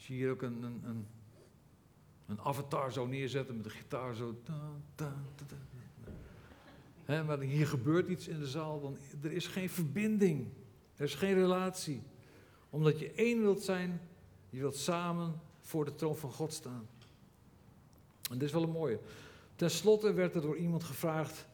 Je 0.07 0.13
hier 0.13 0.31
ook 0.31 0.43
een, 0.43 0.63
een, 0.63 0.83
een, 0.85 1.07
een 2.27 2.41
avatar 2.41 2.93
zou 2.93 3.09
neerzetten 3.09 3.55
met 3.55 3.65
de 3.65 3.71
gitaar 3.71 4.15
zo. 4.15 4.35
He, 7.05 7.25
maar 7.25 7.41
hier 7.41 7.67
gebeurt 7.67 8.09
iets 8.09 8.29
in 8.29 8.39
de 8.39 8.47
zaal, 8.47 8.81
dan 8.81 8.97
er 9.23 9.33
is 9.33 9.47
geen 9.47 9.71
verbinding. 9.71 10.47
Er 10.97 11.05
is 11.05 11.15
geen 11.15 11.35
relatie. 11.35 12.03
Omdat 12.71 12.99
je 12.99 13.13
één 13.13 13.41
wilt 13.41 13.63
zijn, 13.63 14.01
je 14.51 14.59
wilt 14.59 14.77
samen 14.77 15.41
voor 15.61 15.85
de 15.85 15.95
troon 15.95 16.17
van 16.17 16.33
God 16.33 16.53
staan. 16.53 16.87
En 18.31 18.39
dit 18.39 18.43
is 18.43 18.53
wel 18.53 18.63
een 18.63 18.71
mooie. 18.71 18.99
Ten 19.57 19.71
slotte 19.71 20.13
werd 20.13 20.35
er 20.35 20.41
door 20.41 20.57
iemand 20.57 20.85
gevraagd 20.85 21.47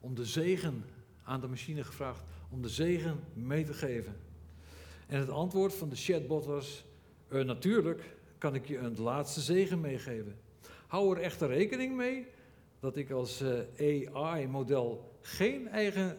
om 0.00 0.14
de 0.14 0.24
zegen, 0.24 0.84
aan 1.22 1.40
de 1.40 1.48
machine 1.48 1.84
gevraagd, 1.84 2.22
om 2.50 2.62
de 2.62 2.68
zegen 2.68 3.20
mee 3.32 3.64
te 3.64 3.74
geven. 3.74 4.16
En 5.06 5.18
het 5.18 5.30
antwoord 5.30 5.74
van 5.74 5.88
de 5.88 5.96
chatbot 5.96 6.44
was, 6.44 6.84
uh, 7.28 7.44
natuurlijk 7.44 8.16
kan 8.38 8.54
ik 8.54 8.66
je 8.66 8.78
een 8.78 9.00
laatste 9.00 9.40
zegen 9.40 9.80
meegeven. 9.80 10.36
Hou 10.86 11.16
er 11.16 11.22
echter 11.22 11.48
rekening 11.48 11.96
mee 11.96 12.26
dat 12.80 12.96
ik 12.96 13.10
als 13.10 13.40
eh, 13.40 14.14
AI-model 14.14 15.18
geen 15.20 15.68
eigen 15.68 16.18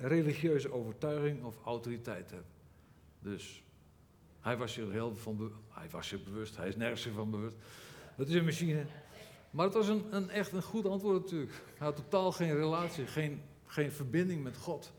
religieuze 0.00 0.72
overtuiging 0.72 1.44
of 1.44 1.56
autoriteit 1.64 2.30
heb. 2.30 2.44
Dus 3.20 3.62
hij 4.40 4.56
was 4.56 4.72
zich 4.72 4.90
heel 4.90 5.16
van 5.16 5.52
hij 5.68 5.88
was 5.90 6.08
zich 6.08 6.24
bewust, 6.24 6.56
hij 6.56 6.68
is 6.68 6.76
nergens 6.76 7.08
van 7.14 7.30
bewust. 7.30 7.56
Het 8.16 8.28
is 8.28 8.34
een 8.34 8.44
machine. 8.44 8.86
Maar 9.50 9.64
het 9.64 9.74
was 9.74 9.88
een, 9.88 10.04
een, 10.10 10.30
echt 10.30 10.52
een 10.52 10.62
goed 10.62 10.86
antwoord 10.86 11.22
natuurlijk. 11.22 11.52
Hij 11.52 11.86
had 11.86 11.96
totaal 11.96 12.32
geen 12.32 12.54
relatie, 12.54 13.06
geen, 13.06 13.42
geen 13.66 13.92
verbinding 13.92 14.42
met 14.42 14.56
God. 14.56 14.92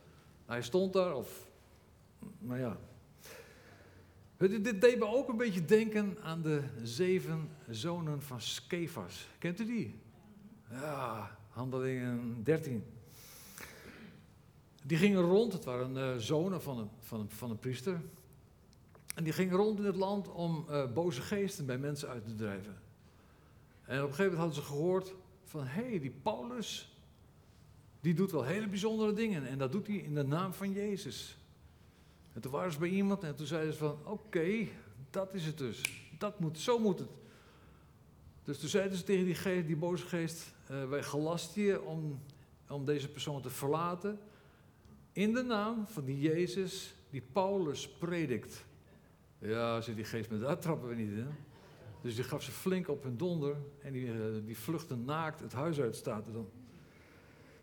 Hij 0.45 0.62
stond 0.62 0.93
daar 0.93 1.16
of, 1.16 1.50
nou 2.39 2.60
ja. 2.60 2.78
Dit 4.38 4.81
deed 4.81 4.99
me 4.99 5.05
ook 5.05 5.29
een 5.29 5.38
beetje 5.38 5.65
denken 5.65 6.17
aan 6.21 6.41
de 6.41 6.61
zeven 6.83 7.49
zonen 7.69 8.21
van 8.21 8.41
Skefas. 8.41 9.27
Kent 9.39 9.59
u 9.59 9.65
die? 9.65 9.99
Ja, 10.69 11.38
handelingen 11.49 12.43
13. 12.43 12.83
Die 14.83 14.97
gingen 14.97 15.21
rond, 15.21 15.53
het 15.53 15.63
waren 15.63 15.95
uh, 15.95 16.15
zonen 16.15 16.61
van 16.61 16.77
een, 16.77 16.89
van, 16.99 17.19
een, 17.19 17.29
van 17.29 17.49
een 17.49 17.59
priester. 17.59 18.01
En 19.15 19.23
die 19.23 19.33
gingen 19.33 19.55
rond 19.55 19.79
in 19.79 19.85
het 19.85 19.95
land 19.95 20.31
om 20.31 20.65
uh, 20.69 20.91
boze 20.93 21.21
geesten 21.21 21.65
bij 21.65 21.77
mensen 21.77 22.09
uit 22.09 22.25
te 22.25 22.35
drijven. 22.35 22.77
En 23.85 24.03
op 24.03 24.09
een 24.09 24.15
gegeven 24.15 24.38
moment 24.38 24.39
hadden 24.39 24.55
ze 24.55 24.61
gehoord 24.61 25.13
van, 25.43 25.63
hé, 25.63 25.89
hey, 25.89 25.99
die 25.99 26.13
Paulus, 26.21 26.97
die 27.99 28.13
doet 28.13 28.31
wel 28.31 28.43
hele 28.43 28.67
bijzondere 28.67 29.13
dingen. 29.13 29.47
En 29.47 29.57
dat 29.57 29.71
doet 29.71 29.88
hij 29.88 29.95
in 29.95 30.13
de 30.13 30.23
naam 30.23 30.53
van 30.53 30.71
Jezus. 30.71 31.36
En 32.38 32.43
toen 32.43 32.51
waren 32.51 32.71
ze 32.71 32.79
bij 32.79 32.89
iemand 32.89 33.23
en 33.23 33.35
toen 33.35 33.45
zeiden 33.45 33.73
ze 33.73 33.79
van, 33.79 33.97
oké, 34.03 34.67
dat 35.09 35.33
is 35.33 35.45
het 35.45 35.57
dus. 35.57 35.81
Dat 36.17 36.39
moet, 36.39 36.59
zo 36.59 36.79
moet 36.79 36.99
het. 36.99 37.09
Dus 38.43 38.59
toen 38.59 38.69
zeiden 38.69 38.97
ze 38.97 39.03
tegen 39.03 39.25
die, 39.25 39.35
geest, 39.35 39.67
die 39.67 39.75
boze 39.75 40.05
geest, 40.05 40.53
uh, 40.71 40.89
wij 40.89 41.03
gelasten 41.03 41.61
je 41.61 41.81
om, 41.81 42.19
om 42.69 42.85
deze 42.85 43.09
persoon 43.09 43.41
te 43.41 43.49
verlaten. 43.49 44.19
In 45.11 45.33
de 45.33 45.41
naam 45.41 45.88
van 45.88 46.05
die 46.05 46.19
Jezus 46.19 46.93
die 47.09 47.21
Paulus 47.31 47.89
predikt. 47.89 48.65
Ja, 49.39 49.81
ze 49.81 49.95
die 49.95 50.05
geest, 50.05 50.29
maar 50.29 50.39
daar 50.39 50.59
trappen 50.59 50.89
we 50.89 50.95
niet 50.95 51.11
in. 51.11 51.29
Dus 52.01 52.15
die 52.15 52.23
gaf 52.23 52.43
ze 52.43 52.51
flink 52.51 52.88
op 52.88 53.03
hun 53.03 53.17
donder 53.17 53.55
en 53.81 53.93
die, 53.93 54.05
uh, 54.05 54.45
die 54.45 54.57
vluchten 54.57 55.05
naakt 55.05 55.39
het 55.39 55.53
huis 55.53 55.79
uit, 55.79 55.95
staat 55.95 56.27
er 56.27 56.33
dan. 56.33 56.49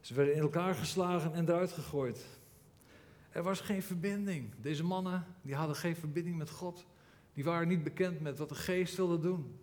Ze 0.00 0.14
werden 0.14 0.34
in 0.34 0.40
elkaar 0.40 0.74
geslagen 0.74 1.34
en 1.34 1.48
eruit 1.48 1.72
gegooid. 1.72 2.26
Er 3.34 3.42
was 3.42 3.60
geen 3.60 3.82
verbinding. 3.82 4.52
Deze 4.60 4.84
mannen 4.84 5.26
die 5.42 5.54
hadden 5.54 5.76
geen 5.76 5.96
verbinding 5.96 6.36
met 6.36 6.50
God. 6.50 6.86
Die 7.32 7.44
waren 7.44 7.68
niet 7.68 7.82
bekend 7.82 8.20
met 8.20 8.38
wat 8.38 8.48
de 8.48 8.54
geest 8.54 8.96
wilde 8.96 9.18
doen. 9.18 9.58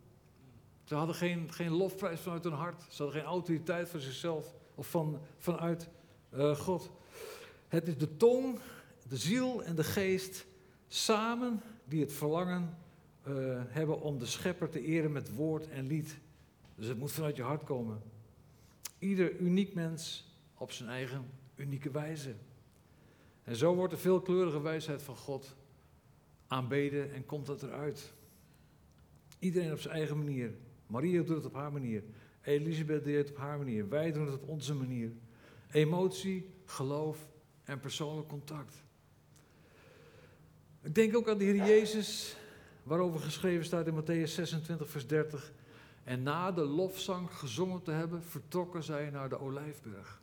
Ze 0.83 0.95
hadden 0.95 1.15
geen, 1.15 1.51
geen 1.53 1.71
lofprijs 1.71 2.19
vanuit 2.19 2.43
hun 2.43 2.53
hart. 2.53 2.81
Ze 2.89 3.03
hadden 3.03 3.21
geen 3.21 3.29
autoriteit 3.29 3.89
van 3.89 3.99
zichzelf 3.99 4.53
of 4.75 4.89
van, 4.89 5.19
vanuit 5.37 5.89
uh, 6.33 6.55
God. 6.55 6.91
Het 7.67 7.87
is 7.87 7.97
de 7.97 8.17
tong, 8.17 8.59
de 9.07 9.17
ziel 9.17 9.63
en 9.63 9.75
de 9.75 9.83
geest 9.83 10.45
samen 10.87 11.61
die 11.85 12.01
het 12.01 12.13
verlangen 12.13 12.77
uh, 13.27 13.61
hebben 13.67 14.01
om 14.01 14.19
de 14.19 14.25
schepper 14.25 14.69
te 14.69 14.81
eren 14.81 15.11
met 15.11 15.33
woord 15.33 15.69
en 15.69 15.87
lied. 15.87 16.17
Dus 16.75 16.87
het 16.87 16.97
moet 16.97 17.11
vanuit 17.11 17.35
je 17.35 17.43
hart 17.43 17.63
komen. 17.63 18.01
Ieder 18.99 19.37
uniek 19.37 19.73
mens 19.73 20.31
op 20.57 20.71
zijn 20.71 20.89
eigen 20.89 21.25
unieke 21.55 21.91
wijze. 21.91 22.35
En 23.43 23.55
zo 23.55 23.75
wordt 23.75 23.93
de 23.93 23.99
veelkleurige 23.99 24.61
wijsheid 24.61 25.03
van 25.03 25.15
God 25.15 25.55
aanbeden 26.47 27.13
en 27.13 27.25
komt 27.25 27.45
dat 27.45 27.63
eruit. 27.63 28.13
Iedereen 29.39 29.71
op 29.71 29.79
zijn 29.79 29.95
eigen 29.95 30.17
manier. 30.17 30.53
Maria 30.87 31.21
doet 31.21 31.35
het 31.35 31.45
op 31.45 31.53
haar 31.53 31.71
manier. 31.71 32.03
Elisabeth 32.41 33.03
deed 33.03 33.17
het 33.17 33.29
op 33.29 33.37
haar 33.37 33.57
manier. 33.57 33.89
Wij 33.89 34.11
doen 34.11 34.25
het 34.25 34.35
op 34.35 34.47
onze 34.47 34.73
manier. 34.73 35.11
Emotie, 35.71 36.49
geloof 36.65 37.29
en 37.63 37.79
persoonlijk 37.79 38.27
contact. 38.27 38.83
Ik 40.81 40.95
denk 40.95 41.15
ook 41.15 41.29
aan 41.29 41.37
de 41.37 41.43
Heer 41.43 41.65
Jezus, 41.65 42.35
waarover 42.83 43.19
geschreven 43.19 43.65
staat 43.65 43.87
in 43.87 44.03
Matthäus 44.03 44.31
26, 44.31 44.89
vers 44.89 45.07
30. 45.07 45.51
En 46.03 46.23
na 46.23 46.51
de 46.51 46.61
lofzang 46.61 47.31
gezongen 47.31 47.81
te 47.81 47.91
hebben, 47.91 48.23
vertrokken 48.23 48.83
zij 48.83 49.09
naar 49.09 49.29
de 49.29 49.39
Olijfberg. 49.39 50.20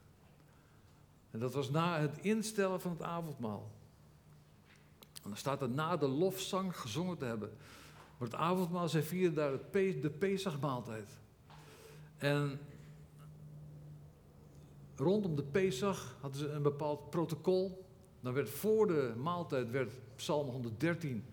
En 1.39 1.45
dat 1.45 1.55
was 1.55 1.71
na 1.71 2.01
het 2.01 2.19
instellen 2.21 2.81
van 2.81 2.91
het 2.91 3.03
avondmaal. 3.03 3.71
Dan 5.23 5.37
staat 5.37 5.63
er 5.63 5.69
na 5.69 5.97
de 5.97 6.09
lofzang 6.09 6.77
gezongen 6.77 7.19
te 7.19 7.25
hebben. 7.25 7.51
Maar 8.19 8.29
het 8.29 8.37
avondmaal, 8.37 8.89
zij 8.89 9.03
vierden 9.03 9.35
daar 9.35 9.53
het 9.53 10.03
de 10.03 10.11
Pesachmaaltijd. 10.19 11.19
En 12.17 12.61
rondom 14.97 15.37
de 15.37 15.43
Pesach 15.43 16.17
hadden 16.21 16.41
ze 16.41 16.49
een 16.49 16.63
bepaald 16.63 17.11
protocol. 17.11 17.85
Dan 18.21 18.33
werd 18.33 18.51
voor 18.51 18.87
de 18.87 19.15
maaltijd 19.17 19.71
werd 19.71 19.93
Psalm 20.17 20.49
113 20.49 21.25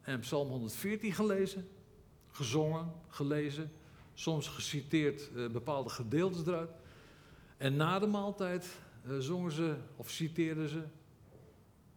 en 0.00 0.20
Psalm 0.20 0.48
114 0.48 1.12
gelezen, 1.12 1.68
gezongen, 2.30 2.92
gelezen, 3.08 3.72
soms 4.14 4.48
geciteerd 4.48 5.30
uh, 5.34 5.50
bepaalde 5.50 5.90
gedeeltes 5.90 6.46
eruit. 6.46 6.70
En 7.56 7.76
na 7.76 7.98
de 7.98 8.06
maaltijd 8.06 8.78
zongen 9.18 9.52
ze 9.52 9.76
of 9.96 10.10
citeerden 10.10 10.68
ze 10.68 10.82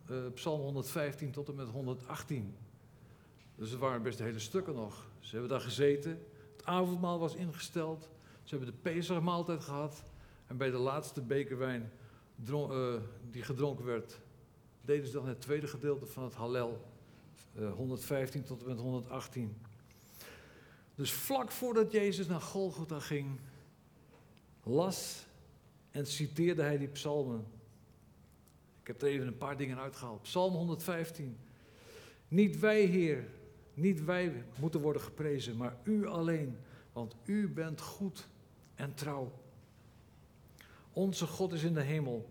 uh, 0.09 0.17
Psalm 0.33 0.61
115 0.61 1.31
tot 1.31 1.49
en 1.49 1.55
met 1.55 1.69
118. 1.69 2.55
Dus 3.55 3.71
er 3.71 3.77
waren 3.77 4.03
best 4.03 4.19
hele 4.19 4.39
stukken 4.39 4.75
nog. 4.75 5.09
Ze 5.19 5.31
hebben 5.31 5.49
daar 5.49 5.61
gezeten. 5.61 6.11
Het 6.57 6.65
avondmaal 6.65 7.19
was 7.19 7.35
ingesteld. 7.35 8.09
Ze 8.43 8.55
hebben 8.55 8.73
de 8.73 8.79
Pesachmaaltijd 8.81 9.63
gehad. 9.63 10.03
En 10.47 10.57
bij 10.57 10.71
de 10.71 10.77
laatste 10.77 11.21
beker 11.21 11.57
wijn 11.57 11.91
uh, 12.49 12.93
die 13.31 13.43
gedronken 13.43 13.85
werd, 13.85 14.19
deden 14.81 15.05
ze 15.05 15.11
dan 15.11 15.27
het 15.27 15.41
tweede 15.41 15.67
gedeelte 15.67 16.05
van 16.05 16.23
het 16.23 16.33
Hallel. 16.33 16.85
Uh, 17.59 17.73
115 17.73 18.43
tot 18.43 18.61
en 18.61 18.67
met 18.67 18.79
118. 18.79 19.57
Dus 20.95 21.11
vlak 21.11 21.51
voordat 21.51 21.91
Jezus 21.91 22.27
naar 22.27 22.41
Golgotha 22.41 22.99
ging, 22.99 23.39
las 24.63 25.25
en 25.91 26.07
citeerde 26.07 26.61
hij 26.61 26.77
die 26.77 26.87
psalmen. 26.87 27.45
Ik 28.81 28.87
heb 28.87 29.01
er 29.01 29.07
even 29.07 29.27
een 29.27 29.37
paar 29.37 29.57
dingen 29.57 29.77
uitgehaald. 29.77 30.21
Psalm 30.21 30.53
115. 30.53 31.37
Niet 32.27 32.59
wij, 32.59 32.81
Heer, 32.81 33.27
niet 33.73 34.03
wij 34.03 34.43
moeten 34.59 34.81
worden 34.81 35.01
geprezen, 35.01 35.57
maar 35.57 35.77
u 35.83 36.07
alleen, 36.07 36.57
want 36.93 37.15
u 37.25 37.47
bent 37.47 37.81
goed 37.81 38.27
en 38.75 38.93
trouw. 38.93 39.31
Onze 40.93 41.27
God 41.27 41.53
is 41.53 41.63
in 41.63 41.73
de 41.73 41.81
hemel. 41.81 42.29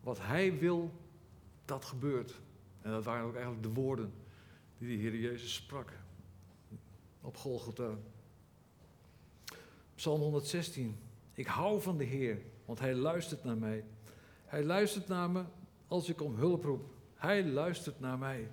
Wat 0.00 0.18
Hij 0.20 0.58
wil, 0.58 0.92
dat 1.64 1.84
gebeurt. 1.84 2.40
En 2.80 2.90
dat 2.90 3.04
waren 3.04 3.26
ook 3.26 3.34
eigenlijk 3.34 3.62
de 3.62 3.72
woorden 3.72 4.12
die 4.78 4.88
de 4.88 5.02
Heer 5.02 5.16
Jezus 5.16 5.54
sprak 5.54 5.92
op 7.20 7.36
Golgotha. 7.36 7.98
Psalm 9.94 10.20
116. 10.20 10.96
Ik 11.34 11.46
hou 11.46 11.80
van 11.82 11.96
de 11.96 12.04
Heer, 12.04 12.42
want 12.72 12.84
Hij 12.84 12.94
luistert 12.94 13.44
naar 13.44 13.56
mij. 13.56 13.84
Hij 14.44 14.64
luistert 14.64 15.08
naar 15.08 15.30
me 15.30 15.44
als 15.88 16.08
ik 16.08 16.22
om 16.22 16.34
hulp 16.34 16.64
roep. 16.64 16.90
Hij 17.14 17.44
luistert 17.44 18.00
naar 18.00 18.18
mij. 18.18 18.50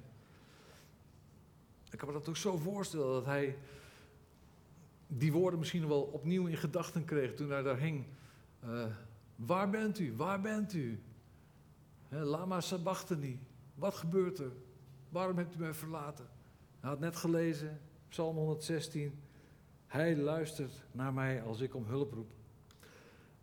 Ik 1.92 1.98
kan 1.98 2.08
me 2.08 2.14
dat 2.14 2.30
ook 2.30 2.38
zo 2.38 2.58
voorstellen 2.58 3.14
dat 3.14 3.26
hij 3.26 3.58
die 5.08 5.32
woorden 5.32 5.60
misschien 5.60 5.88
wel 5.88 6.02
opnieuw 6.02 6.48
in 6.48 6.58
gedachten 6.58 7.06
kreeg 7.06 7.34
toen 7.34 7.50
hij 7.50 7.62
daar 7.62 7.80
hing. 7.80 8.06
Uh, 8.66 8.86
waar 9.36 9.70
bent 9.70 10.00
u? 10.00 10.16
Waar 10.16 10.42
bent 10.42 10.74
u? 10.74 11.04
He, 12.08 12.24
Lama 12.24 12.62
Sabachthani. 12.62 13.40
Wat 13.76 13.94
gebeurt 13.94 14.40
er? 14.40 14.52
Waarom 15.10 15.38
hebt 15.38 15.56
u 15.56 15.60
mij 15.60 15.74
verlaten? 15.74 16.28
Hij 16.80 16.90
had 16.90 17.00
net 17.00 17.16
gelezen, 17.16 17.80
Psalm 18.10 18.36
116. 18.36 19.20
Hij 19.88 20.18
luistert 20.18 20.84
naar 20.92 21.14
mij 21.14 21.44
als 21.44 21.60
ik 21.60 21.76
om 21.76 21.86
hulp 21.86 22.14
roep. 22.14 22.38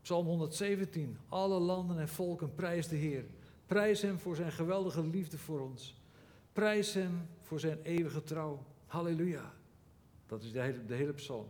Psalm 0.07 0.27
117. 0.27 1.19
Alle 1.29 1.59
landen 1.59 1.99
en 1.99 2.09
volken 2.09 2.55
prijs 2.55 2.89
de 2.89 2.97
Heer. 2.97 3.25
Prijs 3.67 4.03
Hem 4.03 4.19
voor 4.19 4.37
Zijn 4.37 4.53
geweldige 4.53 5.07
liefde 5.07 5.39
voor 5.39 5.61
ons. 5.61 5.95
Prijs 6.53 6.95
Hem 6.95 7.29
voor 7.41 7.61
Zijn 7.61 7.79
eeuwige 7.83 8.23
trouw. 8.23 8.65
Halleluja. 8.87 9.53
Dat 10.27 10.43
is 10.43 10.53
de 10.53 10.61
hele, 10.61 10.85
de 10.85 10.95
hele 10.95 11.13
psalm. 11.13 11.47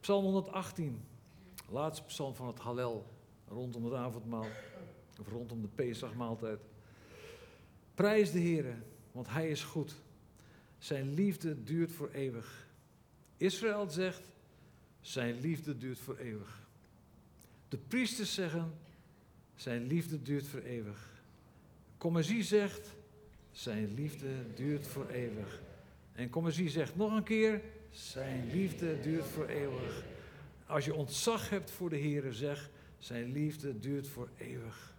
Psalm 0.00 0.24
118, 0.24 1.04
laatste 1.68 2.04
psalm 2.04 2.34
van 2.34 2.46
het 2.46 2.58
Hallel, 2.58 3.06
rondom 3.48 3.84
het 3.84 3.94
avondmaal, 3.94 4.46
of 5.20 5.28
rondom 5.28 5.62
de 5.62 5.68
Pesachmaaltijd. 5.68 6.60
Prijs 7.94 8.32
de 8.32 8.38
Heer, 8.38 8.82
want 9.12 9.28
Hij 9.28 9.50
is 9.50 9.64
goed. 9.64 9.94
Zijn 10.78 11.14
liefde 11.14 11.62
duurt 11.62 11.92
voor 11.92 12.08
eeuwig. 12.08 12.66
Israël 13.36 13.90
zegt, 13.90 14.22
zijn 15.00 15.40
liefde 15.40 15.76
duurt 15.76 15.98
voor 15.98 16.16
eeuwig. 16.16 16.59
De 17.70 17.78
priesters 17.78 18.34
zeggen, 18.34 18.72
zijn 19.54 19.86
liefde 19.86 20.22
duurt 20.22 20.46
voor 20.46 20.60
eeuwig. 20.60 21.22
Commissie 21.98 22.42
zegt, 22.42 22.94
zijn 23.50 23.94
liefde 23.94 24.54
duurt 24.54 24.86
voor 24.86 25.06
eeuwig. 25.08 25.60
En 26.12 26.30
Commissie 26.30 26.68
zegt 26.68 26.96
nog 26.96 27.16
een 27.16 27.22
keer, 27.22 27.62
zijn 27.90 28.50
liefde 28.52 29.00
duurt 29.00 29.26
voor 29.26 29.46
eeuwig. 29.46 30.04
Als 30.66 30.84
je 30.84 30.94
ontzag 30.94 31.50
hebt 31.50 31.70
voor 31.70 31.90
de 31.90 31.96
Heer, 31.96 32.32
zeg, 32.32 32.70
zijn 32.98 33.32
liefde 33.32 33.78
duurt 33.78 34.08
voor 34.08 34.28
eeuwig. 34.36 34.94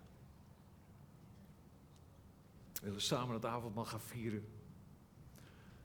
We 2.73 2.87
willen 2.87 3.01
samen 3.01 3.33
het 3.33 3.45
avondmaal 3.45 3.85
gaan 3.85 4.01
vieren. 4.01 4.45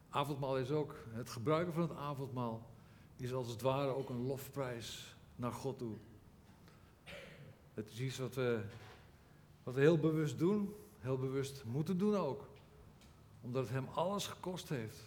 Avondmaal 0.09 0.59
is 0.59 0.71
ook, 0.71 1.05
het 1.13 1.31
gebruiken 1.31 1.73
van 1.73 1.83
het 1.83 1.97
avondmaal 1.97 2.71
is 3.17 3.33
als 3.33 3.49
het 3.49 3.61
ware 3.61 3.95
ook 3.95 4.09
een 4.09 4.27
lofprijs 4.27 5.17
naar 5.37 5.53
God 5.53 5.79
toe. 5.79 5.97
Het 7.77 7.91
is 7.93 8.01
iets 8.01 8.19
wat 8.19 8.35
we, 8.35 8.61
wat 9.63 9.75
heel 9.75 9.99
bewust 9.99 10.39
doen, 10.39 10.75
heel 11.01 11.19
bewust 11.19 11.65
moeten 11.65 11.99
doen 11.99 12.17
ook. 12.17 12.49
Omdat 13.41 13.63
het 13.63 13.73
hem 13.73 13.87
alles 13.95 14.27
gekost 14.27 14.69
heeft. 14.69 14.99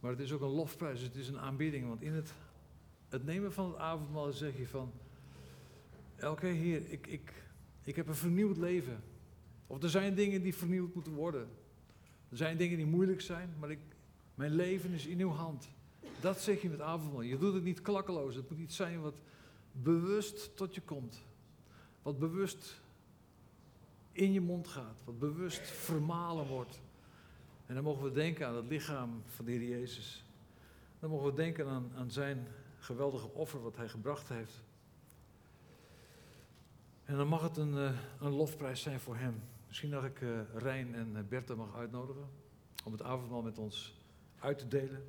Maar 0.00 0.10
het 0.10 0.20
is 0.20 0.32
ook 0.32 0.40
een 0.40 0.48
lofprijs, 0.48 1.00
het 1.00 1.14
is 1.14 1.28
een 1.28 1.38
aanbieding. 1.38 1.88
Want 1.88 2.02
in 2.02 2.12
het, 2.12 2.32
het 3.08 3.24
nemen 3.24 3.52
van 3.52 3.66
het 3.66 3.76
avondmaal 3.76 4.32
zeg 4.32 4.56
je 4.56 4.66
van... 4.66 4.92
Oké 6.22 6.46
Heer, 6.46 6.82
ik, 6.90 7.06
ik, 7.06 7.32
ik 7.84 7.96
heb 7.96 8.08
een 8.08 8.14
vernieuwd 8.14 8.56
leven. 8.56 9.02
Of 9.66 9.82
er 9.82 9.90
zijn 9.90 10.14
dingen 10.14 10.42
die 10.42 10.54
vernieuwd 10.54 10.94
moeten 10.94 11.12
worden. 11.12 11.48
Er 12.28 12.36
zijn 12.36 12.56
dingen 12.56 12.76
die 12.76 12.86
moeilijk 12.86 13.20
zijn, 13.20 13.54
maar 13.58 13.70
ik, 13.70 13.80
mijn 14.34 14.54
leven 14.54 14.92
is 14.92 15.06
in 15.06 15.20
uw 15.20 15.30
hand. 15.30 15.68
Dat 16.20 16.40
zeg 16.40 16.62
je 16.62 16.68
met 16.68 16.80
avondmaal. 16.80 17.22
Je 17.22 17.38
doet 17.38 17.54
het 17.54 17.64
niet 17.64 17.82
klakkeloos. 17.82 18.34
Het 18.34 18.50
moet 18.50 18.58
iets 18.58 18.76
zijn 18.76 19.00
wat 19.00 19.16
bewust 19.82 20.56
tot 20.56 20.74
je 20.74 20.80
komt. 20.80 21.22
Wat 22.02 22.18
bewust 22.18 22.80
in 24.12 24.32
je 24.32 24.40
mond 24.40 24.68
gaat. 24.68 24.96
Wat 25.04 25.18
bewust 25.18 25.60
vermalen 25.60 26.46
wordt. 26.46 26.80
En 27.66 27.74
dan 27.74 27.84
mogen 27.84 28.04
we 28.04 28.12
denken 28.12 28.46
aan 28.46 28.56
het 28.56 28.68
lichaam 28.68 29.22
van 29.26 29.44
de 29.44 29.50
Heer 29.50 29.68
Jezus. 29.68 30.24
Dan 31.00 31.10
mogen 31.10 31.26
we 31.26 31.34
denken 31.34 31.66
aan, 31.66 31.92
aan 31.96 32.10
zijn 32.10 32.46
geweldige 32.78 33.28
offer 33.32 33.62
wat 33.62 33.76
hij 33.76 33.88
gebracht 33.88 34.28
heeft. 34.28 34.62
En 37.04 37.16
dan 37.16 37.28
mag 37.28 37.42
het 37.42 37.56
een, 37.56 37.78
eh, 37.78 37.90
een 38.20 38.32
lofprijs 38.32 38.82
zijn 38.82 39.00
voor 39.00 39.16
hem. 39.16 39.42
Misschien 39.66 39.90
dat 39.90 40.04
ik 40.04 40.20
uh, 40.20 40.40
Rijn 40.54 40.94
en 40.94 41.26
Bertha 41.28 41.54
mag 41.54 41.76
uitnodigen 41.76 42.28
om 42.84 42.92
het 42.92 43.02
avondmaal 43.02 43.42
met 43.42 43.58
ons 43.58 43.94
uit 44.38 44.58
te 44.58 44.68
delen. 44.68 45.08